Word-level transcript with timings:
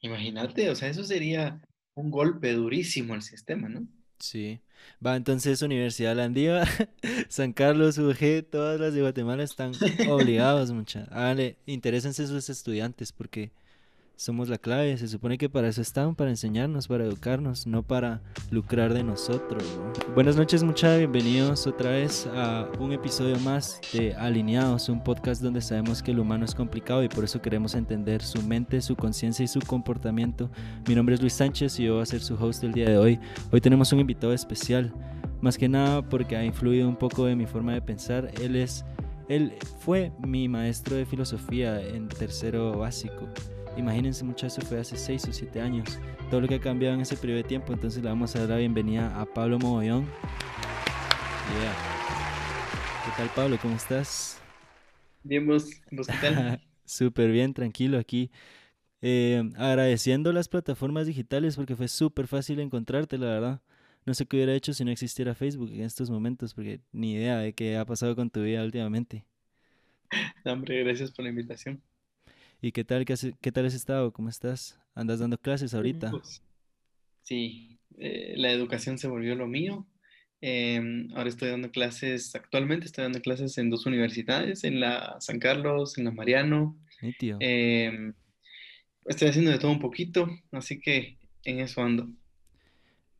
Imagínate, 0.00 0.70
o 0.70 0.74
sea, 0.76 0.88
eso 0.88 1.04
sería 1.04 1.60
un 1.94 2.10
golpe 2.10 2.52
durísimo 2.52 3.14
al 3.14 3.22
sistema, 3.22 3.68
¿no? 3.68 3.86
Sí. 4.18 4.60
Va, 5.04 5.16
entonces 5.16 5.62
Universidad 5.62 6.16
Landiva, 6.16 6.64
San 7.28 7.52
Carlos, 7.52 7.98
UG, 7.98 8.48
todas 8.50 8.80
las 8.80 8.94
de 8.94 9.00
Guatemala 9.02 9.42
están 9.42 9.72
obligados, 10.08 10.72
mucha. 10.72 11.04
Háganle, 11.10 11.58
interésense 11.66 12.26
sus 12.26 12.48
estudiantes 12.50 13.12
porque 13.12 13.52
somos 14.18 14.48
la 14.48 14.58
clave. 14.58 14.96
Se 14.98 15.06
supone 15.06 15.38
que 15.38 15.48
para 15.48 15.68
eso 15.68 15.80
están, 15.80 16.14
para 16.16 16.30
enseñarnos, 16.30 16.88
para 16.88 17.04
educarnos, 17.04 17.66
no 17.66 17.84
para 17.84 18.20
lucrar 18.50 18.92
de 18.92 19.04
nosotros. 19.04 19.62
Buenas 20.14 20.36
noches, 20.36 20.64
mucha. 20.64 20.96
Bienvenidos 20.96 21.66
otra 21.68 21.90
vez 21.90 22.28
a 22.34 22.68
un 22.80 22.92
episodio 22.92 23.38
más 23.38 23.80
de 23.92 24.14
Alineados, 24.14 24.88
un 24.88 25.02
podcast 25.02 25.40
donde 25.40 25.60
sabemos 25.60 26.02
que 26.02 26.10
el 26.10 26.18
humano 26.18 26.44
es 26.44 26.54
complicado 26.54 27.04
y 27.04 27.08
por 27.08 27.22
eso 27.22 27.40
queremos 27.40 27.74
entender 27.76 28.20
su 28.20 28.42
mente, 28.42 28.80
su 28.80 28.96
conciencia 28.96 29.44
y 29.44 29.48
su 29.48 29.60
comportamiento. 29.60 30.50
Mi 30.88 30.96
nombre 30.96 31.14
es 31.14 31.20
Luis 31.20 31.34
Sánchez 31.34 31.78
y 31.78 31.84
yo 31.84 31.94
voy 31.94 32.02
a 32.02 32.06
ser 32.06 32.20
su 32.20 32.34
host 32.34 32.64
el 32.64 32.72
día 32.72 32.90
de 32.90 32.98
hoy. 32.98 33.20
Hoy 33.52 33.60
tenemos 33.60 33.92
un 33.92 34.00
invitado 34.00 34.32
especial, 34.32 34.92
más 35.40 35.56
que 35.56 35.68
nada 35.68 36.02
porque 36.02 36.36
ha 36.36 36.44
influido 36.44 36.88
un 36.88 36.96
poco 36.96 37.28
en 37.28 37.38
mi 37.38 37.46
forma 37.46 37.72
de 37.72 37.82
pensar. 37.82 38.32
Él 38.40 38.56
es. 38.56 38.84
Él 39.28 39.52
fue 39.80 40.10
mi 40.26 40.48
maestro 40.48 40.96
de 40.96 41.04
filosofía 41.04 41.80
en 41.80 42.08
tercero 42.08 42.78
básico. 42.78 43.28
Imagínense 43.76 44.24
muchachos, 44.24 44.64
fue 44.64 44.80
hace 44.80 44.96
6 44.96 45.28
o 45.28 45.32
7 45.32 45.60
años. 45.60 45.98
Todo 46.30 46.40
lo 46.40 46.48
que 46.48 46.56
ha 46.56 46.60
cambiado 46.60 46.94
en 46.94 47.00
ese 47.00 47.16
periodo 47.16 47.38
de 47.38 47.48
tiempo. 47.48 47.72
Entonces 47.72 48.02
le 48.02 48.08
vamos 48.08 48.34
a 48.34 48.40
dar 48.40 48.48
la 48.50 48.56
bienvenida 48.56 49.20
a 49.20 49.26
Pablo 49.26 49.58
Mogollón. 49.58 50.06
¿Qué 53.04 53.10
tal 53.16 53.28
Pablo? 53.34 53.58
¿Cómo 53.60 53.76
estás? 53.76 54.40
Bien, 55.22 55.46
vos, 55.46 55.70
¿Vos 55.90 56.06
qué 56.06 56.14
tal? 56.20 56.60
súper 56.84 57.30
bien, 57.30 57.54
tranquilo 57.54 57.98
aquí. 57.98 58.30
Eh, 59.00 59.42
agradeciendo 59.56 60.32
las 60.32 60.48
plataformas 60.48 61.06
digitales 61.06 61.56
porque 61.56 61.76
fue 61.76 61.88
súper 61.88 62.26
fácil 62.26 62.60
encontrarte, 62.60 63.18
la 63.18 63.26
verdad. 63.26 63.62
No 64.04 64.14
sé 64.14 64.26
qué 64.26 64.36
hubiera 64.36 64.54
hecho 64.54 64.72
si 64.72 64.84
no 64.84 64.90
existiera 64.90 65.34
Facebook 65.34 65.70
en 65.72 65.82
estos 65.82 66.10
momentos, 66.10 66.54
porque 66.54 66.80
ni 66.92 67.14
idea 67.14 67.38
de 67.38 67.52
qué 67.52 67.76
ha 67.76 67.84
pasado 67.84 68.16
con 68.16 68.30
tu 68.30 68.42
vida 68.42 68.64
últimamente. 68.64 69.24
hombre, 70.44 70.82
gracias 70.82 71.10
por 71.10 71.24
la 71.24 71.30
invitación. 71.30 71.82
¿Y 72.60 72.72
qué 72.72 72.84
tal, 72.84 73.04
qué, 73.04 73.14
qué 73.40 73.52
tal 73.52 73.66
has 73.66 73.74
estado? 73.74 74.12
¿Cómo 74.12 74.28
estás? 74.28 74.80
¿Andas 74.94 75.20
dando 75.20 75.38
clases 75.38 75.74
ahorita? 75.74 76.10
Pues, 76.10 76.42
sí, 77.22 77.78
eh, 77.98 78.34
la 78.36 78.50
educación 78.50 78.98
se 78.98 79.06
volvió 79.06 79.36
lo 79.36 79.46
mío. 79.46 79.86
Em, 80.40 81.08
ahora 81.14 81.28
estoy 81.28 81.50
dando 81.50 81.70
clases, 81.70 82.34
actualmente 82.34 82.86
estoy 82.86 83.04
dando 83.04 83.20
clases 83.20 83.58
en 83.58 83.70
dos 83.70 83.86
universidades, 83.86 84.64
en 84.64 84.80
la 84.80 85.16
San 85.20 85.38
Carlos, 85.38 85.98
en 85.98 86.04
la 86.04 86.10
Mariano. 86.10 86.76
tío. 87.18 87.36
Em, 87.40 88.14
estoy 89.06 89.28
haciendo 89.28 89.52
de 89.52 89.58
todo 89.58 89.70
un 89.70 89.80
poquito, 89.80 90.28
así 90.50 90.80
que 90.80 91.18
en 91.44 91.60
eso 91.60 91.82
ando. 91.82 92.08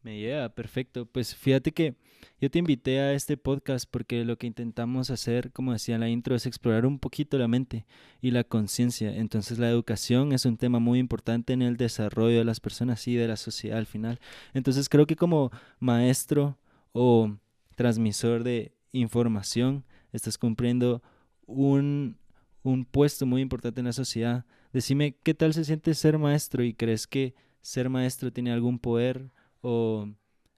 Me 0.02 0.18
lleva, 0.18 0.48
perfecto. 0.50 1.06
Pues 1.06 1.34
fíjate 1.34 1.72
que 1.72 1.96
yo 2.40 2.50
te 2.50 2.58
invité 2.58 3.00
a 3.00 3.12
este 3.12 3.36
podcast 3.36 3.88
porque 3.90 4.24
lo 4.24 4.38
que 4.38 4.46
intentamos 4.46 5.10
hacer, 5.10 5.52
como 5.52 5.72
decía 5.72 5.96
en 5.96 6.00
la 6.00 6.08
intro, 6.08 6.36
es 6.36 6.46
explorar 6.46 6.86
un 6.86 6.98
poquito 6.98 7.36
la 7.36 7.48
mente 7.48 7.84
y 8.20 8.30
la 8.30 8.44
conciencia. 8.44 9.14
Entonces 9.16 9.58
la 9.58 9.68
educación 9.68 10.32
es 10.32 10.44
un 10.44 10.56
tema 10.56 10.78
muy 10.78 11.00
importante 11.00 11.52
en 11.52 11.62
el 11.62 11.76
desarrollo 11.76 12.38
de 12.38 12.44
las 12.44 12.60
personas 12.60 13.06
y 13.08 13.16
de 13.16 13.28
la 13.28 13.36
sociedad 13.36 13.78
al 13.78 13.86
final. 13.86 14.20
Entonces 14.54 14.88
creo 14.88 15.06
que 15.06 15.16
como 15.16 15.50
maestro 15.80 16.58
o 16.92 17.36
transmisor 17.74 18.44
de 18.44 18.72
información, 18.92 19.84
estás 20.12 20.38
cumpliendo 20.38 21.02
un, 21.46 22.18
un 22.62 22.84
puesto 22.84 23.26
muy 23.26 23.42
importante 23.42 23.80
en 23.80 23.86
la 23.86 23.92
sociedad. 23.92 24.46
Decime, 24.72 25.16
¿qué 25.22 25.34
tal 25.34 25.54
se 25.54 25.64
siente 25.64 25.94
ser 25.94 26.18
maestro 26.18 26.62
y 26.62 26.72
crees 26.74 27.06
que 27.06 27.34
ser 27.62 27.88
maestro 27.90 28.32
tiene 28.32 28.52
algún 28.52 28.78
poder 28.78 29.30
o 29.70 30.08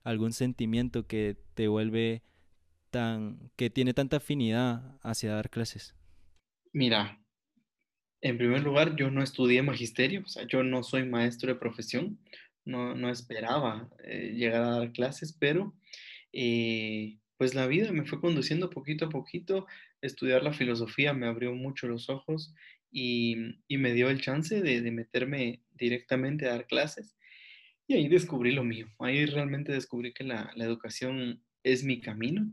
algún 0.05 0.33
sentimiento 0.33 1.07
que 1.07 1.37
te 1.55 1.69
vuelve 1.69 2.23
tan, 2.91 3.51
que 3.57 3.71
tiene 3.71 3.95
tanta 3.95 4.19
afinidad 4.19 4.99
hacia 5.03 5.35
dar 5.35 5.51
clases? 5.51 5.95
Mira, 6.73 7.21
en 8.21 8.39
primer 8.39 8.63
lugar, 8.63 8.97
yo 8.97 9.11
no 9.11 9.23
estudié 9.23 9.63
magisterio, 9.63 10.23
o 10.25 10.29
sea, 10.29 10.47
yo 10.47 10.63
no 10.63 10.83
soy 10.83 11.05
maestro 11.07 11.53
de 11.53 11.59
profesión, 11.61 12.19
no, 12.65 12.95
no 12.95 13.11
esperaba 13.11 13.89
eh, 14.05 14.33
llegar 14.37 14.63
a 14.63 14.71
dar 14.81 14.93
clases, 14.93 15.33
pero 15.39 15.75
eh, 16.33 17.19
pues 17.39 17.55
la 17.55 17.67
vida 17.67 17.93
me 17.93 18.05
fue 18.07 18.21
conduciendo 18.21 18.71
poquito 18.71 19.07
a 19.07 19.11
poquito, 19.11 19.67
estudiar 20.03 20.43
la 20.43 20.53
filosofía 20.53 21.15
me 21.15 21.27
abrió 21.27 21.55
mucho 21.55 21.89
los 21.89 22.11
ojos 22.11 22.55
y, 22.93 23.37
y 23.69 23.79
me 23.79 23.93
dio 23.95 24.11
el 24.11 24.21
chance 24.21 24.61
de, 24.63 24.83
de 24.83 24.91
meterme 24.93 25.63
directamente 25.75 26.47
a 26.47 26.53
dar 26.53 26.67
clases. 26.67 27.17
Y 27.91 27.95
ahí 27.95 28.07
descubrí 28.07 28.53
lo 28.53 28.63
mío, 28.63 28.87
ahí 29.01 29.27
realmente 29.27 29.73
descubrí 29.73 30.13
que 30.13 30.23
la, 30.23 30.53
educación 30.59 31.43
es 31.65 31.83
mi 31.83 32.01
camino. 32.01 32.47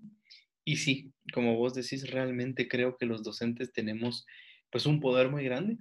Y 0.65 0.77
sí, 0.77 1.13
como 1.31 1.55
vos 1.57 1.75
decís, 1.75 2.09
realmente 2.09 2.67
creo 2.67 2.97
que 2.97 3.05
los 3.05 3.21
docentes 3.21 3.71
tenemos 3.71 4.25
pues 4.71 4.87
un 4.87 4.99
poder 4.99 5.29
muy 5.29 5.43
grande, 5.43 5.77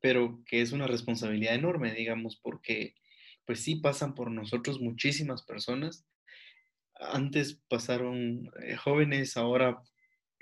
pero 0.00 0.42
que 0.46 0.62
es 0.62 0.72
una 0.72 0.86
responsabilidad 0.86 1.54
enorme, 1.54 1.92
digamos, 1.92 2.40
porque 2.42 2.94
pues 3.44 3.60
sí 3.60 3.74
pasan 3.74 4.14
por 4.14 4.30
nosotros 4.30 4.80
muchísimas 4.80 5.42
personas. 5.42 6.06
Antes 6.94 7.60
pasaron 7.68 8.50
eh, 8.62 8.74
jóvenes, 8.76 9.36
ahora 9.36 9.82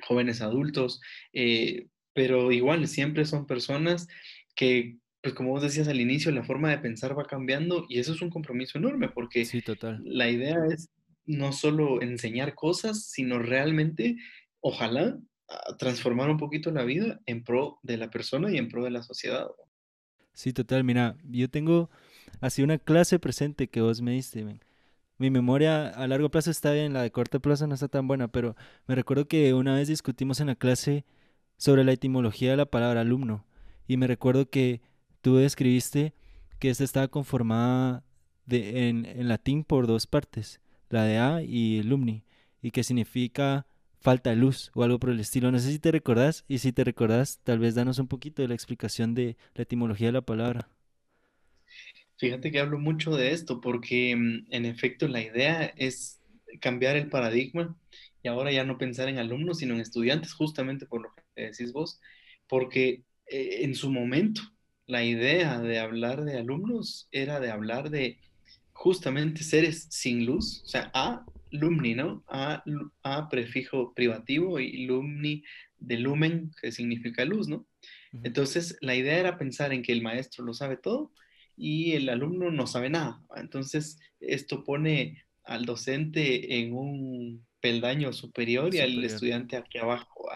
jóvenes 0.07 0.41
adultos, 0.41 1.01
eh, 1.33 1.89
pero 2.13 2.53
igual 2.53 2.87
siempre 2.87 3.25
son 3.25 3.49
personas 3.49 4.07
que 4.55 4.99
pues 5.23 5.35
como 5.35 5.51
vos 5.51 5.63
decías 5.63 5.89
al 5.89 6.01
inicio, 6.01 6.33
la 6.33 6.45
forma 6.45 6.71
de 6.71 6.79
pensar 6.79 7.17
va 7.17 7.27
cambiando 7.27 7.87
y 7.89 8.01
eso 8.01 8.13
es 8.13 8.23
un 8.23 8.31
compromiso 8.31 8.79
enorme 8.79 9.09
porque 9.09 9.45
sí, 9.45 9.63
total. 9.63 10.03
la 10.05 10.29
idea 10.29 10.59
es 10.71 10.91
no 11.25 11.53
solo 11.53 12.03
enseñar 12.03 12.55
cosas, 12.55 13.05
sino 13.05 13.39
realmente, 13.39 14.17
ojalá, 14.61 15.19
transformar 15.79 16.31
un 16.31 16.39
poquito 16.39 16.71
la 16.71 16.85
vida 16.85 17.21
en 17.27 17.45
pro 17.45 17.79
de 17.83 17.97
la 17.97 18.11
persona 18.11 18.51
y 18.51 18.59
en 18.59 18.69
pro 18.69 18.85
de 18.85 18.91
la 18.91 19.03
sociedad. 19.03 19.49
Sí, 20.33 20.53
total. 20.53 20.85
Mira, 20.85 21.17
yo 21.25 21.49
tengo 21.51 21.91
así 22.41 22.63
una 22.63 22.79
clase 22.79 23.19
presente 23.19 23.69
que 23.69 23.81
vos 23.81 24.01
me 24.01 24.13
diste. 24.13 24.45
Mi 25.19 25.31
memoria 25.31 25.89
a 25.89 26.07
largo 26.09 26.31
plazo 26.31 26.51
está 26.51 26.73
bien, 26.73 26.93
la 26.93 27.03
de 27.03 27.13
corto 27.13 27.41
plazo 27.41 27.67
no 27.67 27.75
está 27.75 27.89
tan 27.89 28.09
buena, 28.09 28.29
pero 28.29 28.57
me 28.87 28.95
recuerdo 28.95 29.29
que 29.29 29.55
una 29.55 29.75
vez 29.75 29.89
discutimos 29.89 30.41
en 30.41 30.49
la 30.49 30.57
clase 30.57 31.05
sobre 31.59 31.85
la 31.85 31.93
etimología 31.93 32.51
de 32.51 32.57
la 32.57 32.67
palabra 32.67 33.03
alumno 33.03 33.45
y 33.87 33.99
me 33.99 34.07
recuerdo 34.07 34.49
que 34.49 34.81
tú 35.23 35.37
describiste 35.37 36.13
que 36.59 36.71
esta 36.71 36.85
estaba 36.85 37.09
conformada 37.09 38.05
de, 38.47 38.89
en, 38.89 39.29
latín 39.29 39.65
por 39.65 39.87
dos 39.87 40.07
partes, 40.07 40.61
la 40.91 41.05
de 41.05 41.19
A 41.19 41.43
y 41.43 41.83
lumni, 41.83 42.25
y 42.61 42.71
que 42.71 42.85
significa 42.85 43.67
falta 44.01 44.31
de 44.31 44.37
luz 44.37 44.71
o 44.75 44.83
algo 44.83 44.99
por 44.99 45.11
el 45.11 45.21
estilo. 45.21 45.51
No 45.51 45.59
sé 45.59 45.71
si 45.71 45.79
te 45.79 45.93
recordás, 45.93 46.45
y 46.49 46.59
si 46.59 46.73
te 46.73 46.85
recordás, 46.85 47.41
tal 47.45 47.59
vez 47.59 47.75
danos 47.75 47.99
un 47.99 48.09
poquito 48.09 48.43
de 48.43 48.49
la 48.49 48.55
explicación 48.55 49.15
de 49.15 49.37
la 49.55 49.63
etimología 49.63 50.09
de 50.09 50.13
la 50.13 50.21
palabra. 50.23 50.69
Fíjate 52.19 52.53
que 52.53 52.61
hablo 52.61 52.79
mucho 52.79 53.17
de 53.17 53.33
esto 53.33 53.61
porque 53.61 54.15
mm, 54.15 54.47
en 54.51 54.65
efecto 54.67 55.09
la 55.09 55.23
idea 55.23 55.73
es 55.77 56.21
cambiar 56.61 56.97
el 56.97 57.09
paradigma 57.09 57.77
y 58.23 58.29
ahora 58.29 58.53
ya 58.53 58.65
no 58.65 58.79
pensar 58.79 59.09
en 59.09 59.19
alumnos, 59.19 59.59
sino 59.59 59.75
en 59.75 59.81
estudiantes, 59.81 60.33
justamente 60.33 60.87
por 60.87 61.03
lo 61.03 61.13
que 61.35 61.43
decís 61.43 61.73
vos, 61.73 62.01
porque 62.47 63.03
eh, 63.27 63.65
en 63.65 63.75
su 63.75 63.91
momento 63.91 64.43
la 64.93 65.03
idea 65.03 65.59
de 65.59 65.79
hablar 65.79 66.23
de 66.23 66.37
alumnos 66.37 67.09
era 67.13 67.41
de 67.41 67.51
hablar 67.51 67.89
de 67.89 68.19
justamente 68.75 69.43
seres 69.43 69.87
sin 69.89 70.27
luz, 70.27 70.63
o 70.67 70.69
sea, 70.69 70.91
a 70.93 71.25
lumni, 71.51 71.95
¿no? 71.95 72.23
A, 72.29 72.63
a 73.03 73.29
prefijo 73.31 73.95
privativo 73.95 74.61
y 74.61 74.85
lumni 74.85 75.45
de 75.79 75.97
lumen, 75.97 76.51
que 76.61 76.71
significa 76.73 77.25
luz, 77.25 77.49
¿no? 77.49 77.67
Entonces, 78.23 78.77
la 78.83 78.95
idea 78.95 79.19
era 79.19 79.39
pensar 79.39 79.73
en 79.73 79.83
que 79.83 79.93
el 79.93 80.03
maestro 80.03 80.45
lo 80.45 80.53
sabe 80.53 80.77
todo 80.77 81.11
y 81.57 81.93
el 81.93 82.11
alumno 82.11 82.51
no 82.51 82.67
sabe 82.67 82.91
nada. 82.91 83.23
Entonces, 83.37 83.99
esto 84.21 84.63
pone 84.63 85.25
al 85.45 85.65
docente 85.65 86.59
en 86.59 86.75
un 86.75 87.47
peldaño 87.61 88.13
superior, 88.13 88.75
y 88.75 88.81
al 88.81 89.03
estudiante 89.03 89.57
aquí 89.57 89.79
abajo. 89.79 90.29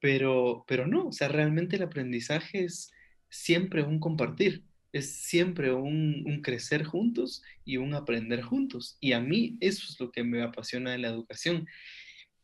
Pero, 0.00 0.64
pero 0.66 0.88
no, 0.88 1.08
o 1.08 1.12
sea, 1.12 1.28
realmente 1.28 1.76
el 1.76 1.82
aprendizaje 1.82 2.64
es 2.64 2.90
siempre 3.28 3.82
un 3.82 3.98
compartir, 3.98 4.64
es 4.92 5.12
siempre 5.12 5.72
un, 5.72 6.40
crecer 6.42 6.84
juntos 6.84 7.42
y 7.64 7.76
un 7.76 7.94
aprender 7.94 8.42
juntos. 8.42 8.96
Y 9.00 9.12
a 9.12 9.20
mí 9.20 9.56
eso 9.60 9.86
es 9.88 9.98
lo 10.00 10.10
que 10.10 10.24
me 10.24 10.42
apasiona 10.42 10.92
de 10.92 10.98
la 10.98 11.08
educación. 11.08 11.66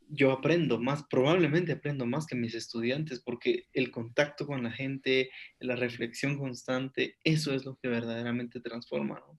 Yo 0.08 0.32
aprendo 0.32 0.78
más, 0.78 1.04
probablemente 1.04 1.72
aprendo 1.72 2.06
más 2.06 2.26
que 2.26 2.36
mis 2.36 2.54
estudiantes, 2.54 3.20
porque 3.20 3.68
el 3.72 3.90
contacto 3.90 4.46
con 4.46 4.62
la 4.62 4.70
gente, 4.70 5.30
la 5.58 5.76
reflexión 5.76 6.38
constante, 6.38 7.16
eso 7.24 7.54
es 7.54 7.64
lo 7.64 7.76
que 7.76 7.88
verdaderamente 7.88 8.60
transforma. 8.60 9.22
¿no? 9.26 9.38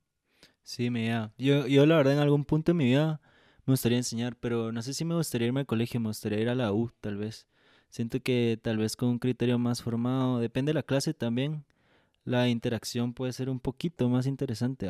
Sí, 0.63 0.89
me 0.89 1.07
da. 1.09 1.33
Yo, 1.38 1.68
yo 1.68 1.86
la 1.86 1.98
verdad 1.98 2.13
en 2.13 2.19
algún 2.19 2.45
punto 2.45 2.71
de 2.71 2.77
mi 2.77 2.86
vida 2.86 3.21
me 3.65 3.74
gustaría 3.74 3.98
enseñar, 3.98 4.36
pero 4.39 4.71
no 4.71 4.81
sé 4.81 4.94
si 4.94 5.06
me 5.06 5.15
gustaría 5.15 5.48
irme 5.48 5.59
al 5.59 5.65
colegio, 5.68 6.00
me 6.00 6.07
gustaría 6.07 6.39
ir 6.39 6.50
a 6.50 6.56
la 6.56 6.74
U, 6.74 6.91
tal 7.01 7.18
vez. 7.18 7.48
Siento 7.95 8.21
que 8.21 8.59
tal 8.62 8.77
vez 8.77 8.97
con 8.97 9.07
un 9.07 9.19
criterio 9.19 9.57
más 9.57 9.81
formado, 9.81 10.39
depende 10.39 10.71
de 10.71 10.74
la 10.74 10.83
clase 10.83 11.13
también. 11.13 11.63
la 12.25 12.50
interacción 12.50 13.13
puede 13.13 13.31
ser 13.31 13.50
un 13.50 13.62
poquito 13.62 14.09
más 14.09 14.27
interesante. 14.27 14.89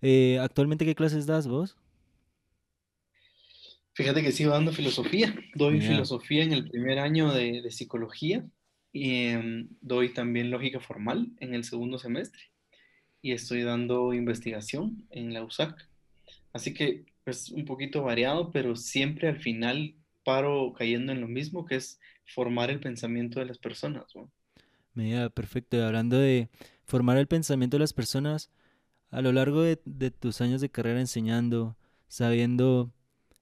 Eh, 0.00 0.38
¿Actualmente 0.40 0.84
qué 0.84 0.94
clases 0.94 1.26
das 1.26 1.48
vos? 1.48 1.76
Fíjate 3.94 4.22
que 4.22 4.30
sigo 4.30 4.52
dando 4.52 4.70
filosofía. 4.70 5.34
Doy 5.56 5.80
filosofía 5.80 6.44
en 6.44 6.52
el 6.52 6.70
primer 6.70 7.00
año 7.00 7.32
de, 7.32 7.68
psicología 7.72 8.46
y 8.92 9.24
em, 9.24 9.68
doy 9.80 10.14
también 10.14 10.52
lógica 10.52 10.78
formal 10.78 11.32
en 11.40 11.52
el 11.52 11.64
segundo 11.64 11.98
semestre 11.98 12.42
y 13.22 13.32
estoy 13.32 13.62
dando 13.64 14.14
investigación 14.14 15.04
en 15.10 15.34
la 15.34 15.42
USAC. 15.42 15.88
Así 16.52 16.72
que 16.72 17.06
es 17.24 17.50
un 17.50 17.64
poquito 17.64 18.04
variado, 18.04 18.52
pero 18.52 18.76
siempre 18.76 19.26
al 19.26 19.40
final 19.40 19.96
paro 20.22 20.72
cayendo 20.74 21.10
en 21.10 21.20
lo 21.20 21.26
mismo, 21.26 21.66
que 21.66 21.74
es 21.74 21.98
formar 22.26 22.70
el 22.70 22.80
pensamiento 22.80 23.40
de 23.40 23.46
las 23.46 23.58
personas. 23.58 24.12
Mira, 24.94 25.30
perfecto. 25.30 25.82
Hablando 25.84 26.18
de 26.18 26.48
formar 26.84 27.16
el 27.18 27.26
pensamiento 27.26 27.76
de 27.76 27.80
las 27.80 27.92
personas, 27.92 28.50
a 29.10 29.20
lo 29.20 29.32
largo 29.32 29.62
de, 29.62 29.80
de 29.84 30.10
tus 30.10 30.40
años 30.40 30.60
de 30.60 30.70
carrera 30.70 31.00
enseñando, 31.00 31.76
sabiendo 32.08 32.92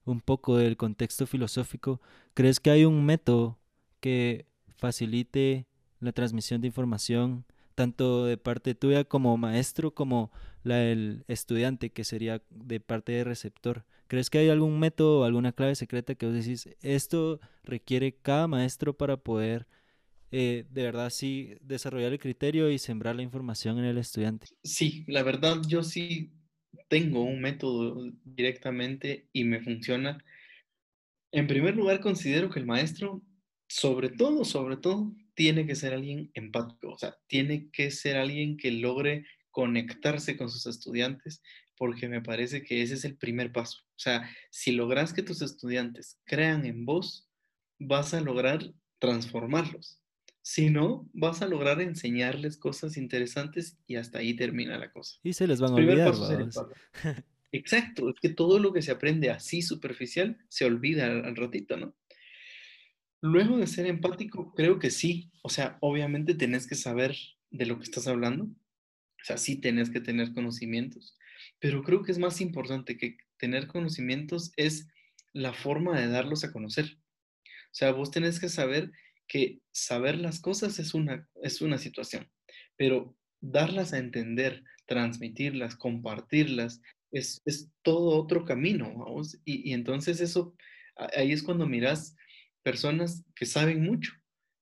un 0.05 0.21
poco 0.21 0.57
del 0.57 0.77
contexto 0.77 1.25
filosófico, 1.27 2.01
¿crees 2.33 2.59
que 2.59 2.69
hay 2.69 2.85
un 2.85 3.05
método 3.05 3.57
que 3.99 4.45
facilite 4.77 5.67
la 5.99 6.11
transmisión 6.11 6.61
de 6.61 6.67
información, 6.67 7.45
tanto 7.73 8.25
de 8.25 8.37
parte 8.37 8.75
tuya 8.75 9.03
como 9.03 9.35
maestro, 9.37 9.93
como 9.93 10.31
la 10.63 10.77
del 10.77 11.25
estudiante, 11.27 11.89
que 11.89 12.03
sería 12.03 12.41
de 12.49 12.79
parte 12.79 13.13
del 13.13 13.25
receptor? 13.25 13.85
¿Crees 14.07 14.29
que 14.29 14.37
hay 14.37 14.49
algún 14.49 14.79
método 14.79 15.21
o 15.21 15.23
alguna 15.23 15.51
clave 15.51 15.75
secreta 15.75 16.15
que 16.15 16.25
vos 16.25 16.35
decís, 16.35 16.69
esto 16.81 17.39
requiere 17.63 18.15
cada 18.15 18.47
maestro 18.47 18.95
para 18.95 19.17
poder 19.17 19.67
eh, 20.31 20.65
de 20.69 20.83
verdad 20.83 21.09
sí 21.11 21.55
desarrollar 21.61 22.11
el 22.11 22.19
criterio 22.19 22.69
y 22.69 22.77
sembrar 22.77 23.15
la 23.15 23.21
información 23.21 23.79
en 23.79 23.85
el 23.85 23.97
estudiante? 23.97 24.47
Sí, 24.63 25.05
la 25.07 25.23
verdad 25.23 25.61
yo 25.67 25.81
sí 25.81 26.33
tengo 26.89 27.23
un 27.23 27.41
método 27.41 28.11
directamente 28.23 29.29
y 29.31 29.43
me 29.43 29.61
funciona. 29.61 30.23
En 31.31 31.47
primer 31.47 31.75
lugar, 31.75 31.99
considero 31.99 32.49
que 32.49 32.59
el 32.59 32.65
maestro, 32.65 33.21
sobre 33.67 34.09
todo, 34.09 34.45
sobre 34.45 34.77
todo, 34.77 35.15
tiene 35.35 35.65
que 35.65 35.75
ser 35.75 35.93
alguien 35.93 36.31
empático, 36.33 36.91
o 36.91 36.97
sea, 36.97 37.15
tiene 37.27 37.69
que 37.71 37.91
ser 37.91 38.17
alguien 38.17 38.57
que 38.57 38.71
logre 38.71 39.25
conectarse 39.51 40.37
con 40.37 40.49
sus 40.49 40.65
estudiantes, 40.65 41.41
porque 41.77 42.07
me 42.07 42.21
parece 42.21 42.63
que 42.63 42.81
ese 42.81 42.95
es 42.95 43.05
el 43.05 43.17
primer 43.17 43.51
paso. 43.51 43.79
O 43.89 43.99
sea, 43.99 44.29
si 44.49 44.71
logras 44.71 45.13
que 45.13 45.23
tus 45.23 45.41
estudiantes 45.41 46.19
crean 46.25 46.65
en 46.65 46.85
vos, 46.85 47.29
vas 47.79 48.13
a 48.13 48.21
lograr 48.21 48.73
transformarlos. 48.99 50.01
Si 50.41 50.69
no, 50.69 51.09
vas 51.11 51.41
a 51.41 51.47
lograr 51.47 51.81
enseñarles 51.81 52.57
cosas 52.57 52.97
interesantes 52.97 53.79
y 53.87 53.95
hasta 53.95 54.19
ahí 54.19 54.35
termina 54.35 54.77
la 54.77 54.91
cosa. 54.91 55.19
Y 55.23 55.33
se 55.33 55.47
les 55.47 55.59
van 55.59 55.71
a 55.71 55.75
olvidar. 55.75 56.13
Exacto, 57.51 58.09
es 58.09 58.19
que 58.19 58.29
todo 58.29 58.59
lo 58.59 58.73
que 58.73 58.81
se 58.81 58.91
aprende 58.91 59.29
así 59.29 59.61
superficial 59.61 60.37
se 60.49 60.65
olvida 60.65 61.05
al, 61.07 61.35
ratito, 61.35 61.77
¿no? 61.77 61.95
Luego 63.21 63.57
de 63.57 63.65
ser 63.65 63.87
empático, 63.87 64.53
creo 64.53 64.77
que 64.77 64.91
sí. 64.91 65.31
O 65.41 65.49
sea, 65.49 65.77
obviamente 65.81 66.35
tenés 66.35 66.67
que 66.67 66.75
saber 66.75 67.15
de 67.49 67.65
lo 67.65 67.77
que 67.77 67.85
estás 67.85 68.07
hablando. 68.07 68.43
O 68.45 69.23
sea, 69.23 69.37
sí 69.37 69.55
tenés 69.55 69.89
que 69.89 70.01
tener 70.01 70.33
conocimientos. 70.33 71.17
Pero 71.59 71.83
creo 71.83 72.03
que 72.03 72.11
es 72.11 72.19
más 72.19 72.41
importante 72.41 72.97
que 72.97 73.17
tener 73.37 73.67
conocimientos 73.67 74.51
es 74.57 74.87
la 75.33 75.53
forma 75.53 75.99
de 75.99 76.07
darlos 76.07 76.43
a 76.43 76.51
conocer. 76.51 76.97
O 77.45 77.77
sea, 77.77 77.91
vos 77.91 78.11
tenés 78.11 78.39
que 78.39 78.49
saber 78.49 78.91
que 79.27 79.59
saber 79.71 80.17
las 80.17 80.39
cosas 80.39 80.79
es 80.79 80.93
una, 80.93 81.27
es 81.41 81.61
una 81.61 81.77
situación, 81.77 82.29
pero 82.77 83.17
darlas 83.41 83.93
a 83.93 83.97
entender, 83.97 84.63
transmitirlas, 84.85 85.75
compartirlas, 85.75 86.81
es, 87.11 87.41
todo 87.81 88.21
otro 88.21 88.45
camino, 88.45 88.93
vamos. 88.95 89.37
Y, 89.45 89.73
entonces 89.73 90.19
eso, 90.21 90.55
ahí 91.15 91.31
es 91.31 91.43
cuando 91.43 91.67
miras 91.67 92.15
personas 92.63 93.23
que 93.35 93.45
saben 93.45 93.83
mucho, 93.83 94.13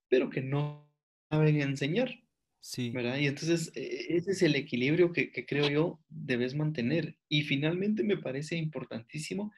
pero 0.10 0.30
que 0.30 0.42
no 0.42 0.92
saben 1.30 1.62
enseñar. 1.62 2.23
Sí. 2.65 2.92
¿verdad? 2.92 3.18
Y 3.18 3.27
entonces 3.27 3.74
e, 3.75 4.15
ese 4.15 4.31
es 4.31 4.42
el 4.42 4.56
equilibrio 4.56 5.12
que, 5.12 5.31
que 5.31 5.45
creo 5.45 5.69
yo 5.69 6.00
debes 6.07 6.56
mantener. 6.56 7.18
Y 7.27 7.44
finalmente 7.44 8.04
me 8.04 8.18
parece 8.18 8.56
importantísimo 8.56 9.51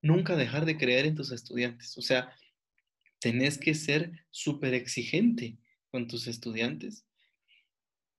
nunca 0.00 0.34
dejar 0.34 0.64
de 0.64 0.78
creer 0.78 1.04
en 1.04 1.14
tus 1.14 1.30
estudiantes. 1.30 1.98
O 1.98 2.02
sea, 2.02 2.32
tenés 3.20 3.58
que 3.58 3.74
ser 3.74 4.24
súper 4.30 4.72
exigente 4.72 5.58
con 5.90 6.08
tus 6.08 6.26
estudiantes, 6.26 7.04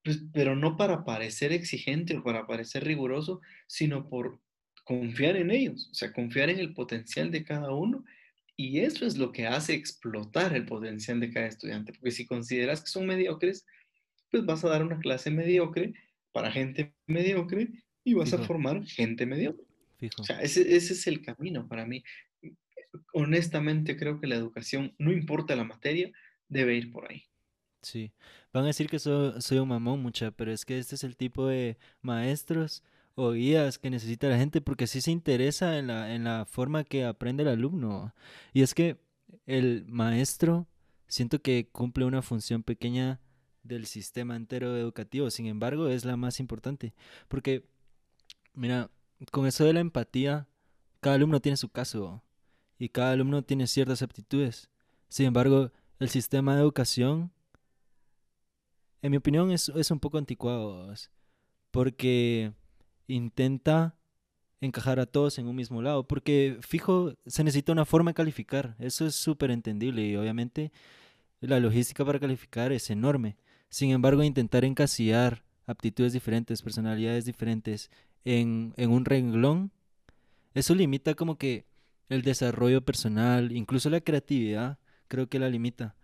pues, 0.04 0.22
pero 0.32 0.56
no 0.56 0.78
para 0.78 1.04
parecer 1.04 1.52
exigente 1.52 2.18
o 2.18 2.24
para 2.24 2.46
parecer 2.46 2.84
riguroso, 2.84 3.42
sino 3.66 4.10
por 4.10 4.40
confiar 4.84 5.38
en 5.38 5.50
ellos, 5.50 5.90
o 5.92 5.96
sea, 5.96 6.14
confiar 6.14 6.52
en 6.52 6.60
el 6.60 6.74
potencial 6.76 7.32
de 7.32 7.44
cada 7.44 7.72
uno. 7.72 8.06
Y 8.56 8.80
eso 8.80 9.06
es 9.06 9.18
lo 9.18 9.32
que 9.32 9.48
hace 9.48 9.74
explotar 9.74 10.56
el 10.56 10.66
potencial 10.66 11.20
de 11.20 11.32
cada 11.32 11.48
estudiante, 11.48 11.94
porque 11.94 12.12
si 12.12 12.28
consideras 12.28 12.82
que 12.82 12.88
son 12.88 13.08
mediocres, 13.08 13.66
pues 14.30 14.46
vas 14.46 14.64
a 14.64 14.70
dar 14.70 14.84
una 14.84 15.00
clase 15.00 15.32
mediocre 15.32 15.94
para 16.32 16.52
gente 16.52 16.94
mediocre 17.06 17.70
y 18.04 18.14
vas 18.14 18.34
a 18.34 18.40
formar 18.40 18.86
gente 18.86 19.26
mediocre. 19.26 19.66
O 20.20 20.24
sea, 20.24 20.42
ese, 20.42 20.76
ese, 20.76 20.94
es 20.94 21.08
el 21.08 21.22
camino 21.22 21.68
para 21.68 21.86
mí 21.86 22.04
honestamente 23.14 23.98
creo 23.98 24.20
que 24.20 24.28
la 24.28 24.36
educación, 24.36 24.94
no 24.98 25.12
importa 25.12 25.56
la 25.56 25.64
materia, 25.64 26.12
debe 26.48 26.76
ir 26.76 26.92
por 26.92 27.12
ahí. 27.12 27.24
Sí, 27.82 28.12
van 28.54 28.64
a 28.64 28.68
decir 28.68 28.90
que 28.90 29.00
soy 29.00 29.58
un 29.60 29.68
mamón 29.68 30.02
mucha, 30.02 30.32
pero 30.32 30.52
es 30.52 30.66
que 30.66 30.80
este 30.80 30.96
es 30.96 31.04
el 31.04 31.16
tipo 31.16 31.48
de 31.48 31.78
maestros 32.02 32.84
o 33.16 33.32
guías 33.32 33.80
que 33.80 33.90
necesita 33.90 34.28
la 34.28 34.38
gente 34.38 34.62
porque 34.62 34.88
sí 34.88 35.02
se 35.02 35.12
interesa 35.12 35.78
en 35.80 35.88
la, 35.88 36.14
en 36.14 36.24
la 36.24 36.46
forma 36.46 36.84
que 36.84 37.06
aprende 37.06 37.44
el 37.44 37.50
alumno. 37.50 38.14
Y 38.54 38.62
es 38.62 38.74
que 38.74 39.00
el 39.46 39.86
maestro 39.88 40.68
siento 41.08 41.42
que 41.42 41.70
cumple 41.72 42.06
una 42.06 42.22
función 42.22 42.64
pequeña 42.64 43.22
del 43.68 43.86
sistema 43.86 44.36
entero 44.36 44.76
educativo, 44.78 45.30
sin 45.30 45.48
embargo 45.48 45.88
es 45.88 46.06
la 46.06 46.18
más 46.18 46.40
importante, 46.40 46.94
porque 47.28 47.68
mira, 48.54 48.90
con 49.32 49.46
eso 49.46 49.66
de 49.66 49.74
la 49.74 49.80
empatía, 49.80 50.48
cada 51.00 51.16
alumno 51.16 51.40
tiene 51.40 51.58
su 51.58 51.70
caso 51.70 52.24
y 52.78 52.90
cada 52.90 53.12
alumno 53.12 53.44
tiene 53.44 53.68
ciertas 53.68 54.02
aptitudes. 54.02 54.70
Sin 55.10 55.26
embargo, 55.26 55.72
el 56.00 56.10
sistema 56.10 56.56
de 56.56 56.62
educación, 56.62 57.32
en 59.02 59.12
mi 59.12 59.18
opinión, 59.18 59.52
es, 59.52 59.70
un 59.92 60.00
poco 60.00 60.18
anticuado, 60.18 60.94
porque 61.72 62.54
intenta 63.08 63.96
encajar 64.60 65.00
a 65.00 65.06
todos 65.06 65.38
en 65.38 65.48
un 65.48 65.56
mismo 65.56 65.82
lado, 65.82 66.08
porque 66.08 66.58
fijo, 66.62 67.14
se 67.26 67.44
necesita 67.44 67.72
una 67.72 67.86
forma 67.86 68.12
de 68.12 68.16
calificar, 68.16 68.76
eso 68.80 69.06
es 69.06 69.16
súper 69.16 69.52
entendible 69.52 70.04
y 70.04 70.16
obviamente 70.16 70.72
la 71.40 71.60
logística 71.60 72.04
para 72.04 72.20
calificar 72.20 72.72
es 72.72 72.90
enorme. 72.90 73.38
Sin 73.70 73.92
embargo, 73.92 74.24
intentar 74.24 74.66
encasillar 74.66 75.44
aptitudes 75.66 76.14
diferentes, 76.14 76.62
personalidades 76.62 77.26
diferentes 77.26 77.92
en, 78.26 78.74
en 78.78 78.90
un 78.92 79.06
renglón, 79.06 79.72
eso 80.54 80.76
limita 80.76 81.16
como 81.16 81.38
que 81.38 81.66
el 82.10 82.22
desarrollo 82.24 82.84
personal, 82.84 83.52
incluso 83.52 83.90
la 83.90 84.02
creatividad, 84.02 84.80
creo 85.08 85.30
que 85.30 85.40
la 85.40 85.50
limita. 85.50 85.96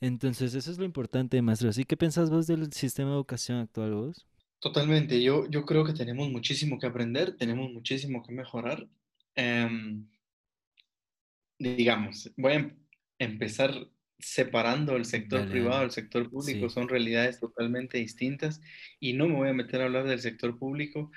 Entonces, 0.00 0.54
eso 0.54 0.70
es 0.70 0.78
lo 0.78 0.84
importante, 0.84 1.40
maestro. 1.42 1.70
¿Así 1.70 1.84
qué 1.84 1.96
pensás 1.96 2.30
vos 2.30 2.46
del 2.46 2.72
sistema 2.72 3.10
de 3.10 3.16
educación 3.16 3.58
actual 3.58 3.94
vos? 3.94 4.26
Totalmente, 4.60 5.22
yo, 5.22 5.48
yo 5.48 5.64
creo 5.64 5.84
que 5.84 5.92
tenemos 5.94 6.28
muchísimo 6.30 6.78
que 6.78 6.86
aprender, 6.86 7.36
tenemos 7.36 7.70
muchísimo 7.72 8.22
que 8.22 8.32
mejorar. 8.32 8.88
Em, 9.34 10.06
digamos, 11.58 12.30
voy 12.36 12.52
a 12.54 12.76
empezar 13.18 13.72
separando 14.20 14.96
el 14.96 15.04
sector 15.04 15.48
privado 15.48 15.80
del 15.80 15.90
sector 15.90 16.30
público, 16.30 16.68
son 16.68 16.88
realidades 16.88 17.40
totalmente 17.40 17.98
distintas 17.98 18.60
y 18.98 19.12
no 19.12 19.28
me 19.28 19.34
voy 19.34 19.48
a 19.48 19.54
meter 19.54 19.80
a 19.80 19.84
hablar 19.84 20.06
del 20.06 20.20
sector 20.20 20.58
público 20.58 21.10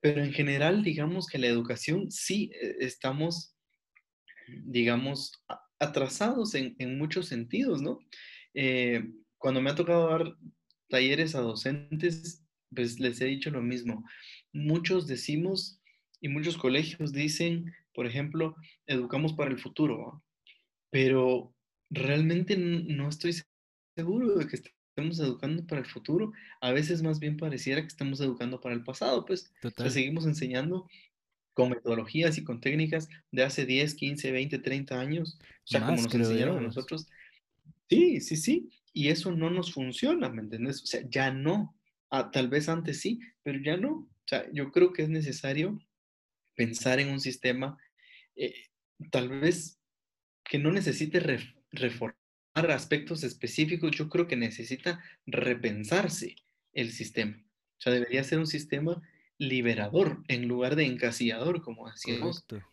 pero 0.00 0.22
en 0.22 0.32
general, 0.32 0.82
digamos 0.82 1.26
que 1.26 1.38
la 1.38 1.46
educación 1.46 2.10
sí 2.10 2.50
eh, 2.54 2.76
estamos, 2.80 3.54
digamos, 4.46 5.42
atrasados 5.78 6.54
en, 6.54 6.98
muchos 6.98 7.26
sentidos, 7.26 7.82
¿no? 7.82 8.00
Eh, 8.54 9.10
cuando 9.38 9.60
me 9.60 9.70
ha 9.70 9.74
tocado 9.74 10.10
dar 10.10 10.36
talleres 10.88 11.34
a 11.34 11.40
docentes, 11.40 12.44
pues 12.74 13.00
les 13.00 13.20
he 13.20 13.26
dicho 13.26 13.50
lo 13.50 13.62
mismo. 13.62 14.04
Muchos 14.52 15.06
decimos 15.06 15.80
y 16.20 16.28
muchos 16.28 16.56
colegios 16.56 17.12
dicen, 17.12 17.72
por 17.94 18.06
ejemplo, 18.06 18.56
educamos 18.86 19.32
para 19.32 19.50
el 19.50 19.58
futuro, 19.58 20.22
pero 20.90 21.54
realmente 21.90 22.56
no 22.56 23.08
estoy 23.08 23.34
seguro 23.96 24.36
de 24.36 24.46
que 24.46 24.56
estamos 24.56 25.18
educando 25.18 25.66
para 25.66 25.80
el 25.80 25.86
futuro, 25.86 26.32
a 26.60 26.72
veces 26.72 27.02
más 27.02 27.20
bien 27.20 27.36
pareciera 27.36 27.80
que 27.80 27.88
estamos 27.88 28.20
educando 28.20 28.60
para 28.60 28.74
el 28.74 28.84
pasado, 28.84 29.24
pues 29.24 29.52
seguimos 29.88 30.26
enseñando 30.26 30.88
con 31.54 31.70
metodologías 31.70 32.38
y 32.38 32.44
con 32.44 32.60
técnicas 32.60 33.08
de 33.30 33.42
hace 33.42 33.66
10, 33.66 33.94
15, 33.94 34.32
20, 34.32 34.58
30 34.58 35.00
años, 35.00 35.38
o 35.40 35.66
sea, 35.66 35.80
como 35.84 36.00
nos 36.02 36.14
enseñaron 36.14 36.58
a 36.58 36.62
nosotros. 36.62 37.06
Sí, 37.88 38.20
sí, 38.20 38.36
sí. 38.36 38.70
Y 38.92 39.08
eso 39.08 39.32
no 39.32 39.50
nos 39.50 39.72
funciona, 39.72 40.28
¿me 40.28 40.42
entiendes? 40.42 40.82
O 40.82 40.86
sea, 40.86 41.02
ya 41.08 41.30
no. 41.32 41.76
Ah, 42.08 42.30
tal 42.30 42.48
vez 42.48 42.68
antes 42.68 43.00
sí, 43.00 43.20
pero 43.42 43.60
ya 43.60 43.76
no. 43.76 43.90
O 43.92 44.26
sea, 44.26 44.50
yo 44.52 44.70
creo 44.72 44.92
que 44.92 45.02
es 45.02 45.08
necesario 45.08 45.78
pensar 46.54 47.00
en 47.00 47.08
un 47.08 47.20
sistema, 47.20 47.78
eh, 48.36 48.54
tal 49.10 49.28
vez 49.28 49.80
que 50.44 50.58
no 50.58 50.72
necesite 50.72 51.20
reformar 51.70 52.16
aspectos 52.54 53.22
específicos, 53.24 53.92
yo 53.92 54.08
creo 54.08 54.26
que 54.26 54.36
necesita 54.36 55.02
repensarse 55.26 56.36
el 56.72 56.92
sistema. 56.92 57.36
O 57.78 57.80
sea, 57.82 57.92
debería 57.92 58.24
ser 58.24 58.38
un 58.38 58.46
sistema 58.46 59.00
liberador 59.38 60.22
en 60.28 60.48
lugar 60.48 60.76
de 60.76 60.84
encasillador, 60.84 61.62
como 61.62 61.90
decíamos. 61.90 62.42
Correcto. 62.42 62.68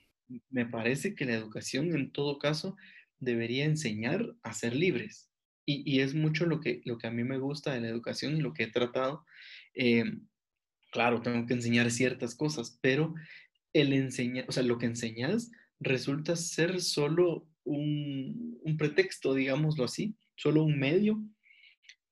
Me 0.49 0.65
parece 0.65 1.15
que 1.15 1.25
la 1.25 1.33
educación 1.33 1.95
en 1.95 2.11
todo 2.11 2.37
caso 2.37 2.75
debería 3.19 3.65
enseñar 3.65 4.35
a 4.43 4.53
ser 4.53 4.75
libres. 4.75 5.29
Y, 5.65 5.89
y 5.89 6.01
es 6.01 6.13
mucho 6.13 6.45
lo 6.45 6.59
que, 6.59 6.81
lo 6.85 6.97
que 6.97 7.07
a 7.07 7.11
mí 7.11 7.23
me 7.23 7.37
gusta 7.37 7.73
de 7.73 7.81
la 7.81 7.87
educación 7.87 8.35
y 8.35 8.41
lo 8.41 8.53
que 8.53 8.63
he 8.63 8.67
tratado. 8.67 9.25
Eh, 9.73 10.03
claro, 10.91 11.21
tengo 11.21 11.45
que 11.45 11.53
enseñar 11.53 11.91
ciertas 11.91 12.35
cosas, 12.35 12.77
pero 12.81 13.13
el 13.73 13.93
enseñar, 13.93 14.45
o 14.47 14.51
sea, 14.51 14.63
lo 14.63 14.77
que 14.77 14.87
enseñas 14.87 15.51
resulta 15.79 16.35
ser 16.35 16.81
solo 16.81 17.47
un, 17.67 18.59
un 18.63 18.77
pretexto, 18.77 19.33
digámoslo 19.33 19.83
así, 19.85 20.15
solo 20.35 20.63
un 20.63 20.79
medio 20.79 21.21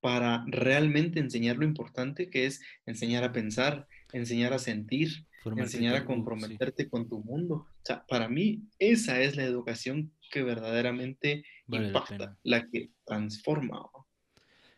para 0.02 0.46
realmente 0.48 1.20
enseñar 1.20 1.58
lo 1.58 1.66
importante 1.66 2.30
que 2.30 2.46
es 2.46 2.62
enseñar 2.86 3.24
a 3.24 3.32
pensar, 3.32 3.88
enseñar 4.14 4.54
a 4.54 4.60
sentir, 4.60 5.26
enseñar 5.58 5.96
a 5.96 6.06
comprometerte 6.06 6.90
con 6.90 7.10
tu 7.10 7.24
mundo. 7.24 7.56
O 7.56 7.82
sea, 7.84 8.06
para 8.08 8.30
mí 8.30 8.64
esa 8.78 9.22
es 9.22 9.36
la 9.36 9.44
educación 9.44 10.12
que 10.32 10.44
verdaderamente 10.44 11.44
impacta, 11.68 12.38
la, 12.44 12.68
que 12.68 12.92
transforma. 13.06 13.82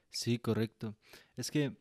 Sí, 0.10 0.40
correcto. 0.40 0.96
Es 1.36 1.52
que, 1.52 1.74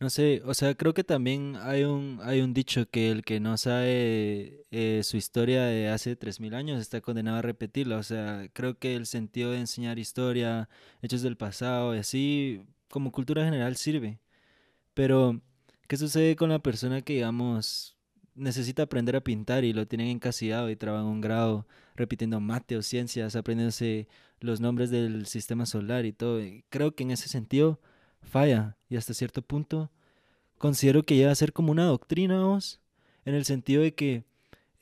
no 0.00 0.08
sé, 0.08 0.40
o 0.46 0.54
sea, 0.54 0.74
creo 0.74 0.94
que 0.94 1.04
también 1.04 1.56
hay 1.60 1.84
un, 1.84 2.20
hay 2.22 2.40
un 2.40 2.54
dicho 2.54 2.88
que 2.88 3.10
el 3.10 3.22
que 3.22 3.38
no 3.38 3.58
sabe 3.58 4.64
eh, 4.70 5.02
su 5.04 5.18
historia 5.18 5.64
de 5.64 5.90
hace 5.90 6.16
3.000 6.16 6.54
años 6.54 6.80
está 6.80 7.02
condenado 7.02 7.36
a 7.38 7.42
repetirla. 7.42 7.98
O 7.98 8.02
sea, 8.02 8.48
creo 8.54 8.78
que 8.78 8.96
el 8.96 9.04
sentido 9.06 9.50
de 9.50 9.58
enseñar 9.58 9.98
historia, 9.98 10.70
hechos 11.02 11.20
del 11.22 11.36
pasado 11.36 11.94
y 11.94 11.98
así, 11.98 12.62
como 12.88 13.12
cultura 13.12 13.44
general 13.44 13.76
sirve. 13.76 14.20
Pero, 14.94 15.40
¿qué 15.88 15.96
sucede 15.96 16.36
con 16.36 16.50
la 16.50 16.60
persona 16.60 17.02
que, 17.02 17.14
digamos, 17.14 17.96
necesita 18.34 18.84
aprender 18.84 19.16
a 19.16 19.22
pintar 19.24 19.64
y 19.64 19.72
lo 19.74 19.86
tienen 19.86 20.08
encasillado 20.08 20.70
y 20.70 20.76
trabaja 20.76 21.04
un 21.04 21.20
grado 21.20 21.66
repitiendo 21.96 22.40
mate 22.40 22.76
o 22.76 22.82
ciencias, 22.82 23.36
aprendiéndose 23.36 24.08
los 24.40 24.60
nombres 24.60 24.90
del 24.90 25.26
sistema 25.26 25.66
solar 25.66 26.06
y 26.06 26.12
todo. 26.12 26.40
creo 26.70 26.94
que 26.94 27.02
en 27.04 27.10
ese 27.12 27.28
sentido 27.28 27.80
falla 28.22 28.76
y 28.88 28.96
hasta 28.96 29.14
cierto 29.14 29.42
punto 29.42 29.90
considero 30.60 31.02
que 31.02 31.16
llega 31.16 31.30
a 31.30 31.34
ser 31.34 31.54
como 31.54 31.72
una 31.72 31.86
doctrina, 31.86 32.44
vos, 32.44 32.80
en 33.24 33.34
el 33.34 33.46
sentido 33.46 33.82
de 33.82 33.94
que 33.94 34.24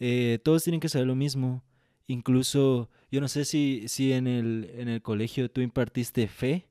eh, 0.01 0.41
todos 0.43 0.65
tienen 0.65 0.81
que 0.81 0.89
saber 0.89 1.07
lo 1.07 1.15
mismo. 1.15 1.63
Incluso, 2.09 2.91
yo 3.13 3.21
no 3.21 3.29
sé 3.29 3.45
si, 3.45 3.85
si 3.87 4.13
en, 4.13 4.27
el, 4.27 4.71
en 4.75 4.89
el 4.89 5.03
colegio 5.03 5.49
tú 5.51 5.61
impartiste 5.61 6.27
fe, 6.27 6.67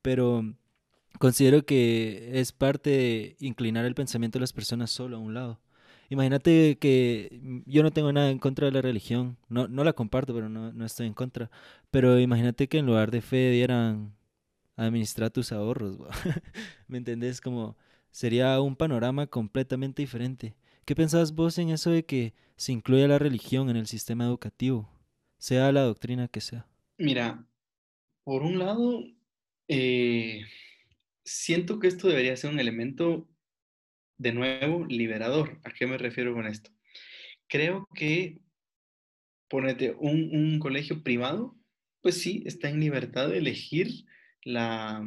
pero 0.00 0.54
considero 1.18 1.66
que 1.66 2.30
es 2.40 2.52
parte 2.52 2.90
de 2.90 3.36
inclinar 3.40 3.84
el 3.84 3.96
pensamiento 3.96 4.38
de 4.38 4.42
las 4.42 4.52
personas 4.52 4.90
solo 4.90 5.16
a 5.16 5.20
un 5.20 5.34
lado. 5.34 5.60
Imagínate 6.08 6.78
que 6.78 7.40
yo 7.66 7.82
no 7.82 7.90
tengo 7.90 8.12
nada 8.12 8.30
en 8.30 8.38
contra 8.38 8.66
de 8.66 8.72
la 8.72 8.80
religión, 8.80 9.36
no, 9.48 9.66
no 9.66 9.82
la 9.82 9.92
comparto, 9.92 10.32
pero 10.34 10.48
no, 10.48 10.72
no 10.72 10.84
estoy 10.86 11.08
en 11.08 11.14
contra. 11.14 11.50
Pero 11.90 12.18
imagínate 12.20 12.68
que 12.68 12.78
en 12.78 12.86
lugar 12.86 13.10
de 13.10 13.22
fe 13.22 13.50
dieran 13.50 14.14
administrar 14.78 15.30
tus 15.30 15.52
ahorros, 15.52 15.98
¿me 16.88 16.98
entendés? 16.98 17.40
Como 17.40 17.76
sería 18.10 18.60
un 18.60 18.76
panorama 18.76 19.26
completamente 19.26 20.02
diferente. 20.02 20.54
¿Qué 20.84 20.94
pensás 20.94 21.34
vos 21.34 21.58
en 21.58 21.70
eso 21.70 21.90
de 21.90 22.04
que 22.04 22.32
se 22.56 22.72
incluya 22.72 23.08
la 23.08 23.18
religión 23.18 23.68
en 23.68 23.76
el 23.76 23.86
sistema 23.86 24.24
educativo, 24.24 24.88
sea 25.36 25.70
la 25.72 25.82
doctrina 25.82 26.28
que 26.28 26.40
sea? 26.40 26.66
Mira, 26.96 27.44
por 28.24 28.42
un 28.42 28.58
lado, 28.58 29.04
eh, 29.66 30.42
siento 31.24 31.80
que 31.80 31.88
esto 31.88 32.08
debería 32.08 32.36
ser 32.36 32.50
un 32.50 32.60
elemento 32.60 33.28
de 34.16 34.32
nuevo, 34.32 34.86
liberador. 34.86 35.60
¿A 35.64 35.70
qué 35.70 35.86
me 35.86 35.98
refiero 35.98 36.34
con 36.34 36.46
esto? 36.46 36.70
Creo 37.48 37.88
que, 37.94 38.38
ponete, 39.48 39.94
un, 39.98 40.30
un 40.32 40.58
colegio 40.58 41.02
privado, 41.02 41.56
pues 42.00 42.20
sí, 42.22 42.42
está 42.46 42.70
en 42.70 42.80
libertad 42.80 43.28
de 43.28 43.38
elegir 43.38 44.07
la, 44.48 45.06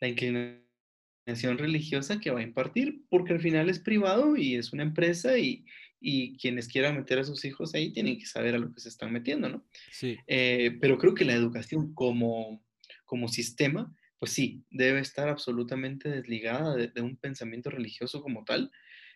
la 0.00 0.08
inclinación 0.08 1.58
religiosa 1.58 2.20
que 2.20 2.30
va 2.30 2.40
a 2.40 2.44
impartir, 2.44 3.02
porque 3.08 3.32
al 3.32 3.40
final 3.40 3.68
es 3.68 3.78
privado 3.78 4.36
y 4.36 4.56
es 4.56 4.72
una 4.72 4.82
empresa 4.82 5.38
y, 5.38 5.64
y 6.00 6.36
quienes 6.38 6.68
quieran 6.68 6.96
meter 6.96 7.18
a 7.18 7.24
sus 7.24 7.44
hijos 7.44 7.74
ahí 7.74 7.92
tienen 7.92 8.18
que 8.18 8.26
saber 8.26 8.54
a 8.54 8.58
lo 8.58 8.72
que 8.72 8.80
se 8.80 8.88
están 8.88 9.12
metiendo, 9.12 9.48
¿no? 9.48 9.66
Sí. 9.90 10.16
Eh, 10.26 10.76
pero 10.80 10.98
creo 10.98 11.14
que 11.14 11.24
la 11.24 11.34
educación 11.34 11.94
como, 11.94 12.62
como 13.04 13.28
sistema 13.28 13.94
pues 14.24 14.32
sí, 14.32 14.64
debe 14.70 15.00
estar 15.00 15.28
absolutamente 15.28 16.08
desligada 16.08 16.74
de, 16.76 17.02
un 17.02 17.18
pensamiento 17.18 17.68
religioso 17.68 18.22
como 18.22 18.42
tal. 18.46 18.70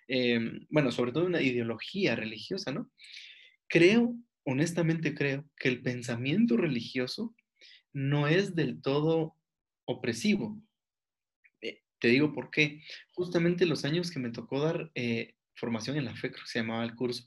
Em, 0.07 0.67
bueno, 0.69 0.93
sobre 0.93 1.13
todo 1.13 1.25
una 1.25 1.41
ideología 1.41 2.15
religiosa, 2.15 2.73
¿no? 2.73 2.91
Creo, 3.69 4.15
honestamente 4.45 5.15
creo, 5.15 5.49
que 5.57 5.71
el 5.71 5.81
pensamiento 5.81 6.59
religioso 6.59 7.35
no 7.93 8.29
es 8.29 8.55
del 8.55 8.81
todo 8.81 9.37
opresivo. 9.85 10.61
Eh, 11.61 11.83
te 11.99 12.09
digo 12.09 12.33
por 12.33 12.51
qué. 12.51 12.83
Justamente 13.13 13.67
los 13.67 13.85
años 13.85 14.11
que 14.11 14.19
me 14.19 14.31
tocó 14.31 14.61
dar 14.63 14.91
eh, 14.95 15.35
formación 15.55 15.97
en 15.97 16.05
la 16.05 16.13
FE, 16.13 16.31
creo 16.31 16.45
que 16.45 16.51
se 16.51 16.61
llamaba 16.61 16.85
el 16.85 16.95
curso, 16.95 17.25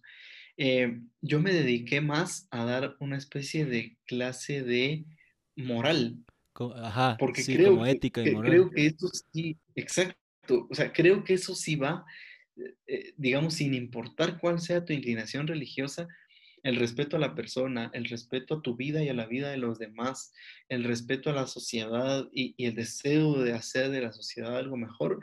eh, 0.57 1.01
yo 1.21 1.39
me 1.39 1.53
dediqué 1.53 2.01
más 2.01 2.47
a 2.51 2.65
dar 2.65 2.95
una 2.99 3.17
especie 3.17 3.65
de 3.65 3.97
clase 4.05 4.63
de 4.63 5.05
moral, 5.55 6.23
Ajá, 6.75 7.17
porque 7.17 7.41
sí, 7.41 7.55
creo 7.55 7.71
como 7.71 7.85
que, 7.85 7.91
ética 7.91 8.21
y 8.21 8.31
moral. 8.31 8.51
creo 8.51 8.69
que 8.69 8.85
eso 8.85 9.09
sí, 9.31 9.57
exacto, 9.75 10.67
o 10.69 10.75
sea, 10.75 10.91
creo 10.91 11.23
que 11.23 11.33
eso 11.33 11.55
sí 11.55 11.75
va, 11.75 12.05
eh, 12.87 13.13
digamos, 13.17 13.55
sin 13.55 13.73
importar 13.73 14.39
cuál 14.39 14.59
sea 14.59 14.83
tu 14.83 14.93
inclinación 14.93 15.47
religiosa, 15.47 16.07
el 16.63 16.75
respeto 16.75 17.17
a 17.17 17.19
la 17.19 17.35
persona, 17.35 17.89
el 17.93 18.05
respeto 18.05 18.55
a 18.55 18.61
tu 18.61 18.75
vida 18.75 19.03
y 19.03 19.09
a 19.09 19.13
la 19.13 19.25
vida 19.25 19.49
de 19.51 19.57
los 19.57 19.79
demás, 19.79 20.33
el 20.69 20.83
respeto 20.83 21.29
a 21.29 21.33
la 21.33 21.47
sociedad 21.47 22.27
y, 22.31 22.53
y 22.57 22.65
el 22.65 22.75
deseo 22.75 23.41
de 23.41 23.53
hacer 23.53 23.89
de 23.89 24.01
la 24.01 24.11
sociedad 24.11 24.57
algo 24.57 24.77
mejor, 24.77 25.19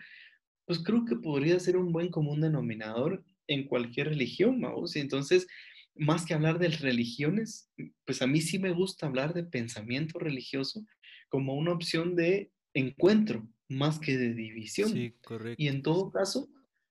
pues 0.67 0.81
creo 0.85 1.05
que 1.05 1.17
podría 1.17 1.59
ser 1.61 1.77
un 1.77 1.93
buen 1.93 2.11
común 2.11 2.41
denominador 2.41 3.25
en 3.47 3.67
cualquier 3.67 4.09
religión, 4.09 4.61
vamos. 4.61 4.95
Y 4.97 5.01
entonces, 5.01 5.47
más 5.95 6.27
que 6.27 6.35
hablar 6.35 6.59
de 6.59 6.69
religiones, 6.69 7.71
pues 8.05 8.23
a 8.23 8.27
mí 8.27 8.41
sí 8.41 8.59
me 8.59 8.73
gusta 8.73 9.07
hablar 9.07 9.35
de 9.35 9.45
pensamiento 9.45 10.19
religioso 10.19 10.85
como 11.29 11.55
una 11.55 11.73
opción 11.73 12.15
de 12.17 12.53
encuentro 12.75 13.49
más 13.69 13.99
que 13.99 14.17
de 14.17 14.35
división. 14.35 14.91
Sí, 14.91 15.05
Y 15.05 15.13
correcto. 15.23 15.63
en 15.65 15.83
todo 15.83 16.11
caso, 16.11 16.49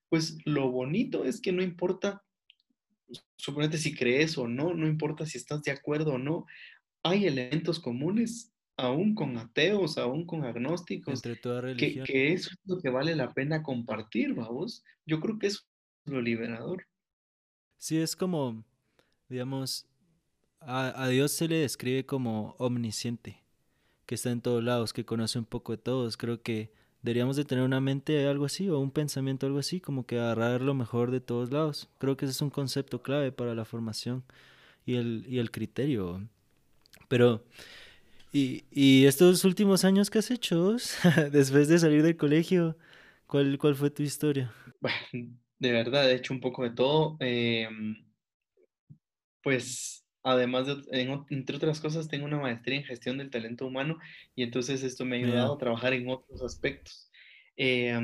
pues 0.09 0.37
lo 0.45 0.71
bonito 0.71 1.25
es 1.25 1.41
que 1.41 1.51
no 1.51 1.61
importa, 1.63 2.23
suponete 3.37 3.77
si 3.77 3.95
crees 3.95 4.37
o 4.37 4.47
no, 4.47 4.73
no 4.73 4.87
importa 4.87 5.25
si 5.25 5.37
estás 5.37 5.61
de 5.63 5.71
acuerdo 5.71 6.13
o 6.13 6.17
no, 6.17 6.45
hay 7.03 7.25
elementos 7.25 7.79
comunes, 7.79 8.53
aún 8.75 9.15
con 9.15 9.37
ateos, 9.37 9.97
aún 9.97 10.25
con 10.25 10.43
agnósticos, 10.43 11.15
Entre 11.15 11.35
toda 11.35 11.75
que, 11.75 12.03
que 12.03 12.33
eso 12.33 12.49
es 12.51 12.59
lo 12.65 12.79
que 12.79 12.89
vale 12.89 13.15
la 13.15 13.33
pena 13.33 13.63
compartir, 13.63 14.33
vamos. 14.33 14.83
Yo 15.05 15.19
creo 15.19 15.39
que 15.39 15.47
eso 15.47 15.61
es 16.05 16.13
lo 16.13 16.21
liberador. 16.21 16.85
Sí, 17.77 17.97
es 17.97 18.15
como, 18.15 18.63
digamos, 19.29 19.87
a, 20.59 21.03
a 21.03 21.07
Dios 21.07 21.31
se 21.31 21.47
le 21.47 21.57
describe 21.57 22.05
como 22.05 22.55
omnisciente, 22.57 23.43
que 24.05 24.15
está 24.15 24.31
en 24.31 24.41
todos 24.41 24.63
lados, 24.63 24.93
que 24.93 25.05
conoce 25.05 25.39
un 25.39 25.45
poco 25.45 25.71
de 25.73 25.77
todos. 25.77 26.17
Creo 26.17 26.41
que 26.41 26.71
deberíamos 27.07 27.37
de 27.37 27.45
tener 27.45 27.63
una 27.63 27.81
mente 27.81 28.27
algo 28.27 28.45
así 28.45 28.69
o 28.69 28.79
un 28.79 28.91
pensamiento 28.91 29.45
algo 29.47 29.59
así, 29.59 29.79
como 29.81 30.05
que 30.05 30.19
agarrar 30.19 30.61
lo 30.61 30.73
mejor 30.73 31.11
de 31.11 31.21
todos 31.21 31.51
lados. 31.51 31.89
Creo 31.99 32.17
que 32.17 32.25
ese 32.25 32.33
es 32.33 32.41
un 32.41 32.49
concepto 32.51 33.01
clave 33.03 33.31
para 33.31 33.55
la 33.55 33.65
formación 33.65 34.23
y 34.85 34.95
el, 34.95 35.25
y 35.29 35.39
el 35.39 35.51
criterio. 35.51 36.27
Pero, 37.09 37.43
¿y, 38.33 38.65
y 38.71 39.05
estos 39.05 39.45
últimos 39.45 39.85
años 39.85 40.09
que 40.09 40.19
has 40.19 40.31
hecho 40.31 40.77
después 41.31 41.67
de 41.69 41.79
salir 41.79 42.03
del 42.03 42.17
colegio? 42.17 42.77
¿Cuál, 43.27 43.57
cuál 43.59 43.75
fue 43.75 43.91
tu 43.91 44.03
historia? 44.03 44.53
Bueno, 44.79 44.97
de 45.59 45.71
verdad, 45.71 46.09
he 46.11 46.15
hecho 46.15 46.33
un 46.33 46.39
poco 46.41 46.63
de 46.63 46.71
todo. 46.71 47.17
eh, 47.19 47.67
pues 49.41 50.05
además 50.31 50.67
de, 50.67 51.01
en 51.01 51.23
entre 51.29 51.55
otras 51.55 51.79
cosas, 51.79 52.07
tengo 52.07 52.25
una 52.25 52.39
maestría 52.39 52.77
en 52.77 52.83
gestión 52.83 53.17
del 53.17 53.29
talento 53.29 53.65
humano 53.65 53.97
y 54.35 54.43
entonces 54.43 54.83
esto 54.83 55.05
me 55.05 55.15
ha 55.15 55.19
ayudado 55.19 55.45
Mira, 55.47 55.55
a 55.55 55.57
trabajar 55.57 55.93
en 55.93 56.09
otros 56.09 56.41
aspectos. 56.41 57.09
Eh, 57.55 57.97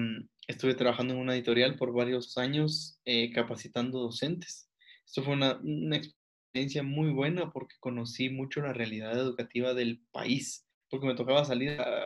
estuve 0.47 0.73
trabajando 0.73 1.13
en 1.13 1.19
una 1.19 1.33
editorial 1.33 1.75
por 1.75 1.93
varios 1.93 2.37
años 2.37 2.99
eh, 3.05 3.31
capacitando 3.33 3.99
docentes. 3.99 4.69
Esto 5.05 5.23
fue 5.23 5.33
una, 5.33 5.59
una 5.63 5.97
experiencia 5.97 6.81
muy 6.81 7.11
buena 7.11 7.51
porque 7.51 7.75
conocí 7.79 8.29
mucho 8.29 8.61
la 8.61 8.73
realidad 8.73 9.17
educativa 9.17 9.73
del 9.73 10.01
país, 10.11 10.65
porque 10.89 11.07
me 11.07 11.15
tocaba 11.15 11.43
salir 11.43 11.79
a, 11.81 12.03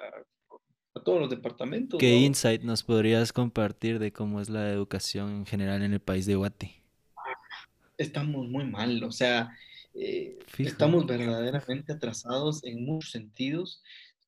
a 0.96 1.04
todos 1.04 1.20
los 1.20 1.30
departamentos. 1.30 2.00
¿Qué 2.00 2.12
¿no? 2.12 2.26
insight 2.26 2.64
nos 2.64 2.82
podrías 2.82 3.32
compartir 3.32 4.00
de 4.00 4.12
cómo 4.12 4.42
es 4.42 4.50
la 4.50 4.72
educación 4.72 5.30
en 5.30 5.46
general 5.46 5.84
en 5.84 5.94
el 5.94 6.00
país 6.00 6.26
de 6.26 6.36
Guate? 6.36 6.84
Estamos 8.00 8.48
muy 8.48 8.66
mal, 8.66 9.04
o 9.04 9.12
sea, 9.12 9.56
eh, 10.00 10.38
estamos 10.60 11.08
verdaderamente 11.08 11.94
atrasados 11.94 12.64
en 12.64 12.86
muchos 12.86 13.12
sentidos. 13.12 13.82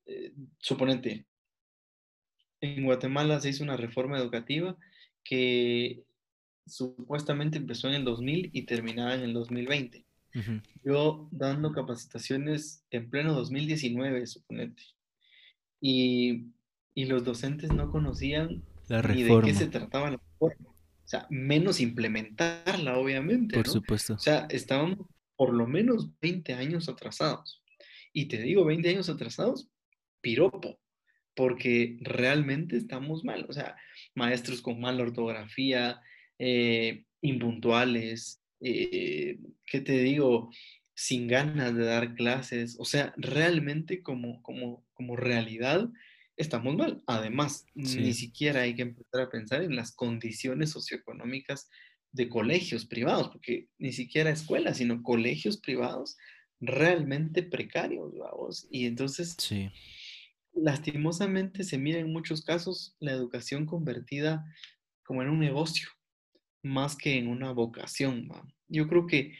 Eh, 0.07 0.33
suponete, 0.57 1.27
en 2.61 2.83
Guatemala 2.83 3.39
se 3.39 3.49
hizo 3.49 3.63
una 3.63 3.77
reforma 3.77 4.17
educativa 4.17 4.75
que 5.23 6.03
supuestamente 6.65 7.57
empezó 7.57 7.87
en 7.87 7.95
el 7.95 8.03
2000 8.03 8.49
y 8.51 8.63
terminaba 8.63 9.13
en 9.13 9.21
el 9.21 9.33
2020. 9.33 10.05
Ujú. 10.35 10.61
Yo 10.83 11.27
dando 11.31 11.71
capacitaciones 11.71 12.83
en 12.89 13.09
pleno 13.09 13.33
2019, 13.33 14.25
suponete. 14.25 14.83
Y, 15.81 16.47
y 16.95 17.05
los 17.05 17.23
docentes 17.23 17.71
no 17.71 17.91
conocían 17.91 18.63
La 18.87 19.01
ni 19.03 19.23
de 19.23 19.41
qué 19.41 19.53
se 19.53 19.65
reforma, 19.65 19.71
trataba 19.71 20.11
la 20.11 20.17
reforma. 20.17 20.69
O 20.69 21.07
sea, 21.09 21.27
menos 21.29 21.79
implementarla, 21.79 22.97
obviamente, 22.97 23.55
por 23.55 23.67
¿no? 23.67 23.73
supuesto. 23.73 24.13
O 24.13 24.19
sea, 24.19 24.45
estábamos 24.49 25.07
por 25.39 25.53
lo 25.53 25.67
menos 25.67 26.09
20 26.19 26.53
años 26.53 26.89
atrasados. 26.89 27.63
Y 28.11 28.25
te 28.25 28.41
digo 28.41 28.65
20 28.65 28.89
años 28.89 29.07
atrasados, 29.07 29.69
piropo, 30.19 30.81
porque 31.33 31.97
realmente 32.01 32.75
estamos 32.75 33.23
mal. 33.23 33.45
O 33.47 33.53
sea, 33.53 33.77
maestros 34.15 34.61
con 34.61 34.81
mala 34.81 35.01
ortografía, 35.01 36.01
eh, 36.39 37.05
impuntuales, 37.21 38.43
eh, 38.59 39.39
¿qué 39.65 39.79
te 39.79 39.99
digo? 39.99 40.51
Sin 40.93 41.29
ganas 41.29 41.73
de 41.73 41.85
dar 41.85 42.15
clases. 42.15 42.75
O 42.77 42.83
sea, 42.83 43.13
realmente 43.15 44.03
como, 44.03 44.43
como, 44.43 44.85
como 44.93 45.15
realidad 45.15 45.89
estamos 46.35 46.75
mal. 46.75 47.01
Además, 47.07 47.65
ni 47.75 48.11
siquiera 48.11 48.63
hay 48.63 48.75
que 48.75 48.81
empezar 48.81 49.21
a 49.21 49.29
pensar 49.29 49.63
en 49.63 49.77
las 49.77 49.95
condiciones 49.95 50.71
socioeconómicas 50.71 51.69
de 52.11 52.29
colegios 52.29 52.85
privados, 52.85 53.29
porque 53.29 53.67
ni 53.77 53.91
siquiera 53.91 54.29
escuelas, 54.29 54.77
sino 54.77 55.03
colegios 55.03 55.57
privados 55.57 56.17
realmente 56.59 57.43
precarios, 57.43 58.17
vamos. 58.17 58.67
Y 58.71 58.85
entonces, 58.85 59.35
sí, 59.37 59.69
lastimosamente, 60.53 61.63
se 61.63 61.77
mira 61.77 61.99
en 61.99 62.11
muchos 62.11 62.43
casos 62.43 62.95
la 62.99 63.11
educación 63.11 63.65
convertida 63.65 64.43
como 65.03 65.21
en 65.21 65.29
un 65.29 65.39
negocio, 65.39 65.89
más 66.63 66.95
que 66.95 67.17
en 67.17 67.27
una 67.27 67.51
vocación. 67.51 68.29
Yo 68.67 68.87
creo 68.87 69.07
que 69.07 69.33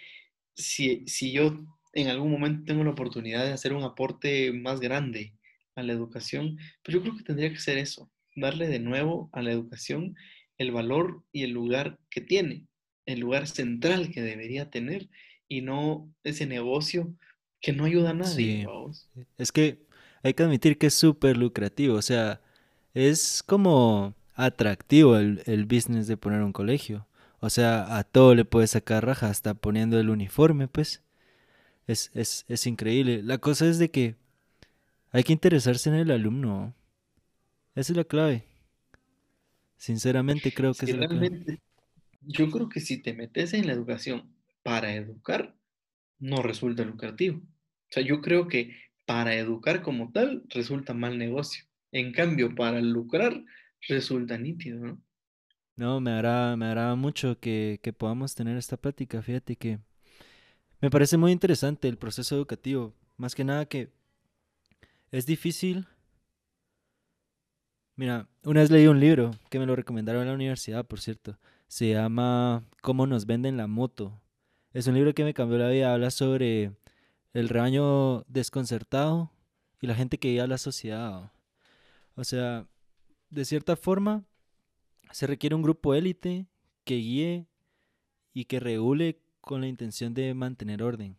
si, 0.55 1.03
si 1.07 1.31
yo 1.31 1.65
en 1.93 2.07
algún 2.07 2.31
momento 2.31 2.63
tengo 2.65 2.83
la 2.83 2.91
oportunidad 2.91 3.45
de 3.45 3.53
hacer 3.53 3.73
un 3.73 3.83
aporte 3.83 4.51
más 4.53 4.79
grande 4.79 5.33
a 5.75 5.83
la 5.83 5.93
educación, 5.93 6.57
pues 6.83 6.93
yo 6.93 7.01
creo 7.01 7.17
que 7.17 7.23
tendría 7.23 7.49
que 7.49 7.59
ser 7.59 7.77
eso, 7.77 8.11
darle 8.35 8.67
de 8.67 8.79
nuevo 8.79 9.29
a 9.33 9.41
la 9.41 9.51
educación 9.51 10.15
el 10.59 10.71
valor 10.71 11.23
y 11.31 11.43
el 11.43 11.51
lugar 11.51 11.97
que 12.11 12.21
tiene, 12.21 12.67
el 13.07 13.19
lugar 13.21 13.47
central 13.47 14.11
que 14.11 14.21
debería 14.21 14.69
tener 14.69 15.09
y 15.47 15.61
no 15.61 16.13
ese 16.23 16.45
negocio 16.45 17.15
que 17.61 17.73
no 17.73 17.85
ayuda 17.85 18.11
a 18.11 18.13
nadie, 18.13 18.59
sí. 18.59 18.65
vamos. 18.65 19.09
Es 19.39 19.51
que 19.51 19.79
hay 20.21 20.35
que 20.35 20.43
admitir 20.43 20.77
que 20.77 20.87
es 20.87 20.93
súper 20.93 21.37
lucrativo, 21.37 21.95
o 21.95 22.01
sea, 22.03 22.41
es 22.93 23.41
como 23.43 24.13
atractivo 24.35 25.17
el, 25.17 25.41
el 25.47 25.65
business 25.65 26.07
de 26.07 26.17
poner 26.17 26.43
un 26.43 26.53
colegio. 26.53 27.07
O 27.41 27.49
sea, 27.49 27.97
a 27.97 28.03
todo 28.03 28.35
le 28.35 28.45
puedes 28.45 28.71
sacar 28.71 29.05
raja, 29.05 29.29
hasta 29.29 29.53
poniendo 29.53 29.99
el 29.99 30.09
uniforme, 30.09 30.67
pues. 30.67 31.03
Es, 31.87 32.11
es, 32.13 32.45
es 32.49 32.67
increíble. 32.67 33.23
La 33.23 33.39
cosa 33.39 33.67
es 33.67 33.79
de 33.79 33.91
que 33.91 34.15
hay 35.11 35.23
que 35.23 35.33
interesarse 35.33 35.89
en 35.89 35.95
el 35.95 36.11
alumno. 36.11 36.75
Esa 37.75 37.93
es 37.93 37.97
la 37.97 38.03
clave. 38.03 38.45
Sinceramente 39.79 40.53
creo 40.53 40.75
que 40.75 40.85
Si 40.85 40.91
es 40.91 40.97
la 40.97 41.07
realmente, 41.07 41.59
yo 42.21 42.51
creo 42.51 42.69
que 42.69 42.81
si 42.81 43.01
te 43.01 43.13
metes 43.13 43.53
en 43.53 43.65
la 43.65 43.73
educación 43.73 44.35
para 44.61 44.93
educar, 44.93 45.55
no 46.19 46.41
resulta 46.43 46.83
lucrativo. 46.83 47.39
O 47.39 47.91
sea, 47.91 48.03
yo 48.03 48.21
creo 48.21 48.47
que 48.47 48.75
para 49.07 49.35
educar 49.35 49.81
como 49.81 50.11
tal 50.11 50.43
resulta 50.49 50.93
mal 50.93 51.17
negocio. 51.17 51.65
En 51.91 52.11
cambio, 52.11 52.53
para 52.53 52.81
lucrar 52.81 53.43
resulta 53.87 54.37
nítido, 54.37 54.79
¿no? 54.79 55.01
No, 55.75 56.01
me 56.01 56.11
agrada, 56.11 56.57
me 56.57 56.65
agrada 56.65 56.95
mucho 56.95 57.39
que, 57.39 57.79
que 57.81 57.93
podamos 57.93 58.35
tener 58.35 58.57
esta 58.57 58.77
plática. 58.77 59.21
Fíjate 59.21 59.55
que 59.55 59.79
me 60.81 60.89
parece 60.89 61.17
muy 61.17 61.31
interesante 61.31 61.87
el 61.87 61.97
proceso 61.97 62.35
educativo. 62.35 62.93
Más 63.17 63.35
que 63.35 63.43
nada 63.43 63.65
que 63.65 63.89
es 65.11 65.25
difícil. 65.25 65.87
Mira, 67.99 68.29
una 68.45 68.61
vez 68.61 68.71
leí 68.71 68.87
un 68.87 69.01
libro 69.01 69.31
que 69.49 69.59
me 69.59 69.65
lo 69.65 69.75
recomendaron 69.75 70.21
en 70.21 70.29
la 70.29 70.33
universidad, 70.33 70.85
por 70.85 71.01
cierto. 71.01 71.37
Se 71.67 71.89
llama 71.89 72.63
¿Cómo 72.81 73.05
nos 73.07 73.25
venden 73.25 73.57
la 73.57 73.67
moto? 73.67 74.21
Es 74.71 74.87
un 74.87 74.93
libro 74.93 75.13
que 75.13 75.25
me 75.25 75.33
cambió 75.33 75.57
la 75.57 75.67
vida. 75.67 75.93
Habla 75.93 76.09
sobre 76.09 76.71
el 77.33 77.49
rebaño 77.49 78.21
desconcertado 78.29 79.33
y 79.81 79.87
la 79.87 79.95
gente 79.95 80.17
que 80.17 80.29
guía 80.29 80.45
a 80.45 80.47
la 80.47 80.57
sociedad. 80.57 81.33
O 82.15 82.23
sea, 82.23 82.65
de 83.31 83.43
cierta 83.43 83.75
forma, 83.75 84.23
se 85.11 85.27
requiere 85.27 85.55
un 85.55 85.61
grupo 85.61 85.93
élite 85.93 86.47
que 86.85 86.95
guíe 86.95 87.47
y 88.33 88.45
que 88.45 88.61
regule 88.61 89.19
con 89.41 89.59
la 89.59 89.67
intención 89.67 90.13
de 90.13 90.33
mantener 90.33 90.83
orden. 90.83 91.17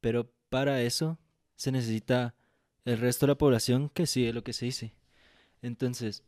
Pero 0.00 0.30
para 0.48 0.80
eso 0.80 1.18
se 1.56 1.72
necesita 1.72 2.36
el 2.84 2.98
resto 2.98 3.26
de 3.26 3.32
la 3.32 3.38
población 3.38 3.88
que 3.88 4.06
sigue 4.06 4.32
lo 4.32 4.44
que 4.44 4.52
se 4.52 4.66
dice. 4.66 4.97
Entonces, 5.62 6.22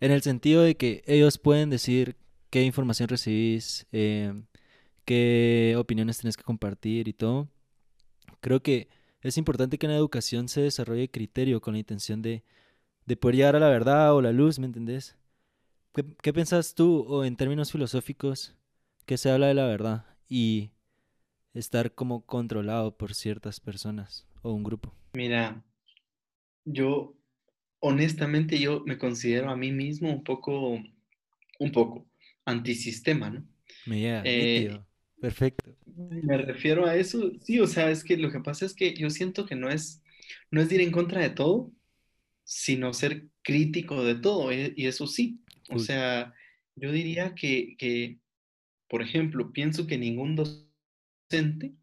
en 0.00 0.10
el 0.10 0.22
sentido 0.22 0.62
de 0.62 0.76
que 0.76 1.02
ellos 1.06 1.38
pueden 1.38 1.70
decir 1.70 2.16
qué 2.50 2.62
información 2.62 3.08
recibís, 3.08 3.86
eh, 3.92 4.32
qué 5.04 5.74
opiniones 5.78 6.18
tenés 6.18 6.36
que 6.36 6.42
compartir 6.42 7.08
y 7.08 7.12
todo, 7.12 7.48
creo 8.40 8.62
que 8.62 8.88
es 9.20 9.38
importante 9.38 9.78
que 9.78 9.86
en 9.86 9.92
la 9.92 9.98
educación 9.98 10.48
se 10.48 10.62
desarrolle 10.62 11.10
criterio 11.10 11.60
con 11.60 11.74
la 11.74 11.78
intención 11.78 12.22
de, 12.22 12.42
de 13.06 13.16
poder 13.16 13.36
llegar 13.36 13.56
a 13.56 13.60
la 13.60 13.68
verdad 13.68 14.14
o 14.14 14.20
la 14.20 14.32
luz, 14.32 14.58
¿me 14.58 14.66
entendés? 14.66 15.16
¿Qué, 15.94 16.04
qué 16.22 16.32
pensás 16.32 16.74
tú, 16.74 17.04
o 17.06 17.24
en 17.24 17.36
términos 17.36 17.70
filosóficos, 17.70 18.56
que 19.06 19.18
se 19.18 19.30
habla 19.30 19.46
de 19.46 19.54
la 19.54 19.66
verdad 19.66 20.06
y 20.28 20.70
estar 21.54 21.94
como 21.94 22.24
controlado 22.26 22.96
por 22.96 23.14
ciertas 23.14 23.60
personas 23.60 24.26
o 24.42 24.52
un 24.52 24.64
grupo? 24.64 24.94
Mira, 25.14 25.62
yo 26.64 27.14
honestamente 27.82 28.58
yo 28.58 28.82
me 28.86 28.96
considero 28.96 29.50
a 29.50 29.56
mí 29.56 29.72
mismo 29.72 30.10
un 30.10 30.22
poco, 30.22 30.80
un 31.58 31.72
poco 31.72 32.08
antisistema, 32.44 33.28
¿no? 33.28 33.44
Eh, 34.24 34.78
perfecto. 35.20 35.76
me 35.96 36.38
refiero 36.38 36.86
a 36.86 36.96
eso, 36.96 37.32
sí, 37.42 37.58
o 37.58 37.66
sea, 37.66 37.90
es 37.90 38.04
que 38.04 38.16
lo 38.16 38.30
que 38.30 38.40
pasa 38.40 38.66
es 38.66 38.74
que 38.74 38.94
yo 38.94 39.10
siento 39.10 39.46
que 39.46 39.56
no 39.56 39.68
es, 39.68 40.00
no 40.50 40.60
es 40.60 40.70
ir 40.70 40.80
en 40.80 40.92
contra 40.92 41.20
de 41.20 41.30
todo, 41.30 41.72
sino 42.44 42.92
ser 42.94 43.26
crítico 43.42 44.04
de 44.04 44.14
todo, 44.14 44.52
eh, 44.52 44.72
y 44.76 44.86
eso 44.86 45.08
sí, 45.08 45.40
o 45.68 45.80
sea, 45.80 46.32
yo 46.76 46.92
diría 46.92 47.34
que, 47.34 47.74
que, 47.78 48.18
por 48.88 49.02
ejemplo, 49.02 49.52
pienso 49.52 49.88
que 49.88 49.98
ningún 49.98 50.36
docente 50.36 51.74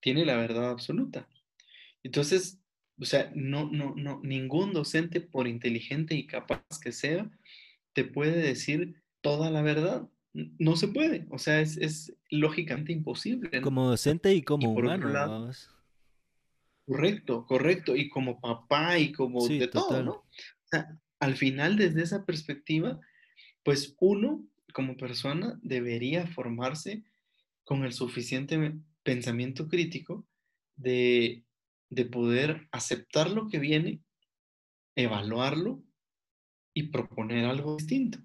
tiene 0.00 0.24
la 0.24 0.36
verdad 0.36 0.70
absoluta. 0.70 1.28
Entonces, 2.02 2.60
o 2.98 3.04
sea, 3.04 3.30
no, 3.34 3.70
no, 3.70 3.94
no, 3.96 4.20
ningún 4.22 4.72
docente, 4.72 5.20
por 5.20 5.48
inteligente 5.48 6.14
y 6.14 6.26
capaz 6.26 6.62
que 6.82 6.92
sea, 6.92 7.30
te 7.92 8.04
puede 8.04 8.36
decir 8.36 9.02
toda 9.20 9.50
la 9.50 9.62
verdad. 9.62 10.08
No 10.32 10.76
se 10.76 10.88
puede, 10.88 11.26
o 11.30 11.38
sea, 11.38 11.60
es, 11.60 11.76
es 11.78 12.14
lógicamente 12.30 12.92
imposible, 12.92 13.50
¿no? 13.52 13.62
Como 13.62 13.88
docente 13.88 14.34
y 14.34 14.38
Y 14.38 14.42
como 14.42 14.72
otro 14.72 14.84
humano, 14.84 15.08
lado, 15.08 15.50
correcto, 16.86 17.46
correcto, 17.46 17.96
y 17.96 18.08
como 18.08 18.40
papá 18.40 18.98
y 18.98 19.12
como 19.12 19.40
Sí, 19.40 19.58
de 19.58 19.68
todo, 19.68 20.02
¿no? 20.02 20.12
O 20.12 20.24
sea, 20.70 20.98
al 21.20 21.36
final, 21.36 21.76
desde 21.76 22.02
esa 22.02 22.24
perspectiva, 22.26 23.00
pues 23.62 23.96
uno 23.98 24.44
como 24.72 24.96
persona 24.96 25.58
debería 25.62 26.26
formarse 26.26 27.02
con 27.64 27.84
el 27.84 27.94
suficiente 27.94 28.74
pensamiento 29.02 29.68
crítico 29.68 30.26
de, 30.76 31.45
de 31.96 32.04
poder 32.04 32.68
aceptar 32.70 33.30
lo 33.30 33.48
que 33.48 33.58
viene, 33.58 34.02
evaluarlo 34.94 35.82
y 36.74 36.84
proponer 36.84 37.46
algo 37.46 37.76
distinto. 37.76 38.18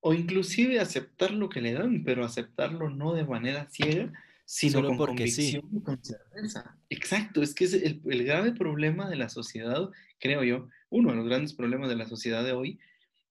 O 0.00 0.12
inclusive 0.12 0.80
aceptar 0.80 1.30
lo 1.30 1.48
que 1.48 1.60
le 1.60 1.72
dan, 1.72 2.02
pero 2.04 2.24
aceptarlo 2.24 2.90
no 2.90 3.14
de 3.14 3.24
manera 3.24 3.70
ciega, 3.70 4.12
sino 4.44 4.72
Solo 4.72 4.88
con 4.88 4.96
porque 4.96 5.28
sí. 5.28 5.52
convicción 5.52 5.80
y 5.80 5.84
con 5.84 6.04
certeza. 6.04 6.76
Exacto, 6.90 7.42
es 7.42 7.54
que 7.54 7.64
es 7.64 7.74
el, 7.74 8.02
el 8.04 8.24
grave 8.24 8.52
problema 8.52 9.08
de 9.08 9.16
la 9.16 9.28
sociedad, 9.28 9.88
creo 10.18 10.42
yo, 10.42 10.68
uno 10.90 11.10
de 11.10 11.16
los 11.16 11.26
grandes 11.26 11.54
problemas 11.54 11.88
de 11.88 11.96
la 11.96 12.08
sociedad 12.08 12.42
de 12.42 12.52
hoy, 12.52 12.80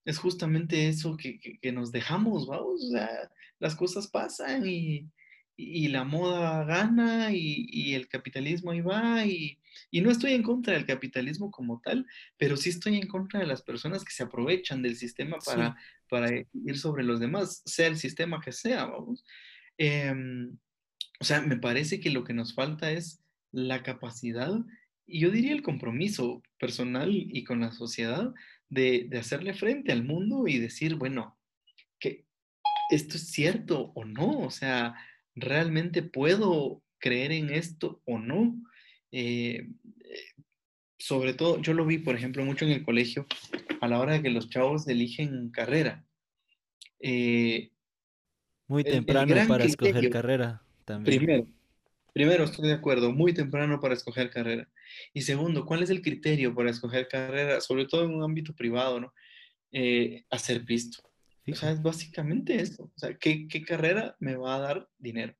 es 0.06 0.16
justamente 0.16 0.88
eso 0.88 1.18
que, 1.18 1.38
que, 1.38 1.58
que 1.58 1.70
nos 1.70 1.92
dejamos, 1.92 2.46
vamos, 2.46 2.82
o 2.82 2.90
sea, 2.92 3.30
las 3.58 3.76
cosas 3.76 4.06
pasan 4.06 4.66
y, 4.66 5.10
y 5.60 5.88
la 5.88 6.04
moda 6.04 6.62
gana 6.64 7.32
y, 7.32 7.92
el 7.92 8.06
capitalismo 8.06 8.70
ahí 8.70 8.80
va 8.80 9.26
y, 9.26 9.58
no 9.92 10.10
estoy 10.10 10.34
en 10.34 10.44
contra 10.44 10.74
del 10.74 10.86
capitalismo 10.86 11.50
como 11.50 11.80
tal, 11.80 12.06
pero 12.36 12.56
sí 12.56 12.70
estoy 12.70 12.96
en 12.96 13.08
contra 13.08 13.40
de 13.40 13.46
las 13.46 13.62
personas 13.62 14.04
que 14.04 14.12
se 14.12 14.22
aprovechan 14.22 14.82
del 14.82 14.96
sistema 14.96 15.38
para, 15.44 15.76
para 16.08 16.30
ir 16.30 16.78
sobre 16.78 17.02
los 17.02 17.18
demás, 17.18 17.62
sea 17.66 17.88
el 17.88 17.96
sistema 17.96 18.40
que 18.40 18.52
sea, 18.52 18.86
vamos. 18.86 19.24
Em, 19.78 20.56
o 21.18 21.24
sea, 21.24 21.40
me 21.40 21.56
parece 21.56 21.98
que 21.98 22.10
lo 22.10 22.22
que 22.22 22.34
nos 22.34 22.54
falta 22.54 22.92
es 22.92 23.20
la 23.50 23.82
capacidad 23.82 24.52
y 25.06 25.20
yo 25.20 25.30
diría 25.30 25.52
el 25.52 25.62
compromiso 25.62 26.40
personal 26.60 27.10
y 27.12 27.42
con 27.42 27.60
la 27.60 27.72
sociedad 27.72 28.32
de, 28.68 29.06
de 29.08 29.18
hacerle 29.18 29.54
frente 29.54 29.90
al 29.90 30.04
mundo 30.04 30.46
y 30.46 30.58
decir, 30.58 30.94
bueno, 30.94 31.36
que 31.98 32.26
esto 32.90 33.16
es 33.16 33.28
cierto 33.30 33.90
o 33.94 34.04
no, 34.04 34.38
o 34.38 34.50
sea, 34.50 34.94
¿realmente 35.40 36.02
puedo 36.02 36.82
creer 36.98 37.32
en 37.32 37.50
esto 37.50 38.02
o 38.04 38.18
no? 38.18 38.60
Eh, 39.12 39.68
sobre 40.98 41.32
todo, 41.34 41.60
yo 41.62 41.74
lo 41.74 41.86
vi, 41.86 41.98
por 41.98 42.14
ejemplo, 42.14 42.44
mucho 42.44 42.64
en 42.64 42.72
el 42.72 42.84
colegio, 42.84 43.26
a 43.80 43.88
la 43.88 44.00
hora 44.00 44.14
de 44.14 44.22
que 44.22 44.30
los 44.30 44.50
chavos 44.50 44.88
eligen 44.88 45.50
carrera. 45.50 46.04
Eh, 47.00 47.70
muy 48.66 48.84
temprano 48.84 49.34
para 49.46 49.64
escoger 49.64 50.10
carrera 50.10 50.62
también. 50.84 51.18
Primero, 51.18 51.46
primero, 52.12 52.44
estoy 52.44 52.68
de 52.68 52.74
acuerdo, 52.74 53.12
muy 53.12 53.32
temprano 53.32 53.80
para 53.80 53.94
escoger 53.94 54.30
carrera. 54.30 54.68
Y 55.14 55.22
segundo, 55.22 55.64
¿cuál 55.64 55.82
es 55.82 55.90
el 55.90 56.02
criterio 56.02 56.54
para 56.54 56.70
escoger 56.70 57.08
carrera, 57.08 57.60
sobre 57.60 57.86
todo 57.86 58.04
en 58.04 58.14
un 58.14 58.22
ámbito 58.22 58.54
privado, 58.54 59.00
¿no? 59.00 59.14
Eh, 59.70 60.24
hacer 60.30 60.64
visto. 61.48 61.66
O 61.66 61.68
sea, 61.68 61.72
es 61.72 61.82
básicamente 61.82 62.60
eso. 62.60 62.84
O 62.84 62.98
sea, 62.98 63.16
¿qué, 63.16 63.48
¿qué, 63.48 63.62
carrera 63.62 64.16
me 64.20 64.36
va 64.36 64.56
a 64.56 64.60
dar 64.60 64.88
dinero? 64.98 65.34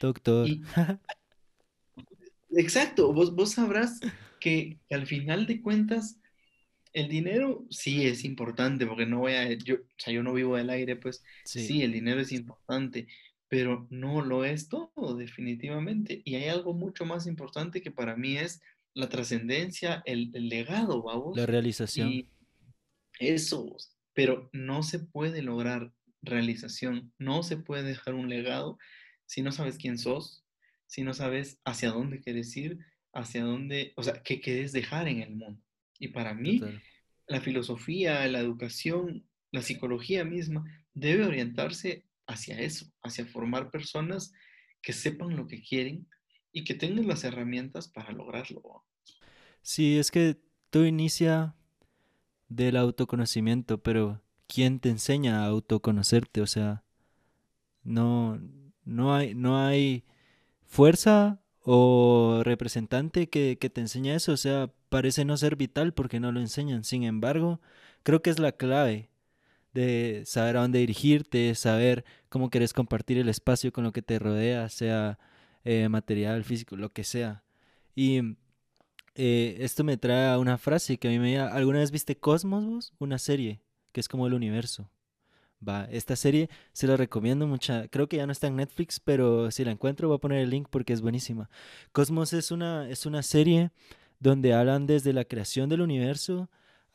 Doctor. 0.00 0.48
exacto, 2.50 3.12
vos, 3.12 3.34
vos 3.34 3.52
sabrás 3.52 4.00
que, 4.40 4.78
al 4.90 5.06
final 5.06 5.46
de 5.46 5.60
cuentas, 5.60 6.20
el 6.92 7.08
dinero 7.08 7.66
sí 7.70 8.06
es 8.06 8.24
importante, 8.24 8.86
porque 8.86 9.06
no 9.06 9.20
voy 9.20 9.32
a, 9.32 9.52
yo, 9.52 9.76
o 9.76 9.98
sea, 9.98 10.12
yo 10.12 10.22
no 10.22 10.32
vivo 10.32 10.56
del 10.56 10.70
aire, 10.70 10.96
pues 10.96 11.22
sí. 11.44 11.82
el 11.82 11.92
dinero 11.92 12.20
es 12.20 12.32
importante, 12.32 13.08
pero 13.48 13.86
no 13.90 14.22
lo 14.22 14.44
es 14.44 14.68
todo, 14.68 15.16
definitivamente. 15.16 16.22
Y 16.24 16.36
hay 16.36 16.48
algo 16.48 16.74
mucho 16.74 17.04
más 17.04 17.26
importante 17.26 17.82
que 17.82 17.90
para 17.90 18.16
mí 18.16 18.36
es 18.36 18.60
la 18.94 19.08
trascendencia, 19.08 20.02
el, 20.04 20.30
legado, 20.32 21.02
vamos. 21.02 21.36
La 21.36 21.46
realización. 21.46 22.10
Y 22.10 22.28
eso, 23.18 23.76
pero 24.18 24.50
no 24.52 24.82
se 24.82 24.98
puede 24.98 25.42
lograr 25.42 25.92
realización, 26.22 27.12
no 27.18 27.44
se 27.44 27.56
puede 27.56 27.84
dejar 27.84 28.14
un 28.14 28.28
legado 28.28 28.76
si 29.26 29.42
no 29.42 29.52
sabes 29.52 29.78
quién 29.78 29.96
sos, 29.96 30.44
si 30.88 31.04
no 31.04 31.14
sabes 31.14 31.60
hacia 31.64 31.90
dónde 31.90 32.18
quieres 32.18 32.56
ir, 32.56 32.80
hacia 33.12 33.44
dónde, 33.44 33.92
o 33.94 34.02
sea, 34.02 34.24
qué 34.24 34.40
quieres 34.40 34.72
dejar 34.72 35.06
en 35.06 35.22
el 35.22 35.36
mundo. 35.36 35.62
Y 36.00 36.08
para 36.08 36.34
mí, 36.34 36.60
la 37.28 37.40
filosofía, 37.40 38.26
la 38.26 38.40
educación, 38.40 39.24
la 39.52 39.62
psicología 39.62 40.24
misma 40.24 40.64
debe 40.94 41.24
orientarse 41.24 42.04
hacia 42.26 42.58
eso, 42.58 42.92
hacia 43.04 43.24
formar 43.24 43.70
personas 43.70 44.32
que 44.82 44.94
sepan 44.94 45.36
lo 45.36 45.46
que 45.46 45.62
quieren 45.62 46.08
y 46.50 46.64
que 46.64 46.74
tengan 46.74 47.06
las 47.06 47.22
herramientas 47.22 47.86
para 47.86 48.10
lograrlo. 48.10 48.84
Sí, 49.62 49.96
es 49.96 50.10
que 50.10 50.40
tú 50.70 50.82
inicia 50.82 51.54
del 52.48 52.76
autoconocimiento, 52.76 53.78
pero 53.78 54.20
¿quién 54.46 54.80
te 54.80 54.90
enseña 54.90 55.42
a 55.42 55.46
autoconocerte? 55.46 56.40
O 56.40 56.46
sea, 56.46 56.82
no, 57.84 58.40
no 58.84 59.14
hay, 59.14 59.34
no 59.34 59.58
hay 59.58 60.04
fuerza 60.64 61.40
o 61.62 62.42
representante 62.44 63.28
que, 63.28 63.56
te 63.56 63.80
enseñe 63.80 64.14
eso. 64.14 64.32
O 64.32 64.36
sea, 64.36 64.70
parece 64.88 65.24
no 65.24 65.36
ser 65.36 65.56
vital 65.56 65.92
porque 65.92 66.20
no 66.20 66.32
lo 66.32 66.40
enseñan. 66.40 66.84
Sin 66.84 67.04
embargo, 67.04 67.60
creo 68.02 68.22
que 68.22 68.30
es 68.30 68.38
la 68.38 68.52
clave 68.52 69.10
de 69.74 70.22
saber 70.26 70.56
a 70.56 70.62
dónde 70.62 70.78
dirigirte, 70.78 71.54
saber 71.54 72.04
cómo 72.28 72.50
quieres 72.50 72.72
compartir 72.72 73.18
el 73.18 73.28
espacio 73.28 73.72
con 73.72 73.84
lo 73.84 73.92
que 73.92 74.02
te 74.02 74.18
rodea, 74.18 74.68
sea 74.70 75.18
eh, 75.64 75.88
material, 75.88 76.44
físico, 76.44 76.76
lo 76.76 76.92
que 76.92 77.04
sea. 77.04 77.44
Y 77.94 78.36
eh, 79.18 79.56
esto 79.60 79.82
me 79.84 79.96
trae 79.96 80.28
a 80.28 80.38
una 80.38 80.58
frase 80.58 80.96
que 80.96 81.08
a 81.08 81.10
mí 81.10 81.18
me... 81.18 81.38
¿Alguna 81.38 81.80
vez 81.80 81.90
viste 81.90 82.16
Cosmos, 82.16 82.92
Una 82.98 83.18
serie 83.18 83.60
que 83.92 84.00
es 84.00 84.08
como 84.08 84.26
el 84.26 84.34
universo. 84.34 84.88
Va, 85.66 85.86
esta 85.90 86.14
serie 86.14 86.48
se 86.72 86.86
la 86.86 86.96
recomiendo 86.96 87.46
mucha. 87.48 87.88
Creo 87.88 88.08
que 88.08 88.18
ya 88.18 88.26
no 88.26 88.32
está 88.32 88.46
en 88.46 88.56
Netflix, 88.56 89.00
pero 89.00 89.50
si 89.50 89.64
la 89.64 89.72
encuentro 89.72 90.06
voy 90.06 90.16
a 90.16 90.20
poner 90.20 90.38
el 90.38 90.50
link 90.50 90.68
porque 90.70 90.92
es 90.92 91.00
buenísima. 91.00 91.50
Cosmos 91.90 92.32
es 92.32 92.52
una, 92.52 92.88
es 92.88 93.06
una 93.06 93.24
serie 93.24 93.72
donde 94.20 94.54
hablan 94.54 94.86
desde 94.86 95.12
la 95.12 95.24
creación 95.24 95.68
del 95.68 95.80
universo 95.80 96.48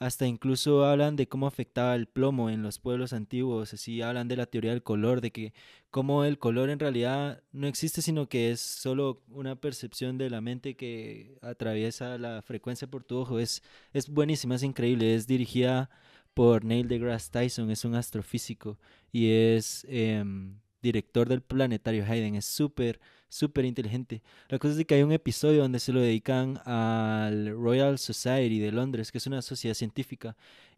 hasta 0.03 0.27
incluso 0.27 0.85
hablan 0.85 1.15
de 1.15 1.27
cómo 1.27 1.47
afectaba 1.47 1.95
el 1.95 2.07
plomo 2.07 2.49
en 2.49 2.61
los 2.61 2.77
pueblos 2.77 3.13
antiguos, 3.13 3.73
así 3.73 4.01
hablan 4.01 4.27
de 4.27 4.35
la 4.35 4.45
teoría 4.45 4.71
del 4.71 4.83
color, 4.83 5.21
de 5.21 5.31
que 5.31 5.53
cómo 5.91 6.25
el 6.25 6.37
color 6.39 6.69
en 6.69 6.79
realidad 6.79 7.41
no 7.53 7.67
existe, 7.67 8.01
sino 8.01 8.27
que 8.27 8.51
es 8.51 8.59
solo 8.59 9.21
una 9.29 9.55
percepción 9.55 10.17
de 10.17 10.29
la 10.29 10.41
mente 10.41 10.75
que 10.75 11.37
atraviesa 11.41 12.17
la 12.17 12.41
frecuencia 12.41 12.87
por 12.87 13.03
tu 13.05 13.17
ojo. 13.17 13.39
Es, 13.39 13.63
es 13.93 14.09
buenísima, 14.09 14.55
es 14.55 14.63
increíble, 14.63 15.15
es 15.15 15.25
dirigida 15.25 15.89
por 16.33 16.65
Neil 16.65 16.89
deGrasse 16.89 17.31
Tyson, 17.31 17.71
es 17.71 17.85
un 17.85 17.95
astrofísico 17.95 18.77
y 19.11 19.31
es 19.31 19.85
em, 19.89 20.59
director 20.81 21.29
del 21.29 21.41
planetario 21.41 22.03
Hayden, 22.05 22.35
es 22.35 22.45
súper 22.45 22.99
súper 23.34 23.65
inteligente. 23.65 24.22
La 24.50 24.60
cosa 24.60 24.80
es 24.80 24.86
que 24.86 24.96
hay 24.96 25.04
un 25.04 25.12
episodio 25.12 25.62
donde 25.62 25.80
se 25.80 25.91
lo 25.91 26.00
dedican 26.00 26.62
al 26.65 27.50
Royal 27.50 27.98
Society 27.98 28.60
de 28.60 28.72
Londres, 28.72 29.12
que 29.12 29.17
es 29.17 29.28
una 29.28 29.41
sociedad 29.41 29.76
científica, 29.76 30.36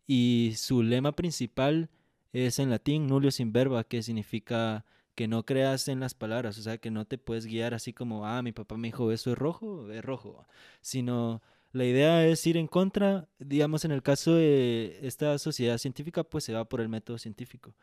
y 0.08 0.54
su 0.56 0.82
lema 0.82 1.16
principal 1.16 1.90
es 2.34 2.60
en 2.60 2.70
latín 2.70 3.08
nullus 3.08 3.40
in 3.40 3.52
verba, 3.52 3.84
que 3.84 4.02
significa 4.04 4.86
que 5.16 5.28
no 5.28 5.46
creas 5.46 5.88
en 5.88 6.00
las 6.00 6.14
palabras, 6.14 6.58
o 6.58 6.62
sea, 6.62 6.78
que 6.78 6.92
no 6.92 7.06
te 7.06 7.18
puedes 7.18 7.46
guiar 7.46 7.74
así 7.74 7.94
como, 7.94 8.26
ah, 8.26 8.42
mi 8.42 8.52
papá 8.52 8.78
me 8.78 8.88
dijo, 8.90 9.12
eso 9.12 9.32
es 9.32 9.38
rojo, 9.38 9.92
es 9.92 10.04
rojo, 10.04 10.46
sino 10.82 11.42
la 11.72 11.86
idea 11.86 12.26
es 12.26 12.46
ir 12.48 12.58
en 12.58 12.68
contra, 12.68 13.28
digamos, 13.40 13.86
en 13.86 13.92
el 13.92 14.02
caso 14.04 14.36
de 14.36 15.00
esta 15.04 15.38
sociedad 15.40 15.78
científica, 15.78 16.24
pues 16.24 16.46
se 16.46 16.54
va 16.54 16.66
por 16.66 16.82
el 16.82 16.90
método 16.90 17.18
científico, 17.18 17.76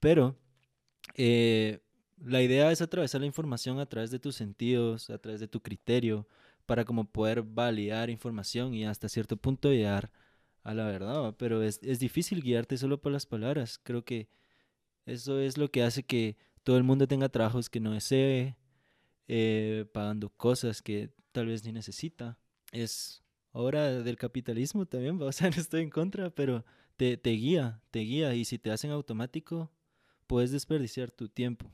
pero 0.00 0.36
eh, 1.14 1.80
la 2.18 2.42
idea 2.42 2.70
es 2.72 2.80
atravesar 2.80 3.20
la 3.20 3.26
información 3.26 3.78
a 3.78 3.86
través 3.86 4.10
de 4.10 4.18
tus 4.18 4.36
sentidos, 4.36 5.10
a 5.10 5.18
través 5.18 5.40
de 5.40 5.48
tu 5.48 5.60
criterio, 5.60 6.26
para 6.64 6.84
como 6.84 7.04
poder 7.04 7.42
validar 7.42 8.10
información 8.10 8.74
y 8.74 8.84
hasta 8.84 9.08
cierto 9.08 9.36
punto 9.36 9.70
llegar 9.70 10.10
a 10.62 10.74
la 10.74 10.86
verdad. 10.86 11.34
Pero 11.38 11.62
es, 11.62 11.80
difícil 11.98 12.42
guiarte 12.42 12.76
solo 12.78 13.00
por 13.00 13.12
las 13.12 13.26
palabras. 13.26 13.78
Creo 13.82 14.04
que 14.04 14.28
eso 15.06 15.40
es 15.40 15.58
lo 15.58 15.70
que 15.70 15.82
hace 15.82 16.02
que 16.04 16.36
todo 16.64 16.76
el 16.76 16.84
mundo 16.84 17.06
tenga 17.06 17.28
trabajos 17.28 17.70
que 17.70 17.80
no 17.80 17.92
desee, 17.92 18.56
eh, 19.28 19.86
pagando 19.92 20.30
cosas 20.30 20.82
que 20.82 21.10
tal 21.32 21.46
vez 21.46 21.64
ni 21.64 21.72
necesita. 21.72 22.38
Es 22.72 23.22
obra 23.52 24.02
del 24.02 24.16
capitalismo 24.16 24.86
también, 24.86 25.20
o 25.22 25.32
sea, 25.32 25.50
no 25.50 25.56
estoy 25.56 25.82
en 25.82 25.90
contra, 25.90 26.30
pero 26.30 26.64
te, 26.96 27.16
te 27.16 27.30
guía, 27.30 27.80
te 27.90 28.00
guía. 28.00 28.34
Y 28.34 28.44
si 28.44 28.58
te 28.58 28.70
hacen 28.70 28.90
automático, 28.90 29.70
puedes 30.26 30.50
desperdiciar 30.50 31.10
tu 31.10 31.28
tiempo. 31.28 31.70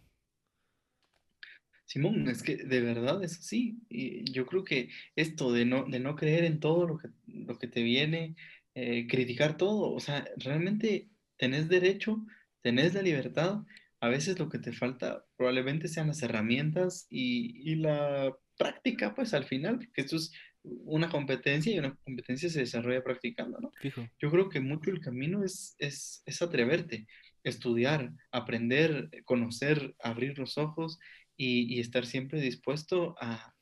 Simón, 1.93 2.27
es 2.27 2.43
que 2.43 2.57
de 2.57 2.81
verdad 2.81 3.23
es 3.23 3.39
así. 3.39 3.77
Y 3.91 4.25
yo 4.33 4.47
creo 4.47 4.65
que 4.65 4.89
esto 5.15 5.53
de 5.53 5.67
no, 5.67 5.85
de 5.85 6.01
no 6.01 6.17
creer 6.17 6.45
en 6.45 6.59
todo 6.59 6.87
lo 6.87 6.97
que, 6.97 7.09
lo 7.27 7.59
que 7.59 7.67
te 7.69 7.83
viene, 7.83 8.35
eh, 8.75 9.07
criticar 9.07 9.59
todo, 9.59 9.93
o 9.93 10.01
sea, 10.01 10.27
realmente 10.39 11.11
tenés 11.37 11.69
derecho, 11.69 12.25
tenés 12.63 12.95
la 12.95 13.03
libertad. 13.03 13.59
A 14.01 14.09
veces 14.09 14.39
lo 14.39 14.49
que 14.49 14.59
te 14.59 14.73
falta 14.73 15.27
probablemente 15.37 15.87
sean 15.87 16.07
las 16.07 16.23
herramientas 16.23 17.07
y, 17.11 17.75
la 17.75 18.35
práctica, 18.57 19.15
pues 19.15 19.35
al 19.35 19.45
final, 19.45 19.77
porque 19.77 20.01
esto 20.01 20.17
es 20.17 20.33
una 20.63 21.11
competencia 21.11 21.75
y 21.75 21.79
una 21.79 21.95
competencia 22.05 22.49
se 22.49 22.61
desarrolla 22.61 23.05
practicando, 23.05 23.59
¿no? 23.61 23.71
Yo 24.19 24.31
creo 24.31 24.49
que 24.49 24.61
mucho 24.61 24.91
el 24.91 25.01
camino 25.01 25.45
es, 25.45 25.75
es, 25.79 26.23
es 26.25 26.41
atreverte, 26.41 27.07
estudiar, 27.45 28.13
aprender, 28.31 29.11
conocer, 29.25 29.95
abrir 30.01 30.39
los 30.39 30.57
ojos 30.57 30.99
y, 31.43 31.81
estar 31.81 32.07
siempre 32.07 32.41
dispuesto 32.41 33.17
a, 33.21 33.55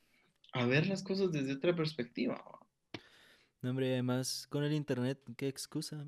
ver 0.66 0.86
las 0.86 1.02
cosas 1.02 1.32
desde 1.32 1.54
otra 1.54 1.74
perspectiva. 1.74 2.42
No, 3.62 3.70
hombre, 3.70 3.92
además 3.92 4.46
con 4.50 4.64
el 4.64 4.72
internet, 4.72 5.18
¿qué 5.36 5.48
excusa? 5.48 6.04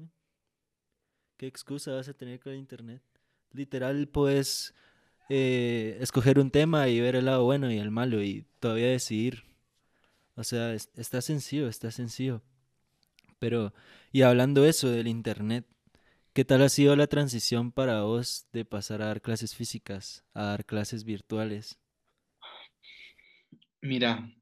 ¿Qué 1.36 1.46
excusa 1.46 1.92
vas 1.92 2.08
a 2.08 2.14
tener 2.14 2.40
con 2.40 2.52
el 2.52 2.58
internet? 2.58 3.02
Literal, 3.52 4.08
puedes 4.08 4.74
eh, 5.28 5.98
escoger 6.00 6.38
un 6.38 6.50
tema 6.50 6.88
y 6.88 7.00
ver 7.00 7.16
el 7.16 7.26
lado 7.26 7.44
bueno 7.44 7.70
y 7.70 7.78
el 7.78 7.90
malo 7.90 8.22
y 8.22 8.46
todavía 8.60 8.88
decidir. 8.88 9.44
O 10.34 10.44
sea, 10.44 10.74
está 10.74 11.20
sencillo, 11.20 11.68
está 11.68 11.90
sencillo. 11.90 12.42
Pero, 13.38 13.74
y 14.12 14.22
hablando 14.22 14.64
eso 14.64 14.88
del 14.88 15.08
internet, 15.08 15.66
¿Qué 16.34 16.46
tal 16.46 16.62
ha 16.62 16.70
sido 16.70 16.96
la 16.96 17.08
transición 17.08 17.72
para 17.72 18.04
vos 18.04 18.46
de 18.54 18.64
pasar 18.64 19.02
a 19.02 19.06
dar 19.06 19.20
clases 19.20 19.54
físicas 19.54 20.24
a 20.32 20.44
dar 20.44 20.64
clases 20.64 21.04
virtuales? 21.04 21.78
Mira, 23.82 24.32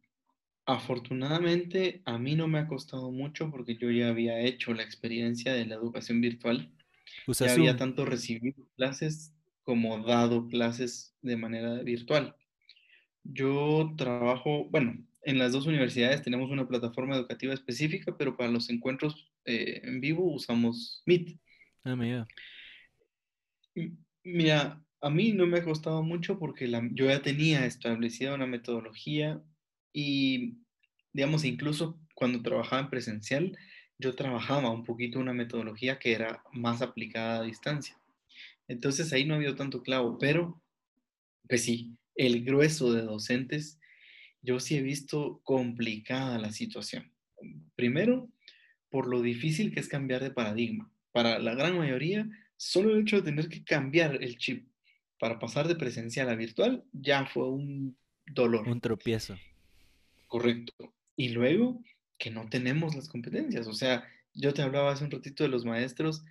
afortunadamente 0.66 2.02
a 2.04 2.16
mí 2.16 2.36
no 2.36 2.46
me 2.46 2.60
ha 2.60 2.68
costado 2.68 3.10
mucho 3.10 3.50
porque 3.50 3.76
yo 3.76 3.90
ya 3.90 4.08
había 4.08 4.38
hecho 4.40 4.72
la 4.72 4.84
experiencia 4.84 5.52
de 5.52 5.66
la 5.66 5.74
educación 5.74 6.20
virtual. 6.20 6.70
Usa 7.26 7.48
Ya 7.48 7.54
había 7.54 7.76
tanto 7.76 8.04
recibido 8.04 8.64
clases 8.76 9.34
como 9.64 9.98
dado 10.04 10.46
clases 10.46 11.16
de 11.22 11.36
manera 11.36 11.82
virtual. 11.82 12.36
Yo 13.24 13.94
trabajo, 13.96 14.68
bueno, 14.70 15.04
en 15.22 15.38
las 15.38 15.50
dos 15.50 15.66
universidades 15.66 16.22
tenemos 16.22 16.50
una 16.50 16.68
plataforma 16.68 17.16
educativa 17.16 17.52
específica, 17.52 18.16
pero 18.16 18.36
para 18.36 18.50
los 18.50 18.70
encuentros 18.70 19.28
eh, 19.44 19.80
en 19.82 20.00
vivo 20.00 20.32
usamos 20.32 21.02
Meet. 21.04 21.36
Ah, 21.84 21.96
mira. 21.96 22.26
A 25.02 25.08
mí 25.08 25.32
no 25.32 25.46
me 25.46 25.58
ha 25.58 25.64
costado 25.64 26.02
mucho 26.02 26.38
porque 26.38 26.70
yo 26.92 27.06
ya 27.06 27.22
tenía 27.22 27.64
establecida 27.64 28.34
una 28.34 28.46
metodología 28.46 29.42
y, 29.94 30.58
digamos, 31.12 31.44
incluso 31.44 31.98
cuando 32.14 32.42
trabajaba 32.42 32.82
en 32.82 32.90
presencial, 32.90 33.58
yo 33.98 34.14
trabajaba 34.14 34.70
un 34.70 34.84
poquito 34.84 35.18
una 35.18 35.32
metodología 35.32 35.98
que 35.98 36.12
era 36.12 36.44
más 36.52 36.82
aplicada 36.82 37.40
a 37.40 37.44
distancia. 37.44 37.98
Entonces 38.68 39.12
ahí 39.12 39.24
no 39.24 39.34
había 39.34 39.54
tanto 39.54 39.82
clavo, 39.82 40.18
pero 40.18 40.62
pues 41.48 41.64
sí, 41.64 41.96
el 42.14 42.44
grueso 42.44 42.92
de 42.92 43.02
docentes, 43.02 43.80
yo 44.42 44.60
sí 44.60 44.76
he 44.76 44.82
visto 44.82 45.40
complicada 45.44 46.38
la 46.38 46.52
situación. 46.52 47.10
Primero, 47.74 48.30
por 48.90 49.06
lo 49.06 49.22
difícil 49.22 49.72
que 49.72 49.80
es 49.80 49.88
cambiar 49.88 50.22
de 50.22 50.30
paradigma. 50.30 50.92
Para 51.12 51.38
la 51.38 51.54
gran 51.54 51.76
mayoría, 51.76 52.28
solo 52.56 52.94
el 52.94 53.02
hecho 53.02 53.16
de 53.16 53.22
tener 53.22 53.48
que 53.48 53.64
cambiar 53.64 54.22
el 54.22 54.36
chip 54.38 54.68
para 55.18 55.38
pasar 55.38 55.68
de 55.68 55.76
presencial 55.76 56.28
a 56.30 56.34
virtual 56.34 56.84
ya 56.92 57.26
fue 57.26 57.48
un 57.48 57.96
dolor, 58.26 58.68
Un 58.68 58.80
tropiezo. 58.80 59.36
correcto. 60.26 60.94
Y 61.16 61.30
luego, 61.30 61.82
que 62.18 62.30
no 62.30 62.48
tenemos 62.48 62.94
las 62.94 63.08
competencias. 63.08 63.66
O 63.66 63.72
sea, 63.74 64.08
yo 64.34 64.54
te 64.54 64.62
hablaba 64.62 64.92
hace 64.92 65.04
un 65.04 65.10
ratito 65.10 65.42
de 65.44 65.50
los 65.50 65.64
maestros, 65.64 66.22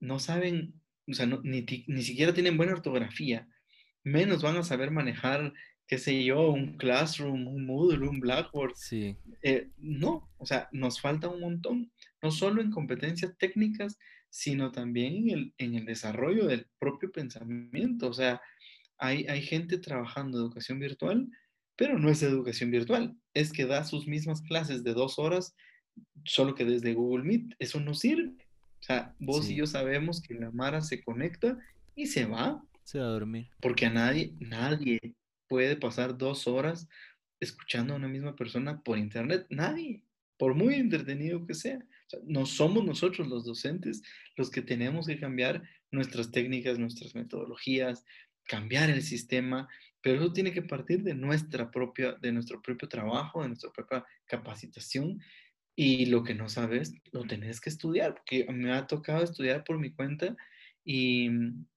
no 0.00 0.18
saben, 0.18 0.74
o 1.08 1.14
sea, 1.14 1.26
no- 1.26 1.40
ni, 1.42 1.64
ni 1.86 2.02
siquiera 2.02 2.34
tienen 2.34 2.56
buena 2.56 2.72
ortografía, 2.72 3.48
menos 4.02 4.42
van 4.42 4.56
a 4.56 4.64
saber 4.64 4.90
manejar, 4.90 5.52
qué 5.86 5.98
sé 5.98 6.24
yo, 6.24 6.50
un 6.50 6.76
Classroom, 6.76 7.46
un 7.46 7.66
Moodle, 7.66 8.08
un 8.08 8.20
Blackboard. 8.20 8.72
Sí, 8.76 9.16
Eh, 9.42 9.70
no, 9.78 10.30
o 10.38 10.46
sea, 10.46 10.68
nos 10.72 11.00
falta 11.00 11.28
un 11.28 11.40
montón, 11.40 11.92
no 12.22 12.30
solo 12.30 12.62
en 12.62 12.70
competencias 12.70 13.36
técnicas, 13.38 13.98
sino 14.30 14.72
también 14.72 15.16
en 15.16 15.30
el, 15.30 15.54
en 15.58 15.74
el 15.74 15.84
desarrollo 15.84 16.46
del 16.46 16.66
propio 16.78 17.12
pensamiento. 17.12 18.08
O 18.08 18.14
sea, 18.14 18.40
hay, 18.98 19.26
hay 19.26 19.42
gente 19.42 19.78
trabajando 19.78 20.38
educación 20.38 20.78
virtual, 20.78 21.28
pero 21.76 21.98
no 21.98 22.08
es 22.08 22.22
educación 22.22 22.70
virtual, 22.70 23.14
es 23.34 23.52
que 23.52 23.66
da 23.66 23.84
sus 23.84 24.06
mismas 24.06 24.40
clases 24.42 24.82
de 24.84 24.94
dos 24.94 25.18
horas, 25.18 25.54
solo 26.24 26.54
que 26.54 26.64
desde 26.64 26.94
Google 26.94 27.24
Meet. 27.24 27.54
Eso 27.58 27.78
no 27.80 27.94
sirve. 27.94 28.30
O 28.80 28.82
sea, 28.86 29.14
vos 29.18 29.48
y 29.50 29.56
yo 29.56 29.66
sabemos 29.66 30.20
que 30.22 30.34
la 30.34 30.50
Mara 30.50 30.80
se 30.80 31.02
conecta 31.02 31.58
y 31.94 32.06
se 32.06 32.24
va, 32.26 32.62
Se 32.84 32.98
va 32.98 33.06
a 33.06 33.10
dormir. 33.10 33.48
porque 33.60 33.86
a 33.86 33.90
nadie, 33.90 34.34
nadie 34.40 35.00
puede 35.54 35.76
pasar 35.76 36.18
dos 36.18 36.48
horas 36.48 36.88
escuchando 37.38 37.94
a 37.94 37.96
una 37.96 38.08
misma 38.08 38.34
persona 38.34 38.82
por 38.82 38.98
internet. 38.98 39.46
Nadie, 39.50 40.02
por 40.36 40.56
muy 40.56 40.74
entretenido 40.74 41.46
que 41.46 41.54
sea. 41.54 41.78
Sea, 42.08 42.18
no 42.24 42.44
somos 42.44 42.84
nosotros 42.84 43.28
los 43.28 43.44
docentes 43.44 44.02
los 44.34 44.50
que 44.50 44.62
tenemos 44.62 45.06
que 45.06 45.16
cambiar 45.16 45.62
nuestras 45.92 46.32
técnicas, 46.32 46.80
nuestras 46.80 47.14
metodologías, 47.14 48.04
cambiar 48.48 48.90
el 48.90 49.02
sistema, 49.02 49.68
pero 50.00 50.16
eso 50.16 50.32
tiene 50.32 50.52
que 50.52 50.62
partir 50.62 51.04
de 51.04 51.14
nuestra 51.14 51.70
propia, 51.70 52.14
de 52.14 52.32
nuestro 52.32 52.60
propio 52.60 52.88
trabajo, 52.88 53.42
de 53.42 53.50
nuestra 53.50 53.70
propia 53.70 54.04
capacitación. 54.26 55.20
Y 55.76 56.06
lo 56.06 56.24
que 56.24 56.34
no 56.34 56.48
sabes, 56.48 56.94
lo 57.12 57.22
tenés 57.22 57.60
que 57.60 57.70
estudiar, 57.70 58.16
porque 58.16 58.44
me 58.52 58.72
ha 58.72 58.88
tocado 58.88 59.22
estudiar 59.22 59.62
por 59.62 59.78
mi 59.78 59.92
cuenta 59.92 60.36
y, 60.84 61.30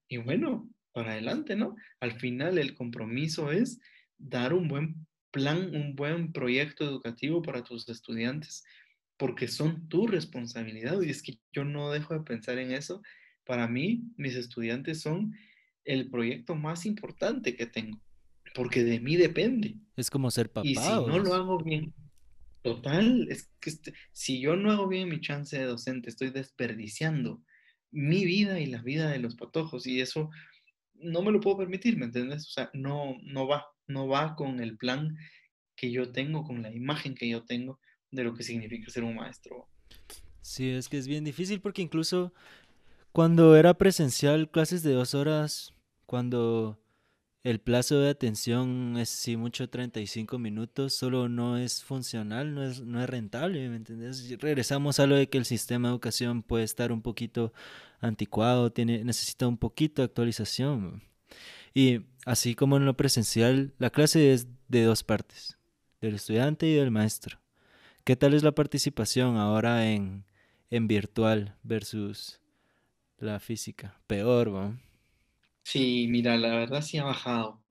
y 0.08 0.16
bueno, 0.16 0.68
para 0.92 1.12
adelante, 1.12 1.56
¿no? 1.56 1.76
Al 2.00 2.12
final 2.12 2.58
el 2.58 2.74
compromiso 2.74 3.52
es 3.52 3.80
dar 4.16 4.52
un 4.52 4.68
buen 4.68 5.06
plan, 5.30 5.74
un 5.74 5.94
buen 5.94 6.32
proyecto 6.32 6.84
educativo 6.84 7.42
para 7.42 7.62
tus 7.62 7.88
estudiantes, 7.88 8.64
porque 9.16 9.48
son 9.48 9.88
tu 9.88 10.06
responsabilidad. 10.06 11.00
Y 11.02 11.10
es 11.10 11.22
que 11.22 11.38
yo 11.52 11.64
no 11.64 11.90
dejo 11.90 12.14
de 12.14 12.20
pensar 12.20 12.58
en 12.58 12.72
eso. 12.72 13.02
Para 13.44 13.68
mí, 13.68 14.04
mis 14.16 14.34
estudiantes 14.34 15.00
son 15.00 15.34
el 15.84 16.10
proyecto 16.10 16.54
más 16.54 16.86
importante 16.86 17.56
que 17.56 17.66
tengo, 17.66 18.02
porque 18.54 18.84
de 18.84 19.00
mí 19.00 19.16
depende. 19.16 19.76
Es 19.96 20.10
como 20.10 20.30
ser 20.30 20.46
Y 20.62 20.74
papá, 20.74 20.86
si 20.86 20.92
no 21.06 21.18
lo 21.18 21.34
hago 21.34 21.58
bien, 21.58 21.94
total, 22.62 23.26
es 23.30 23.50
que 23.60 23.70
este- 23.70 23.94
si 24.12 24.40
yo 24.40 24.56
no 24.56 24.70
hago 24.70 24.88
bien 24.88 25.08
mi 25.08 25.20
chance 25.20 25.58
de 25.58 25.64
docente, 25.64 26.10
estoy 26.10 26.30
desperdiciando 26.30 27.42
mi 27.90 28.24
vida 28.24 28.60
y 28.60 28.66
la 28.66 28.82
vida 28.82 29.10
de 29.10 29.18
los 29.18 29.34
patojos. 29.34 29.86
Y 29.86 30.00
eso 30.00 30.30
no 31.00 31.22
me 31.22 31.32
lo 31.32 31.40
puedo 31.40 31.58
permitir, 31.58 31.96
¿me 31.96 32.06
entiendes? 32.06 32.46
O 32.46 32.50
sea, 32.50 32.70
no, 32.74 33.16
no 33.22 33.46
va, 33.46 33.66
no 33.86 34.08
va 34.08 34.34
con 34.34 34.60
el 34.60 34.76
plan 34.76 35.16
que 35.76 35.90
yo 35.90 36.10
tengo, 36.10 36.44
con 36.44 36.62
la 36.62 36.72
imagen 36.72 37.14
que 37.14 37.28
yo 37.28 37.44
tengo 37.44 37.78
de 38.10 38.24
lo 38.24 38.34
que 38.34 38.42
significa 38.42 38.90
ser 38.90 39.04
un 39.04 39.16
maestro. 39.16 39.68
Sí, 40.40 40.70
es 40.70 40.88
que 40.88 40.98
es 40.98 41.06
bien 41.06 41.24
difícil 41.24 41.60
porque 41.60 41.82
incluso 41.82 42.32
cuando 43.12 43.56
era 43.56 43.74
presencial, 43.74 44.50
clases 44.50 44.82
de 44.82 44.92
dos 44.92 45.14
horas, 45.14 45.74
cuando 46.06 46.78
el 47.44 47.60
plazo 47.60 48.00
de 48.00 48.10
atención 48.10 48.96
es 48.98 49.08
sí 49.08 49.36
mucho 49.36 49.70
35 49.70 50.38
minutos, 50.38 50.94
solo 50.94 51.28
no 51.28 51.56
es 51.56 51.84
funcional, 51.84 52.54
no 52.54 52.64
es, 52.64 52.80
no 52.80 53.02
es 53.02 53.08
rentable, 53.08 53.68
¿me 53.68 53.76
entiendes? 53.76 54.28
Y 54.28 54.36
Regresamos 54.36 54.98
a 54.98 55.06
lo 55.06 55.14
de 55.14 55.28
que 55.28 55.38
el 55.38 55.44
sistema 55.44 55.88
de 55.88 55.92
educación 55.92 56.42
puede 56.42 56.64
estar 56.64 56.90
un 56.90 57.00
poquito 57.00 57.52
anticuado, 58.00 58.72
tiene, 58.72 59.04
necesita 59.04 59.46
un 59.46 59.56
poquito 59.56 60.02
de 60.02 60.06
actualización. 60.06 61.02
Y 61.74 62.00
así 62.26 62.54
como 62.54 62.76
en 62.76 62.86
lo 62.86 62.96
presencial, 62.96 63.72
la 63.78 63.90
clase 63.90 64.32
es 64.32 64.48
de 64.68 64.82
dos 64.82 65.04
partes, 65.04 65.58
del 66.00 66.16
estudiante 66.16 66.66
y 66.66 66.74
del 66.74 66.90
maestro. 66.90 67.38
¿Qué 68.04 68.16
tal 68.16 68.34
es 68.34 68.42
la 68.42 68.52
participación 68.52 69.36
ahora 69.36 69.90
en, 69.90 70.24
en 70.70 70.88
virtual 70.88 71.56
versus 71.62 72.40
la 73.18 73.38
física? 73.38 74.00
Peor, 74.06 74.54
¿va? 74.54 74.74
Sí, 75.68 76.06
mira, 76.08 76.38
la 76.38 76.56
verdad 76.56 76.80
sí 76.80 76.96
ha 76.96 77.04
bajado. 77.04 77.62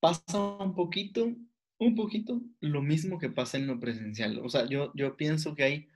Pasa 0.00 0.56
un 0.58 0.74
poquito, 0.74 1.36
un 1.78 1.94
poquito 1.94 2.42
lo 2.58 2.82
mismo 2.82 3.20
que 3.20 3.30
pasa 3.30 3.56
en 3.58 3.68
lo 3.68 3.78
presencial. 3.78 4.40
O 4.40 4.48
sea, 4.48 4.68
yo, 4.68 4.90
yo 4.96 5.16
pienso 5.16 5.54
que 5.54 5.62
hay 5.62 5.88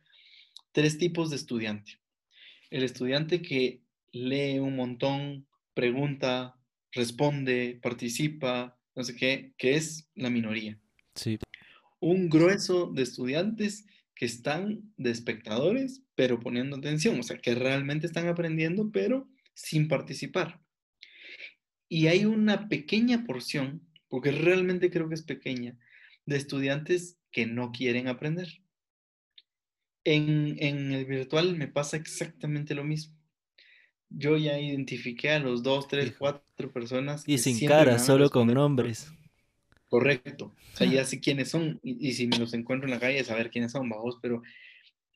tres 0.70 0.98
tipos 0.98 1.30
de 1.30 1.36
estudiante. 1.36 1.98
El 2.70 2.84
estudiante 2.84 3.42
que 3.42 3.82
lee 4.12 4.60
un 4.60 4.76
montón, 4.76 5.48
pregunta, 5.74 6.54
responde, 6.92 7.80
participa, 7.82 8.78
no 8.94 9.02
sé 9.02 9.16
qué, 9.16 9.52
que 9.58 9.74
es 9.74 10.08
la 10.14 10.30
minoría. 10.30 10.78
Sí, 11.16 11.40
Un 11.98 12.28
grueso 12.28 12.86
de 12.86 13.02
estudiantes 13.02 13.84
que 14.14 14.26
están 14.26 14.92
de 14.96 15.10
espectadores, 15.10 16.04
pero 16.14 16.38
poniendo 16.38 16.76
atención, 16.76 17.18
o 17.18 17.24
sea, 17.24 17.38
que 17.38 17.56
realmente 17.56 18.06
están 18.06 18.28
aprendiendo, 18.28 18.92
pero 18.92 19.28
sin 19.54 19.88
participar. 19.88 20.60
Y 21.88 22.06
hay 22.08 22.24
una 22.24 22.68
pequeña 22.68 23.24
porción, 23.24 23.82
porque 24.08 24.30
realmente 24.32 24.90
creo 24.90 25.08
que 25.08 25.14
es 25.14 25.22
pequeña, 25.22 25.76
de 26.26 26.36
estudiantes 26.36 27.18
que 27.30 27.46
no 27.46 27.72
quieren 27.72 28.08
aprender. 28.08 28.62
En, 30.04 30.56
en 30.60 30.92
el 30.92 31.04
virtual 31.04 31.56
me 31.56 31.68
pasa 31.68 31.96
exactamente 31.96 32.74
lo 32.74 32.84
mismo. 32.84 33.14
Yo 34.10 34.36
ya 34.38 34.58
identifiqué 34.58 35.30
a 35.30 35.38
los 35.38 35.62
dos, 35.62 35.86
tres, 35.88 36.14
cuatro 36.16 36.72
personas 36.72 37.24
Y 37.26 37.38
sin 37.38 37.64
cara, 37.66 37.98
solo 37.98 38.30
con 38.30 38.48
nombres. 38.48 39.12
correcto. 39.88 40.54
O 40.72 40.76
sea, 40.76 40.86
ya 40.86 41.04
sé 41.04 41.20
quiénes 41.20 41.50
son 41.50 41.80
y, 41.82 42.08
y 42.08 42.12
si 42.14 42.26
me 42.26 42.38
los 42.38 42.54
encuentro 42.54 42.86
en 42.86 42.92
la 42.94 43.00
calle, 43.00 43.24
saber 43.24 43.50
quiénes 43.50 43.72
son, 43.72 43.88
vamos, 43.88 44.18
pero 44.22 44.42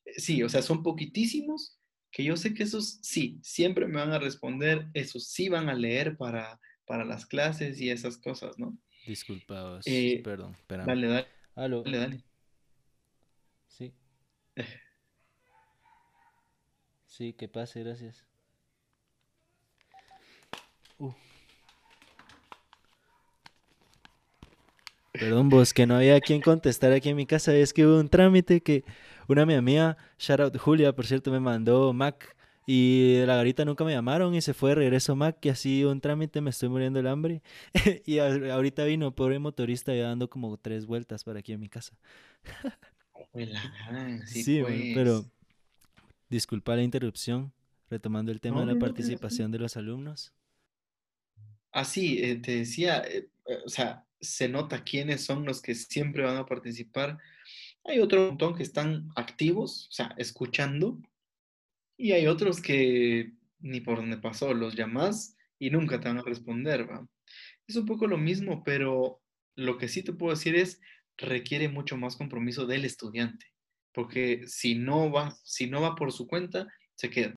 eh, 0.04 0.20
sí, 0.20 0.42
o 0.42 0.48
sea, 0.48 0.62
son 0.62 0.82
poquitísimos 0.82 1.78
que 2.12 2.24
yo 2.24 2.36
sé 2.36 2.54
que 2.54 2.64
esos 2.64 2.98
sí, 3.02 3.40
siempre 3.42 3.86
me 3.88 3.96
van 4.00 4.12
a 4.12 4.20
responder, 4.20 4.88
esos 4.94 5.28
sí 5.28 5.48
van 5.48 5.68
a 5.70 5.74
leer 5.74 6.16
para, 6.18 6.60
para 6.86 7.04
las 7.04 7.26
clases 7.26 7.80
y 7.80 7.90
esas 7.90 8.18
cosas, 8.18 8.58
¿no? 8.58 8.78
Disculpaos, 9.06 9.86
Eh, 9.86 10.22
perdón, 10.22 10.54
espérame. 10.54 10.88
dale, 10.88 11.08
dale, 11.08 11.28
Aló, 11.56 11.84
dale, 11.84 11.98
dale. 11.98 12.24
sí, 13.68 13.92
sí, 17.06 17.32
que 17.34 17.48
pase, 17.48 17.80
gracias. 17.84 18.26
Uh. 21.00 21.12
Perdón, 25.22 25.48
vos, 25.50 25.72
que 25.74 25.86
no 25.86 25.96
había 25.96 26.20
quien 26.20 26.42
contestar 26.42 26.92
aquí 26.92 27.10
en 27.10 27.16
mi 27.16 27.26
casa. 27.26 27.54
Es 27.54 27.72
que 27.72 27.86
hubo 27.86 28.00
un 28.00 28.08
trámite 28.08 28.60
que 28.60 28.84
una 29.28 29.42
amiga 29.42 29.60
mía, 29.62 29.96
shout 30.18 30.40
out 30.40 30.56
Julia, 30.58 30.94
por 30.94 31.06
cierto, 31.06 31.30
me 31.30 31.38
mandó 31.40 31.92
Mac 31.92 32.36
Y 32.66 33.14
de 33.18 33.26
la 33.26 33.36
garita 33.36 33.64
nunca 33.64 33.84
me 33.84 33.92
llamaron 33.92 34.34
y 34.34 34.40
se 34.42 34.54
fue 34.54 34.70
de 34.70 34.76
regreso 34.76 35.14
Mac 35.16 35.38
y 35.42 35.48
así 35.50 35.84
un 35.84 36.00
trámite 36.00 36.40
me 36.40 36.50
estoy 36.50 36.68
muriendo 36.70 36.98
el 37.00 37.06
hambre. 37.06 37.42
y 38.06 38.18
ahorita 38.18 38.84
vino, 38.84 39.14
pobre 39.14 39.38
motorista, 39.38 39.94
ya 39.94 40.08
dando 40.08 40.28
como 40.30 40.56
tres 40.58 40.86
vueltas 40.86 41.22
para 41.24 41.38
aquí 41.40 41.52
a 41.52 41.58
mi 41.58 41.68
casa. 41.68 41.96
Sí, 44.24 44.44
Sí, 44.44 44.60
man, 44.60 44.88
pero 44.92 45.24
pues. 45.24 45.30
disculpa 46.28 46.74
la 46.74 46.82
interrupción, 46.82 47.52
retomando 47.88 48.32
el 48.32 48.40
tema 48.40 48.58
No, 48.58 48.60
de 48.60 48.66
la 48.66 48.74
no, 48.74 48.92
no, 48.92 48.92
participación 48.92 49.52
de 49.52 49.60
los 49.60 49.76
alumnos. 49.76 50.32
Ah, 51.72 51.84
sí, 51.84 52.18
eh, 52.22 52.36
te 52.36 52.52
decía, 52.58 53.02
eh, 53.06 53.28
eh, 53.46 53.58
o 53.64 53.68
sea, 53.68 54.06
se 54.22 54.48
nota 54.48 54.84
quiénes 54.84 55.24
son 55.24 55.44
los 55.44 55.60
que 55.60 55.74
siempre 55.74 56.22
van 56.22 56.36
a 56.36 56.46
participar. 56.46 57.18
Hay 57.84 57.98
otro 57.98 58.28
montón 58.28 58.54
que 58.54 58.62
están 58.62 59.10
activos, 59.16 59.88
o 59.90 59.92
sea, 59.92 60.14
escuchando, 60.16 61.00
y 61.96 62.12
hay 62.12 62.26
otros 62.26 62.62
que 62.62 63.32
ni 63.62 63.80
por 63.80 63.96
donde 63.96 64.18
pasó, 64.18 64.54
los 64.54 64.74
llamas 64.74 65.36
y 65.58 65.70
nunca 65.70 66.00
te 66.00 66.08
van 66.08 66.18
a 66.18 66.22
responder, 66.22 66.90
¿va? 66.90 67.06
Es 67.66 67.76
un 67.76 67.86
poco 67.86 68.06
lo 68.06 68.18
mismo, 68.18 68.62
pero 68.64 69.22
lo 69.54 69.78
que 69.78 69.88
sí 69.88 70.02
te 70.02 70.12
puedo 70.12 70.34
decir 70.34 70.56
es, 70.56 70.80
requiere 71.16 71.68
mucho 71.68 71.96
más 71.96 72.16
compromiso 72.16 72.66
del 72.66 72.84
estudiante, 72.84 73.46
porque 73.92 74.42
si 74.46 74.74
no 74.74 75.10
va, 75.10 75.36
si 75.44 75.68
no 75.68 75.80
va 75.80 75.94
por 75.94 76.12
su 76.12 76.26
cuenta, 76.26 76.66
se 76.96 77.10
queda. 77.10 77.34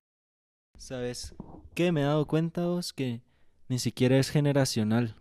¿Sabes 0.77 1.35
qué? 1.75 1.91
Me 1.91 2.01
he 2.01 2.05
dado 2.05 2.25
cuenta 2.25 2.65
vos 2.65 2.91
que 2.91 3.21
ni 3.67 3.79
siquiera 3.79 4.17
es 4.17 4.29
generacional, 4.29 5.15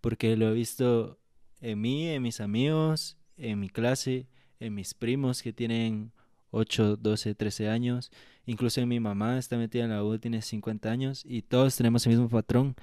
porque 0.00 0.36
lo 0.36 0.50
he 0.50 0.54
visto 0.54 1.18
en 1.60 1.80
mí, 1.80 2.08
en 2.08 2.22
mis 2.22 2.40
amigos, 2.40 3.16
en 3.36 3.60
mi 3.60 3.68
clase, 3.68 4.26
en 4.60 4.74
mis 4.74 4.94
primos 4.94 5.42
que 5.42 5.52
tienen 5.52 6.12
8, 6.50 6.96
12, 6.96 7.34
13 7.34 7.68
años, 7.68 8.10
incluso 8.46 8.80
en 8.80 8.88
mi 8.88 9.00
mamá 9.00 9.38
está 9.38 9.56
metida 9.56 9.84
en 9.84 9.90
la 9.90 10.04
U, 10.04 10.18
tiene 10.18 10.42
50 10.42 10.90
años, 10.90 11.22
y 11.26 11.42
todos 11.42 11.76
tenemos 11.76 12.06
el 12.06 12.12
mismo 12.12 12.28
patrón. 12.28 12.76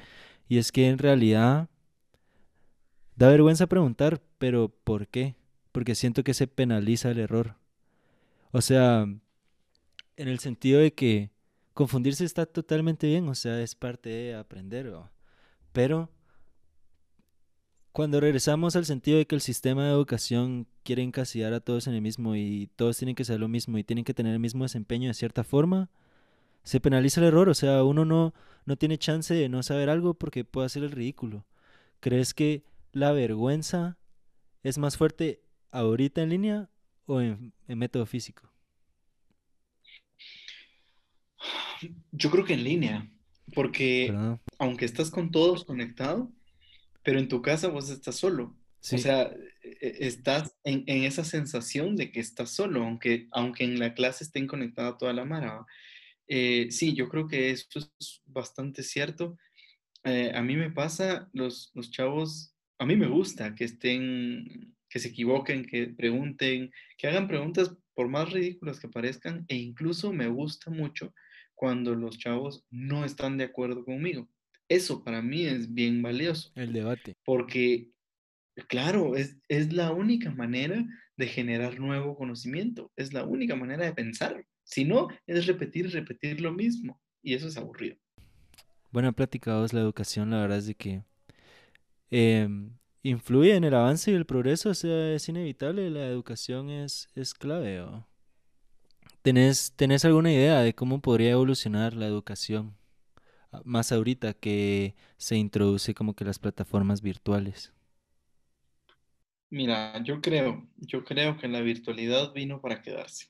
Y 0.48 0.58
es 0.58 0.72
que 0.72 0.88
en 0.90 0.98
realidad 0.98 1.70
da 3.16 3.30
vergüenza 3.30 3.68
preguntar, 3.68 4.22
pero 4.38 4.70
¿por 4.70 5.08
qué? 5.08 5.36
Porque 5.72 5.96
siento 5.96 6.24
que 6.24 6.34
se 6.34 6.48
penaliza 6.48 7.12
el 7.12 7.20
error. 7.20 7.56
O 8.52 8.62
sea, 8.62 9.04
en 9.04 10.28
el 10.28 10.40
sentido 10.40 10.80
de 10.80 10.94
que 10.94 11.32
confundirse 11.74 12.26
está 12.26 12.46
totalmente 12.46 13.08
bien, 13.08 13.28
o 13.28 13.36
sea, 13.36 13.60
es 13.62 13.74
parte 13.76 14.10
de 14.10 14.36
aprender, 14.36 14.94
¿va? 14.94 15.12
Pero 15.72 16.12
cuando 17.94 18.20
regresamos 18.20 18.76
al 18.76 18.86
sentido 18.86 19.20
de 19.20 19.28
que 19.28 19.36
el 19.36 19.42
sistema 19.42 19.86
de 19.86 19.92
educación 19.92 20.68
quiere 20.84 21.04
encasillar 21.04 21.54
a 21.54 21.60
todos 21.60 21.86
en 21.86 21.94
el 21.94 22.02
mismo 22.02 22.36
y 22.36 22.68
todos 22.76 22.98
tienen 22.98 23.14
que 23.14 23.24
ser 23.24 23.40
lo 23.40 23.48
mismo 23.48 23.78
y 23.78 23.84
tienen 23.84 24.04
que 24.04 24.16
tener 24.16 24.34
el 24.34 24.40
mismo 24.40 24.64
desempeño 24.64 25.10
de 25.10 25.14
cierta 25.14 25.44
forma, 25.44 25.92
se 26.64 26.80
penaliza 26.80 27.22
el 27.22 27.28
error, 27.28 27.50
o 27.50 27.54
sea, 27.54 27.84
uno 27.84 28.04
no, 28.04 28.34
no 28.66 28.78
tiene 28.78 28.98
chance 28.98 29.36
de 29.36 29.48
no 29.48 29.62
saber 29.62 29.92
algo 29.92 30.16
porque 30.16 30.44
puede 30.44 30.66
hacer 30.66 30.84
el 30.84 30.92
ridículo. 30.92 31.46
¿Crees 32.00 32.34
que 32.34 32.64
la 32.94 33.12
vergüenza 33.12 34.00
es 34.64 34.80
más 34.80 34.98
fuerte 34.98 35.44
ahorita 35.70 36.24
en 36.24 36.30
línea 36.30 36.70
o 37.06 37.22
en, 37.22 37.54
en 37.68 37.78
método 37.78 38.08
físico? 38.08 38.50
Yo 42.12 42.32
creo 42.32 42.44
que 42.44 42.54
en 42.56 42.64
línea, 42.64 43.08
porque 43.54 44.12
aunque 44.58 44.86
estás 44.86 45.12
con 45.12 45.30
todos 45.30 45.64
conectado, 45.64 46.32
pero 47.04 47.20
en 47.20 47.28
tu 47.28 47.42
casa 47.42 47.70
vos 47.70 47.90
estás 47.90 48.16
solo. 48.16 48.58
O 48.90 48.98
Sí, 48.98 48.98
sea, 48.98 49.32
e- 49.64 49.78
e- 49.82 50.08
estás 50.08 50.56
en, 50.64 50.84
en 50.88 51.04
esa 51.04 51.24
sensación 51.24 51.96
de 51.96 52.12
que 52.12 52.20
estás 52.20 52.52
solo, 52.52 52.84
aunque, 52.84 53.28
aunque 53.32 53.64
en 53.66 53.80
la 53.80 53.94
clase 53.94 54.24
estén 54.24 54.48
conectada 54.48 54.98
toda 54.98 55.14
la 55.14 55.26
mara. 55.26 55.66
Eh, 56.28 56.68
sí, 56.72 56.94
yo 56.96 57.10
creo 57.10 57.28
que 57.28 57.52
eso 57.52 57.80
es 58.00 58.22
bastante 58.26 58.84
cierto. 58.84 59.38
Eh, 60.04 60.32
a 60.36 60.42
mí 60.42 60.56
me 60.56 60.72
pasa, 60.72 61.30
los, 61.34 61.72
los 61.74 61.92
chavos, 61.92 62.56
a 62.80 62.86
mí 62.86 62.96
me 62.96 63.08
gusta 63.08 63.56
que 63.56 63.66
estén, 63.66 64.76
que 64.90 65.00
se 65.00 65.10
equivoquen, 65.10 65.66
que 65.66 65.88
pregunten, 65.88 66.72
que 66.98 67.08
hagan 67.08 67.28
preguntas 67.28 67.76
por 67.94 68.10
más 68.10 68.32
ridículas 68.32 68.80
que 68.80 68.90
parezcan, 68.90 69.46
e 69.48 69.56
incluso 69.56 70.12
me 70.14 70.28
gusta 70.28 70.72
mucho 70.72 71.14
cuando 71.56 71.96
los 71.96 72.18
chavos 72.18 72.66
no 72.70 73.06
están 73.06 73.38
de 73.38 73.46
acuerdo 73.46 73.86
conmigo. 73.86 74.30
Eso 74.74 75.04
para 75.04 75.22
mí 75.22 75.46
es 75.46 75.72
bien 75.72 76.02
valioso, 76.02 76.52
el 76.56 76.74
debate. 76.74 77.16
porque, 77.24 77.92
claro, 78.68 79.16
es, 79.16 79.38
es 79.48 79.72
la 79.72 79.92
única 79.92 80.32
manera 80.32 80.84
de 81.16 81.28
generar 81.28 81.80
nuevo 81.80 82.16
conocimiento, 82.16 82.92
es 82.96 83.14
la 83.14 83.24
única 83.24 83.56
manera 83.56 83.86
de 83.86 83.94
pensar. 83.94 84.44
Si 84.64 84.84
no, 84.84 85.10
es 85.28 85.46
repetir 85.46 85.86
y 85.86 85.90
repetir 85.90 86.42
lo 86.42 86.52
mismo, 86.52 87.00
y 87.22 87.36
eso 87.36 87.48
es 87.48 87.56
aburrido. 87.56 87.98
Buena 88.92 89.12
plática 89.12 89.60
vos, 89.60 89.74
la 89.74 89.82
educación, 89.82 90.32
la 90.32 90.42
verdad 90.42 90.58
es 90.58 90.66
de 90.66 90.74
que 90.74 91.04
em, 92.10 92.72
influye 93.04 93.56
en 93.56 93.66
el 93.66 93.76
avance 93.76 94.10
y 94.10 94.16
el 94.16 94.26
progreso, 94.26 94.72
o 94.72 94.74
sea, 94.74 95.14
es 95.14 95.30
inevitable, 95.30 95.92
la 95.92 96.08
educación 96.08 96.72
es, 96.72 97.10
es 97.14 97.36
clave. 97.36 97.82
¿o? 97.82 98.08
¿Tenés, 99.22 99.74
tenés 99.76 100.04
alguna 100.04 100.34
idea 100.34 100.62
de 100.62 100.74
cómo 100.74 101.00
podría 101.00 101.34
evolucionar 101.34 101.94
la 101.94 102.08
educación? 102.08 102.76
Más 103.64 103.92
ahorita 103.92 104.34
que 104.34 104.96
se 105.18 105.38
introduce 105.38 105.94
como 105.94 106.16
que 106.16 106.26
las 106.26 106.40
plataformas 106.40 107.02
virtuales. 107.02 107.74
Mira, 109.50 110.04
yo 110.04 110.20
creo, 110.22 110.68
yo 110.78 111.04
creo 111.06 111.38
que 111.38 111.48
la 111.48 111.62
virtualidad 111.62 112.34
vino 112.34 112.60
para 112.60 112.82
quedarse. 112.82 113.28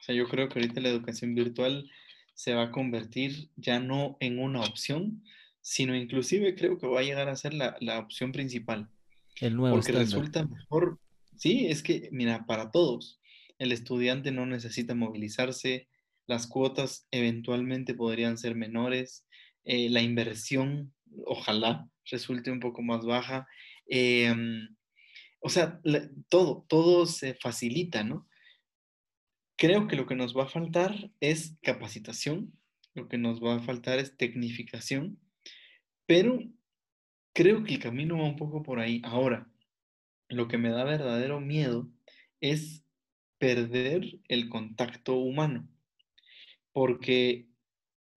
O 0.00 0.02
sea, 0.02 0.14
yo 0.14 0.28
creo 0.28 0.48
que 0.48 0.60
ahorita 0.60 0.80
la 0.80 0.90
educación 0.90 1.34
virtual 1.34 1.90
se 2.34 2.54
va 2.54 2.64
a 2.64 2.70
convertir 2.70 3.50
ya 3.56 3.80
no 3.80 4.16
en 4.20 4.38
una 4.38 4.60
opción, 4.60 5.22
sino 5.60 5.96
inclusive 5.96 6.54
creo 6.54 6.78
que 6.78 6.86
va 6.86 7.00
a 7.00 7.04
llegar 7.04 7.28
a 7.28 7.36
ser 7.36 7.54
la, 7.54 7.76
la 7.80 7.98
opción 7.98 8.32
principal, 8.32 8.90
El 9.40 9.56
nuevo 9.56 9.76
porque 9.76 9.92
resulta 9.92 10.44
mejor, 10.44 10.98
sí, 11.36 11.66
es 11.66 11.82
que, 11.82 12.08
mira, 12.12 12.44
para 12.46 12.70
todos, 12.70 13.18
el 13.58 13.72
estudiante 13.72 14.30
no 14.30 14.46
necesita 14.46 14.94
movilizarse, 14.94 15.88
las 16.26 16.46
cuotas 16.46 17.06
eventualmente 17.10 17.94
podrían 17.94 18.36
ser 18.36 18.54
menores, 18.54 19.24
eh, 19.64 19.88
la 19.90 20.02
inversión, 20.02 20.92
ojalá, 21.26 21.88
resulte 22.06 22.50
un 22.50 22.60
poco 22.60 22.82
más 22.82 23.04
baja. 23.04 23.46
em, 23.86 24.68
o 25.40 25.50
sea, 25.50 25.80
todo, 26.30 26.64
todo 26.68 27.04
se 27.06 27.34
facilita, 27.34 28.02
¿no? 28.02 28.26
Creo 29.56 29.86
que 29.88 29.96
lo 29.96 30.06
que 30.06 30.16
nos 30.16 30.36
va 30.36 30.44
a 30.44 30.48
faltar 30.48 31.10
es 31.20 31.58
capacitación, 31.62 32.52
lo 32.94 33.08
que 33.08 33.18
nos 33.18 33.42
va 33.42 33.56
a 33.56 33.60
faltar 33.60 33.98
es 33.98 34.16
tecnificación, 34.16 35.18
pero 36.06 36.40
creo 37.34 37.62
que 37.62 37.74
el 37.74 37.80
camino 37.80 38.18
va 38.18 38.24
un 38.24 38.36
poco 38.36 38.62
por 38.62 38.78
ahí. 38.80 39.02
Ahora, 39.04 39.50
lo 40.28 40.48
que 40.48 40.58
me 40.58 40.70
da 40.70 40.84
verdadero 40.84 41.40
miedo 41.40 41.90
es 42.40 42.84
perder 43.38 44.18
el 44.28 44.48
contacto 44.48 45.16
humano, 45.16 45.68
porque 46.72 47.48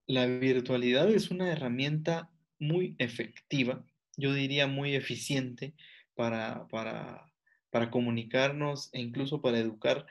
la 0.08 0.26
virtualidad 0.26 1.10
es 1.10 1.30
una 1.30 1.52
herramienta 1.52 2.30
muy 2.60 2.96
efectiva, 2.98 3.86
yo 4.18 4.34
diría 4.34 4.68
muy 4.68 4.96
eficiente 4.96 5.74
para, 6.16 6.68
para, 6.68 7.32
para 7.70 7.90
comunicarnos 7.92 8.90
e 8.94 9.00
incluso 9.02 9.42
para 9.42 9.60
educar 9.60 10.06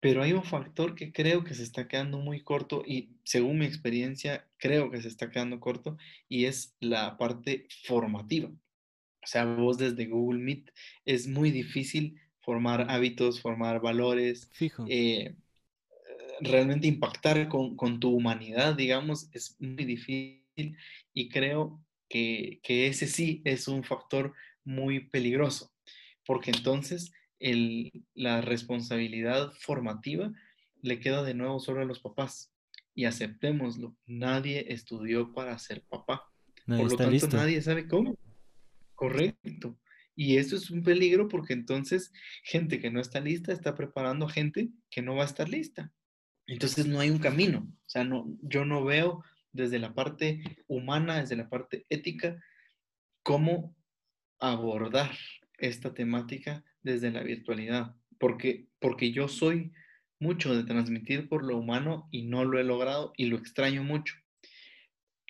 Pero 0.00 0.22
hay 0.22 0.32
un 0.32 0.44
factor 0.44 0.94
que 0.94 1.12
creo 1.12 1.44
que 1.44 1.54
se 1.54 1.62
está 1.62 1.86
quedando 1.86 2.18
muy 2.18 2.42
corto 2.42 2.82
y 2.86 3.18
según 3.24 3.58
mi 3.58 3.66
experiencia 3.66 4.48
creo 4.56 4.90
que 4.90 5.02
se 5.02 5.08
está 5.08 5.30
quedando 5.30 5.60
corto 5.60 5.98
y 6.28 6.46
es 6.46 6.74
la 6.80 7.18
parte 7.18 7.66
formativa. 7.84 8.48
O 8.48 9.26
sea, 9.26 9.44
vos 9.46 9.78
desde 9.78 10.06
Google 10.06 10.40
Meet 10.40 10.70
es 11.06 11.28
muy 11.28 11.50
difícil 11.50 12.20
formar 12.40 12.86
hábitos, 12.90 13.40
formar 13.42 13.80
valores, 13.80 14.50
Fijo. 14.52 14.84
eh, 14.86 15.36
realmente 16.40 16.86
impactar 16.86 17.48
con, 17.48 17.76
con, 17.76 18.00
tu 18.00 18.10
humanidad, 18.10 18.74
digamos, 18.74 19.28
es 19.32 19.56
muy 19.60 19.84
difícil 19.84 20.76
y 21.14 21.28
creo 21.28 21.82
que, 22.08 22.60
que 22.62 22.86
ese 22.86 23.06
sí 23.06 23.42
es 23.44 23.68
un 23.68 23.84
factor 23.84 24.34
muy 24.64 25.08
peligroso, 25.08 25.72
porque 26.26 26.50
entonces 26.50 27.12
el, 27.38 27.90
la 28.14 28.40
responsabilidad 28.40 29.52
formativa 29.60 30.32
le 30.82 31.00
queda 31.00 31.22
de 31.22 31.34
nuevo 31.34 31.58
solo 31.60 31.80
a 31.80 31.84
los 31.84 32.00
papás. 32.00 32.52
Y 32.94 33.04
aceptémoslo, 33.04 33.96
nadie 34.06 34.72
estudió 34.72 35.32
para 35.32 35.58
ser 35.58 35.82
papá. 35.88 36.24
Nadie 36.66 36.82
Por 36.82 36.92
lo 36.92 36.96
tanto, 36.96 37.12
listo. 37.12 37.36
nadie 37.36 37.62
sabe 37.62 37.86
cómo. 37.86 38.18
Correcto. 38.94 39.78
Y 40.14 40.36
esto 40.36 40.56
es 40.56 40.70
un 40.70 40.82
peligro 40.82 41.28
porque 41.28 41.54
entonces 41.54 42.12
gente 42.42 42.78
que 42.78 42.90
no 42.90 43.00
está 43.00 43.20
lista 43.20 43.52
está 43.52 43.74
preparando 43.74 44.26
a 44.26 44.30
gente 44.30 44.68
que 44.90 45.00
no 45.00 45.14
va 45.14 45.22
a 45.22 45.26
estar 45.26 45.48
lista. 45.48 45.92
Entonces 46.50 46.86
no 46.86 46.98
hay 46.98 47.10
un 47.10 47.20
camino. 47.20 47.60
O 47.60 47.88
sea, 47.88 48.02
no, 48.02 48.26
yo 48.42 48.64
no 48.64 48.84
veo 48.84 49.22
desde 49.52 49.78
la 49.78 49.94
parte 49.94 50.42
humana, 50.66 51.20
desde 51.20 51.36
la 51.36 51.48
parte 51.48 51.86
ética, 51.88 52.42
cómo 53.22 53.76
abordar 54.40 55.12
esta 55.58 55.94
temática 55.94 56.64
desde 56.82 57.12
la 57.12 57.22
virtualidad. 57.22 57.94
Porque, 58.18 58.66
porque 58.80 59.12
yo 59.12 59.28
soy 59.28 59.72
mucho 60.18 60.54
de 60.54 60.64
transmitir 60.64 61.28
por 61.28 61.44
lo 61.44 61.56
humano 61.56 62.08
y 62.10 62.22
no 62.22 62.44
lo 62.44 62.58
he 62.58 62.64
logrado 62.64 63.12
y 63.16 63.26
lo 63.26 63.36
extraño 63.36 63.84
mucho. 63.84 64.16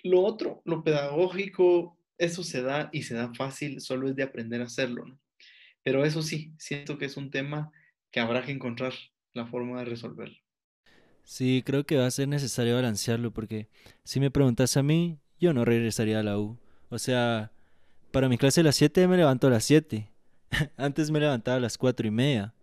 Lo 0.03 0.21
otro, 0.21 0.63
lo 0.65 0.83
pedagógico, 0.83 1.99
eso 2.17 2.43
se 2.43 2.63
da 2.63 2.89
y 2.91 3.03
se 3.03 3.13
da 3.13 3.31
fácil, 3.35 3.79
solo 3.79 4.09
es 4.09 4.15
de 4.15 4.23
aprender 4.23 4.61
a 4.61 4.65
hacerlo. 4.65 5.05
Pero 5.83 6.03
eso 6.03 6.23
sí, 6.23 6.51
siento 6.57 6.97
que 6.97 7.05
es 7.05 7.15
un 7.15 7.29
tema 7.29 7.71
que 8.09 8.19
habrá 8.19 8.43
que 8.43 8.51
encontrar 8.51 8.93
la 9.33 9.45
forma 9.45 9.77
de 9.79 9.85
resolverlo. 9.85 10.37
Sí, 11.23 11.63
creo 11.65 11.85
que 11.85 11.97
va 11.97 12.07
a 12.07 12.11
ser 12.11 12.27
necesario 12.27 12.75
balancearlo 12.75 13.31
porque 13.31 13.69
si 14.03 14.19
me 14.19 14.31
preguntas 14.31 14.75
a 14.77 14.83
mí, 14.83 15.19
yo 15.39 15.53
no 15.53 15.65
regresaría 15.65 16.19
a 16.19 16.23
la 16.23 16.37
U. 16.37 16.57
O 16.89 16.99
sea, 16.99 17.51
para 18.11 18.29
mi 18.29 18.37
clase 18.37 18.61
a 18.61 18.63
las 18.63 18.75
7 18.75 19.07
me 19.07 19.17
levanto 19.17 19.47
a 19.47 19.49
las 19.49 19.63
7. 19.65 20.09
Antes 20.77 21.11
me 21.11 21.19
levantaba 21.19 21.57
a 21.57 21.61
las 21.61 21.77
4 21.77 22.07
y 22.07 22.11
media. 22.11 22.53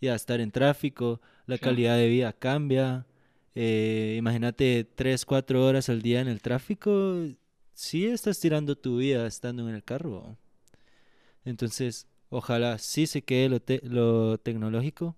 Y 0.00 0.08
a 0.08 0.14
estar 0.14 0.40
en 0.40 0.50
tráfico, 0.50 1.20
la 1.46 1.58
calidad 1.58 1.96
de 1.96 2.08
vida 2.08 2.32
cambia. 2.32 3.06
Eh, 3.54 4.16
imagínate 4.18 4.84
3, 4.94 5.24
4 5.26 5.66
horas 5.66 5.88
al 5.88 6.02
día 6.02 6.20
en 6.20 6.28
el 6.28 6.40
tráfico. 6.40 7.16
Sí 7.74 8.06
estás 8.06 8.40
tirando 8.40 8.76
tu 8.76 8.98
vida 8.98 9.26
estando 9.26 9.68
en 9.68 9.74
el 9.74 9.84
carro. 9.84 10.36
Entonces, 11.44 12.06
ojalá 12.28 12.78
sí 12.78 13.06
se 13.06 13.22
quede 13.22 13.48
lo, 13.48 13.60
lo 13.82 14.38
tecnológico 14.38 15.16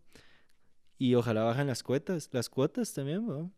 y 1.02 1.16
ojalá 1.16 1.42
bajen 1.42 1.66
las 1.66 1.82
cuotas, 1.82 2.28
las 2.30 2.48
cuotas 2.48 2.94
también, 2.94 3.26
¿no? 3.26 3.50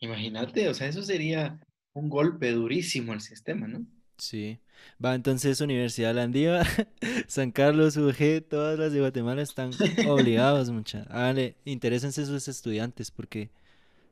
Imagínate, 0.00 0.66
o 0.70 0.72
sea, 0.72 0.88
eso 0.88 1.02
sería 1.02 1.60
un 1.92 2.08
golpe 2.08 2.52
durísimo 2.52 3.12
al 3.12 3.20
sistema, 3.20 3.68
¿no? 3.68 3.84
Sí. 4.16 4.60
Va, 5.04 5.14
entonces 5.14 5.60
Universidad 5.60 6.14
Landía, 6.14 6.62
San 7.26 7.52
Carlos, 7.52 7.98
UG, 7.98 8.48
todas 8.48 8.78
las 8.78 8.94
de 8.94 9.00
Guatemala 9.00 9.42
están 9.42 9.72
obligados, 10.08 10.70
mucha. 10.70 11.04
Vale, 11.10 11.58
interésense 11.66 12.24
sus 12.24 12.48
estudiantes 12.48 13.10
porque 13.10 13.50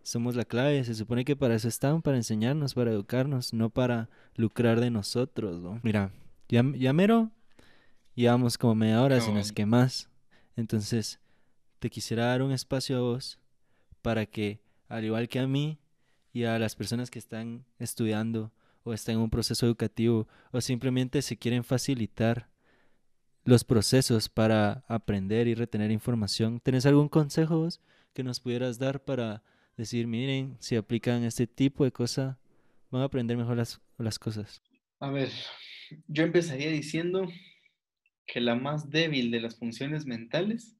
somos 0.02 0.36
la 0.36 0.44
clave. 0.44 0.84
Se 0.84 0.94
supone 0.94 1.24
que 1.24 1.36
para 1.36 1.54
eso 1.54 1.68
están, 1.68 2.02
para 2.02 2.18
enseñarnos, 2.18 2.74
para 2.74 2.90
educarnos, 2.90 3.54
no 3.54 3.70
para 3.70 4.10
lucrar 4.36 4.80
de 4.80 4.90
nosotros, 4.90 5.62
¿no? 5.62 5.80
Mira, 5.82 6.12
ya, 6.50 6.62
ya 6.76 6.92
mero, 6.92 7.30
llevamos 8.14 8.58
como 8.58 8.74
media 8.74 9.00
hora, 9.00 9.22
sin 9.22 9.38
es 9.38 9.52
que 9.52 9.64
más. 9.64 10.10
Entonces, 10.54 11.18
te 11.84 11.90
quisiera 11.90 12.28
dar 12.28 12.40
un 12.40 12.50
espacio 12.50 12.96
a 12.96 13.00
vos 13.00 13.38
para 14.00 14.24
que, 14.24 14.58
al 14.88 15.04
igual 15.04 15.28
que 15.28 15.38
a 15.38 15.46
mí 15.46 15.78
y 16.32 16.44
a 16.44 16.58
las 16.58 16.74
personas 16.76 17.10
que 17.10 17.18
están 17.18 17.66
estudiando 17.78 18.54
o 18.84 18.94
están 18.94 19.16
en 19.16 19.20
un 19.20 19.28
proceso 19.28 19.66
educativo 19.66 20.26
o 20.50 20.62
simplemente 20.62 21.20
se 21.20 21.36
quieren 21.36 21.62
facilitar 21.62 22.48
los 23.44 23.64
procesos 23.64 24.30
para 24.30 24.82
aprender 24.88 25.46
y 25.46 25.54
retener 25.54 25.90
información, 25.90 26.58
¿tenés 26.58 26.86
algún 26.86 27.10
consejo 27.10 27.58
vos 27.58 27.82
que 28.14 28.24
nos 28.24 28.40
pudieras 28.40 28.78
dar 28.78 29.04
para 29.04 29.42
decir, 29.76 30.06
miren, 30.06 30.56
si 30.60 30.76
aplican 30.76 31.22
este 31.22 31.46
tipo 31.46 31.84
de 31.84 31.92
cosas, 31.92 32.38
van 32.90 33.02
a 33.02 33.04
aprender 33.04 33.36
mejor 33.36 33.58
las, 33.58 33.82
las 33.98 34.18
cosas? 34.18 34.62
A 35.00 35.10
ver, 35.10 35.28
yo 36.08 36.24
empezaría 36.24 36.70
diciendo 36.70 37.28
que 38.26 38.40
la 38.40 38.54
más 38.54 38.88
débil 38.88 39.30
de 39.30 39.40
las 39.40 39.58
funciones 39.58 40.06
mentales 40.06 40.78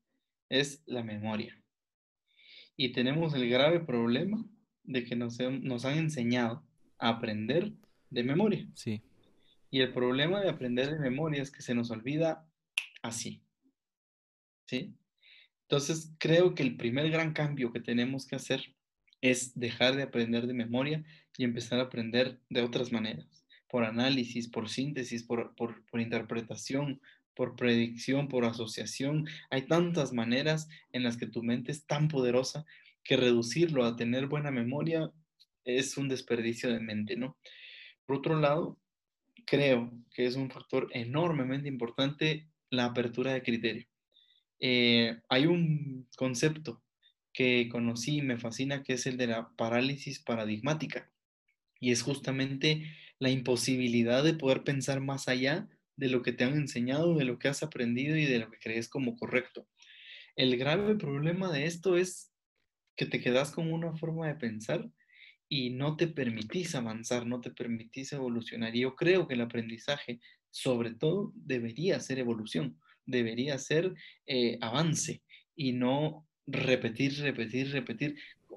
es 0.60 0.82
la 0.86 1.02
memoria. 1.02 1.60
Y 2.76 2.92
tenemos 2.92 3.34
el 3.34 3.48
grave 3.48 3.80
problema 3.80 4.44
de 4.84 5.04
que 5.04 5.16
nos, 5.16 5.38
nos 5.40 5.84
han 5.84 5.98
enseñado 5.98 6.64
a 6.98 7.08
aprender 7.08 7.72
de 8.10 8.22
memoria. 8.22 8.68
Sí. 8.74 9.02
Y 9.70 9.80
el 9.80 9.92
problema 9.92 10.40
de 10.40 10.50
aprender 10.50 10.90
de 10.90 10.98
memoria 10.98 11.42
es 11.42 11.50
que 11.50 11.62
se 11.62 11.74
nos 11.74 11.90
olvida 11.90 12.46
así. 13.02 13.42
¿Sí? 14.66 14.94
Entonces, 15.62 16.14
creo 16.18 16.54
que 16.54 16.62
el 16.62 16.76
primer 16.76 17.10
gran 17.10 17.32
cambio 17.32 17.72
que 17.72 17.80
tenemos 17.80 18.26
que 18.26 18.36
hacer 18.36 18.74
es 19.20 19.58
dejar 19.58 19.96
de 19.96 20.02
aprender 20.02 20.46
de 20.46 20.54
memoria 20.54 21.04
y 21.36 21.44
empezar 21.44 21.80
a 21.80 21.84
aprender 21.84 22.38
de 22.50 22.62
otras 22.62 22.92
maneras, 22.92 23.44
por 23.68 23.84
análisis, 23.84 24.48
por 24.48 24.68
síntesis, 24.68 25.24
por, 25.24 25.54
por, 25.56 25.84
por 25.86 26.00
interpretación, 26.00 27.00
por 27.34 27.56
predicción, 27.56 28.28
por 28.28 28.44
asociación. 28.44 29.26
Hay 29.50 29.62
tantas 29.62 30.12
maneras 30.12 30.68
en 30.92 31.02
las 31.02 31.16
que 31.16 31.26
tu 31.26 31.42
mente 31.42 31.72
es 31.72 31.86
tan 31.86 32.08
poderosa 32.08 32.64
que 33.02 33.16
reducirlo 33.16 33.84
a 33.84 33.96
tener 33.96 34.26
buena 34.26 34.50
memoria 34.50 35.12
es 35.64 35.96
un 35.96 36.08
desperdicio 36.08 36.72
de 36.72 36.80
mente, 36.80 37.16
¿no? 37.16 37.38
Por 38.06 38.16
otro 38.16 38.38
lado, 38.38 38.78
creo 39.46 39.92
que 40.14 40.26
es 40.26 40.36
un 40.36 40.50
factor 40.50 40.88
enormemente 40.92 41.68
importante 41.68 42.48
la 42.70 42.86
apertura 42.86 43.32
de 43.32 43.42
criterio. 43.42 43.86
Eh, 44.60 45.20
hay 45.28 45.46
un 45.46 46.08
concepto 46.16 46.82
que 47.32 47.68
conocí 47.68 48.18
y 48.18 48.22
me 48.22 48.38
fascina 48.38 48.82
que 48.82 48.94
es 48.94 49.06
el 49.06 49.16
de 49.16 49.26
la 49.26 49.50
parálisis 49.56 50.20
paradigmática 50.20 51.10
y 51.80 51.90
es 51.90 52.02
justamente 52.02 52.84
la 53.18 53.30
imposibilidad 53.30 54.22
de 54.22 54.34
poder 54.34 54.64
pensar 54.64 55.00
más 55.00 55.28
allá 55.28 55.68
de 55.96 56.08
lo 56.08 56.22
que 56.22 56.32
te 56.32 56.44
han 56.44 56.54
enseñado, 56.54 57.16
de 57.16 57.24
lo 57.24 57.38
que 57.38 57.48
has 57.48 57.62
aprendido 57.62 58.16
y 58.16 58.26
de 58.26 58.38
lo 58.38 58.50
que 58.50 58.58
crees 58.58 58.88
como 58.88 59.16
correcto. 59.16 59.68
El 60.36 60.56
grave 60.56 60.96
problema 60.96 61.52
de 61.52 61.66
esto 61.66 61.96
es 61.96 62.32
que 62.96 63.06
te 63.06 63.20
quedas 63.20 63.50
con 63.50 63.72
una 63.72 63.94
forma 63.96 64.26
de 64.26 64.34
pensar 64.34 64.90
y 65.48 65.70
no 65.70 65.96
te 65.96 66.08
permitís 66.08 66.74
avanzar, 66.74 67.26
no 67.26 67.40
te 67.40 67.50
permitís 67.50 68.12
evolucionar. 68.12 68.74
Y 68.74 68.80
yo 68.80 68.96
creo 68.96 69.28
que 69.28 69.34
el 69.34 69.40
aprendizaje, 69.40 70.20
sobre 70.50 70.94
todo, 70.94 71.32
debería 71.36 72.00
ser 72.00 72.18
evolución, 72.18 72.78
debería 73.06 73.58
ser 73.58 73.94
eh, 74.26 74.58
avance 74.60 75.22
y 75.54 75.72
no 75.72 76.26
repetir, 76.46 77.18
repetir, 77.20 77.70
repetir, 77.70 78.16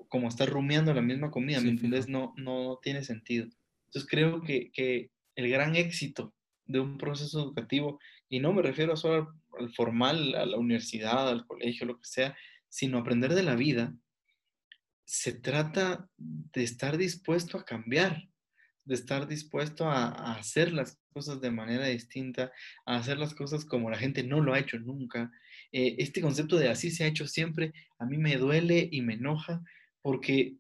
como 0.10 0.28
estar 0.28 0.50
rumiando 0.50 0.94
la 0.94 1.02
misma 1.02 1.32
comida, 1.32 1.60
¿me 1.60 1.70
entiendes? 1.70 2.08
No, 2.08 2.34
no 2.38 2.80
tiene 2.82 3.04
sentido. 3.04 3.48
Entonces 3.88 4.10
creo 4.10 4.42
que, 4.42 4.72
que 4.72 5.12
el 5.36 5.50
gran 5.50 5.76
éxito 5.76 6.34
de 6.68 6.80
un 6.80 6.98
proceso 6.98 7.40
educativo, 7.40 8.00
y 8.30 8.40
no 8.40 8.54
me 8.54 8.62
refiero 8.62 8.96
solo 8.96 9.34
al, 9.60 9.74
formal, 9.74 10.36
a 10.36 10.46
la 10.46 10.58
universidad, 10.58 11.30
al 11.30 11.46
colegio, 11.46 11.88
lo 11.88 11.98
que 11.98 12.06
sea, 12.06 12.36
sino 12.70 12.98
aprender 12.98 13.34
de 13.34 13.44
la 13.44 13.56
vida, 13.56 13.96
se 15.06 15.32
trata 15.32 16.10
de 16.18 16.64
estar 16.64 16.98
dispuesto 16.98 17.58
a 17.58 17.64
cambiar, 17.64 18.28
de 18.84 18.96
estar 18.96 19.26
dispuesto 19.28 19.90
a, 19.90 20.34
hacer 20.34 20.74
las 20.74 21.00
cosas 21.14 21.40
de 21.40 21.50
manera 21.50 21.88
distinta, 21.88 22.52
a 22.86 22.98
hacer 22.98 23.18
las 23.18 23.34
cosas 23.34 23.64
como 23.64 23.90
la 23.90 23.98
gente 23.98 24.24
no 24.24 24.42
lo 24.42 24.54
ha 24.54 24.60
hecho 24.60 24.78
nunca. 24.80 25.32
Eh, 25.72 25.96
este 26.00 26.22
concepto 26.22 26.58
de 26.58 26.70
así 26.70 26.92
se 26.92 27.06
ha 27.06 27.08
hecho 27.08 27.26
siempre, 27.26 27.74
a 28.00 28.06
mí 28.06 28.18
me 28.18 28.36
duele 28.36 28.90
y 28.92 29.02
me 29.02 29.14
enoja 29.14 29.62
porque, 30.02 30.58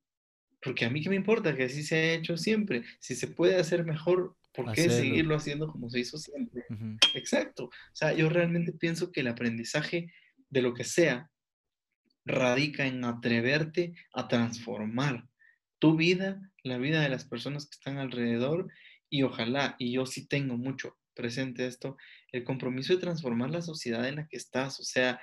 porque 0.61 0.85
a 0.85 0.89
mí 0.89 1.01
qué 1.01 1.09
me 1.09 1.17
importa 1.17 1.55
que 1.55 1.65
así 1.65 1.83
se 1.83 1.95
ha 1.95 2.13
hecho 2.13 2.37
siempre. 2.37 2.83
Si 2.99 3.15
se 3.15 3.27
puede 3.27 3.57
hacer 3.57 3.83
mejor, 3.83 4.36
¿Por 4.57 4.73
qué 4.73 4.89
seguirlo 4.89 5.35
haciendo 5.35 5.67
como 5.67 5.87
se 5.87 5.99
hizo 5.99 6.17
siempre? 6.17 6.65
Exacto. 7.13 7.65
O 7.65 7.93
sea, 7.93 8.11
yo 8.13 8.27
realmente 8.27 8.71
pienso 8.71 9.11
que 9.11 9.19
el 9.19 9.27
aprendizaje 9.27 10.11
de 10.49 10.61
lo 10.63 10.73
que 10.73 10.83
sea 10.83 11.29
radica 12.25 12.87
en 12.87 13.05
atreverte 13.05 13.93
a 14.13 14.27
transformar 14.27 15.29
tu 15.77 15.95
vida, 15.95 16.41
la 16.63 16.79
vida 16.79 17.01
de 17.01 17.09
las 17.09 17.25
personas 17.25 17.65
que 17.67 17.75
están 17.75 17.99
alrededor 17.99 18.67
y 19.11 19.21
ojalá, 19.21 19.75
y 19.77 19.91
yo 19.91 20.07
sí 20.07 20.27
tengo 20.27 20.57
mucho 20.57 20.97
presente 21.13 21.67
esto, 21.67 21.95
el 22.31 22.43
compromiso 22.43 22.93
de 22.93 22.99
transformar 22.99 23.51
la 23.51 23.61
sociedad 23.61 24.07
en 24.07 24.15
la 24.15 24.27
que 24.27 24.37
estás. 24.37 24.79
O 24.79 24.83
sea, 24.83 25.21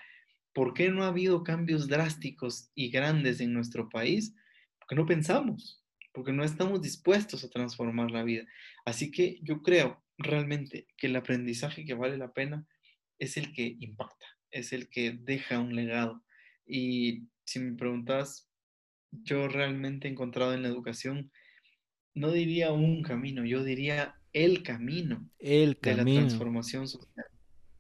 ¿por 0.53 0.74
qué 0.74 0.91
no 0.91 1.03
ha 1.03 1.09
habido 1.09 1.43
cambios 1.43 1.89
drásticos 1.89 2.70
y 2.76 2.89
grandes 2.91 3.41
en 3.41 3.53
nuestro 3.53 3.89
país? 3.89 4.32
Porque 4.78 4.95
no 4.95 5.07
pensamos 5.07 5.85
porque 6.14 6.32
no 6.32 6.45
estamos 6.45 6.80
dispuestos 6.80 7.45
a 7.45 7.51
transformar 7.51 8.12
la 8.12 8.22
vida. 8.22 8.45
Así 8.85 9.11
que 9.11 9.39
yo 9.43 9.62
creo 9.62 10.05
realmente 10.18 10.87
que 10.97 11.07
el 11.09 11.16
aprendizaje 11.16 11.85
que 11.85 11.95
vale 11.95 12.18
la 12.18 12.32
pena 12.32 12.66
es 13.18 13.37
el 13.37 13.53
que 13.53 13.76
impacta, 13.80 14.26
es 14.51 14.72
el 14.72 14.89
que 14.89 15.12
deja 15.12 15.59
un 15.59 15.74
legado. 15.74 16.22
Y 16.66 17.28
si 17.45 17.61
me 17.61 17.76
preguntas, 17.76 18.51
yo 19.11 19.49
realmente 19.49 20.09
he 20.09 20.11
encontrado 20.11 20.55
en 20.55 20.62
la 20.62 20.68
educación, 20.68 21.32
no 22.14 22.30
diría 22.30 22.72
un 22.72 23.03
camino, 23.03 23.45
yo 23.45 23.64
diría 23.64 24.20
el 24.32 24.62
camino 24.62 25.28
el 25.39 25.78
de 25.80 25.95
la 25.97 26.05
transformación 26.05 26.89
social. 26.89 27.26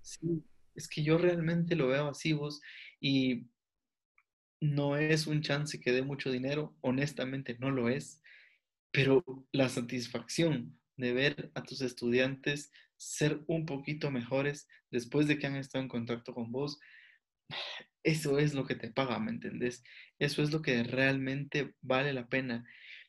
Sí, 0.02 0.44
es 0.74 0.88
que 0.88 1.02
yo 1.02 1.18
realmente 1.18 1.76
lo 1.76 1.88
veo 1.88 2.08
así, 2.08 2.32
vos, 2.32 2.60
y 3.00 3.46
no 4.60 4.96
es 4.96 5.26
un 5.26 5.42
chance 5.42 5.80
que 5.80 5.92
dé 5.92 6.02
mucho 6.02 6.30
dinero, 6.30 6.76
honestamente 6.80 7.56
no 7.58 7.70
lo 7.70 7.88
es, 7.88 8.22
pero 8.90 9.24
la 9.52 9.68
satisfacción 9.68 10.78
de 10.96 11.12
ver 11.12 11.50
a 11.54 11.62
tus 11.62 11.80
estudiantes 11.80 12.72
ser 12.96 13.42
un 13.46 13.66
poquito 13.66 14.10
mejores 14.10 14.68
después 14.90 15.26
de 15.26 15.38
que 15.38 15.46
han 15.46 15.56
estado 15.56 15.82
en 15.82 15.88
contacto 15.88 16.34
con 16.34 16.52
vos, 16.52 16.78
eso 18.02 18.38
es 18.38 18.54
lo 18.54 18.66
que 18.66 18.74
te 18.74 18.90
paga, 18.90 19.18
¿me 19.18 19.30
entendés? 19.30 19.82
Eso 20.18 20.42
es 20.42 20.52
lo 20.52 20.62
que 20.62 20.82
realmente 20.82 21.74
vale 21.80 22.12
la 22.12 22.28
pena. 22.28 22.64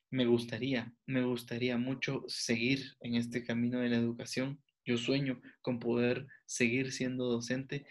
Me 0.09 0.25
gustaría, 0.25 0.93
me 1.05 1.23
gustaría 1.23 1.77
mucho 1.77 2.23
seguir 2.27 2.95
en 3.01 3.15
este 3.15 3.43
camino 3.43 3.79
de 3.79 3.89
la 3.89 3.97
educación. 3.97 4.61
Yo 4.85 4.97
sueño 4.97 5.41
con 5.61 5.79
poder 5.79 6.27
seguir 6.45 6.91
siendo 6.91 7.25
docente, 7.25 7.85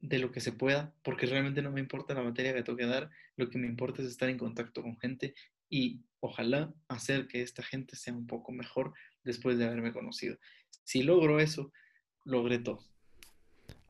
de 0.00 0.18
lo 0.18 0.32
que 0.32 0.40
se 0.40 0.52
pueda, 0.52 0.94
porque 1.02 1.26
realmente 1.26 1.62
no 1.62 1.70
me 1.70 1.80
importa 1.80 2.14
la 2.14 2.22
materia 2.22 2.54
que 2.54 2.62
toque 2.62 2.86
dar, 2.86 3.10
lo 3.36 3.50
que 3.50 3.58
me 3.58 3.66
importa 3.66 4.02
es 4.02 4.08
estar 4.08 4.28
en 4.28 4.38
contacto 4.38 4.82
con 4.82 4.98
gente 4.98 5.34
y 5.68 6.02
ojalá 6.20 6.72
hacer 6.88 7.28
que 7.28 7.42
esta 7.42 7.62
gente 7.62 7.96
sea 7.96 8.14
un 8.14 8.26
poco 8.26 8.52
mejor 8.52 8.92
después 9.24 9.58
de 9.58 9.66
haberme 9.66 9.92
conocido. 9.92 10.36
Si 10.84 11.02
logro 11.02 11.40
eso, 11.40 11.72
logré 12.24 12.58
todo. 12.58 12.80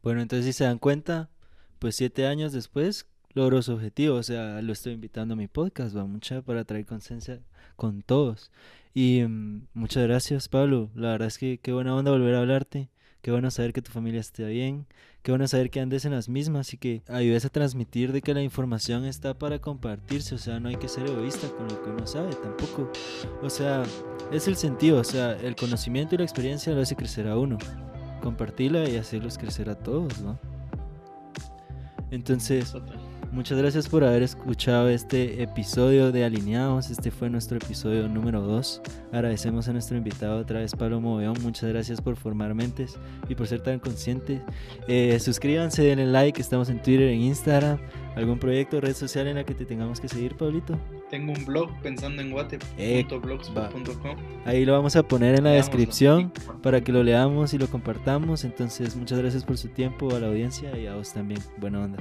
Bueno, 0.02 0.22
entonces 0.22 0.46
si 0.46 0.52
se 0.52 0.64
dan 0.64 0.78
cuenta, 0.78 1.30
pues 1.78 1.96
siete 1.96 2.26
años 2.26 2.52
después 2.52 3.06
logro 3.32 3.62
su 3.62 3.72
objetivo, 3.72 4.16
o 4.16 4.22
sea, 4.22 4.60
lo 4.62 4.72
estoy 4.72 4.94
invitando 4.94 5.34
a 5.34 5.36
mi 5.36 5.48
podcast, 5.48 5.96
va 5.96 6.04
mucha 6.04 6.42
para 6.42 6.64
traer 6.64 6.86
conciencia 6.86 7.40
con 7.76 8.02
todos. 8.02 8.50
Y 8.94 9.22
mm, 9.22 9.68
muchas 9.74 10.04
gracias, 10.04 10.48
Pablo. 10.48 10.90
La 10.94 11.12
verdad 11.12 11.28
es 11.28 11.38
que 11.38 11.58
qué 11.58 11.72
buena 11.72 11.94
onda 11.94 12.10
volver 12.10 12.34
a 12.34 12.40
hablarte. 12.40 12.90
Qué 13.22 13.30
bueno 13.30 13.50
saber 13.50 13.72
que 13.72 13.82
tu 13.82 13.92
familia 13.92 14.20
esté 14.20 14.46
bien. 14.46 14.86
Qué 15.22 15.32
bueno 15.32 15.46
saber 15.46 15.68
que 15.68 15.80
andes 15.80 16.06
en 16.06 16.12
las 16.12 16.30
mismas 16.30 16.72
y 16.72 16.78
que 16.78 17.02
ayudes 17.06 17.44
a 17.44 17.50
transmitir 17.50 18.10
de 18.12 18.22
que 18.22 18.32
la 18.32 18.42
información 18.42 19.04
está 19.04 19.34
para 19.34 19.58
compartirse. 19.58 20.34
O 20.34 20.38
sea, 20.38 20.60
no 20.60 20.70
hay 20.70 20.76
que 20.76 20.88
ser 20.88 21.06
egoísta 21.06 21.48
con 21.48 21.68
lo 21.68 21.82
que 21.82 21.90
uno 21.90 22.06
sabe 22.06 22.34
tampoco. 22.36 22.90
O 23.42 23.50
sea, 23.50 23.82
es 24.32 24.48
el 24.48 24.56
sentido. 24.56 24.98
O 24.98 25.04
sea, 25.04 25.32
el 25.32 25.56
conocimiento 25.56 26.14
y 26.14 26.18
la 26.18 26.24
experiencia 26.24 26.72
lo 26.72 26.80
hace 26.80 26.96
crecer 26.96 27.28
a 27.28 27.36
uno. 27.36 27.58
Compartirla 28.22 28.88
y 28.88 28.96
hacerlos 28.96 29.36
crecer 29.36 29.68
a 29.68 29.74
todos, 29.74 30.20
¿no? 30.22 30.38
Entonces, 32.10 32.74
Muchas 33.32 33.58
gracias 33.58 33.88
por 33.88 34.02
haber 34.02 34.24
escuchado 34.24 34.88
este 34.88 35.40
episodio 35.40 36.10
de 36.10 36.24
Alineados. 36.24 36.90
Este 36.90 37.12
fue 37.12 37.30
nuestro 37.30 37.58
episodio 37.58 38.08
número 38.08 38.40
2. 38.40 38.82
Agradecemos 39.12 39.68
a 39.68 39.72
nuestro 39.72 39.96
invitado 39.96 40.40
otra 40.40 40.58
vez, 40.58 40.74
Pablo 40.74 41.00
Moveón. 41.00 41.36
Muchas 41.40 41.70
gracias 41.70 42.00
por 42.00 42.16
formar 42.16 42.54
mentes 42.54 42.98
y 43.28 43.36
por 43.36 43.46
ser 43.46 43.60
tan 43.62 43.78
consciente. 43.78 44.42
Eh, 44.88 45.16
suscríbanse, 45.20 45.84
denle 45.84 46.06
like. 46.06 46.40
Estamos 46.40 46.70
en 46.70 46.82
Twitter, 46.82 47.06
en 47.06 47.20
Instagram. 47.20 47.78
¿Algún 48.16 48.40
proyecto, 48.40 48.80
red 48.80 48.94
social 48.94 49.28
en 49.28 49.36
la 49.36 49.44
que 49.44 49.54
te 49.54 49.64
tengamos 49.64 50.00
que 50.00 50.08
seguir, 50.08 50.36
Pablito? 50.36 50.76
Tengo 51.08 51.32
un 51.32 51.44
blog 51.44 51.70
pensando 51.82 52.20
en 52.22 52.32
guate.blogspot.com. 52.32 54.16
Ahí 54.44 54.64
lo 54.64 54.72
vamos 54.72 54.96
a 54.96 55.04
poner 55.04 55.36
en 55.36 55.44
la 55.44 55.50
descripción 55.50 56.32
para 56.62 56.80
que 56.80 56.90
lo 56.90 57.04
leamos 57.04 57.54
y 57.54 57.58
lo 57.58 57.68
compartamos. 57.68 58.42
Entonces, 58.42 58.96
muchas 58.96 59.20
gracias 59.20 59.44
por 59.44 59.56
su 59.56 59.68
tiempo, 59.68 60.12
a 60.16 60.18
la 60.18 60.26
audiencia 60.26 60.76
y 60.76 60.88
a 60.88 60.96
vos 60.96 61.12
también. 61.12 61.40
Buena 61.58 61.84
onda. 61.84 61.98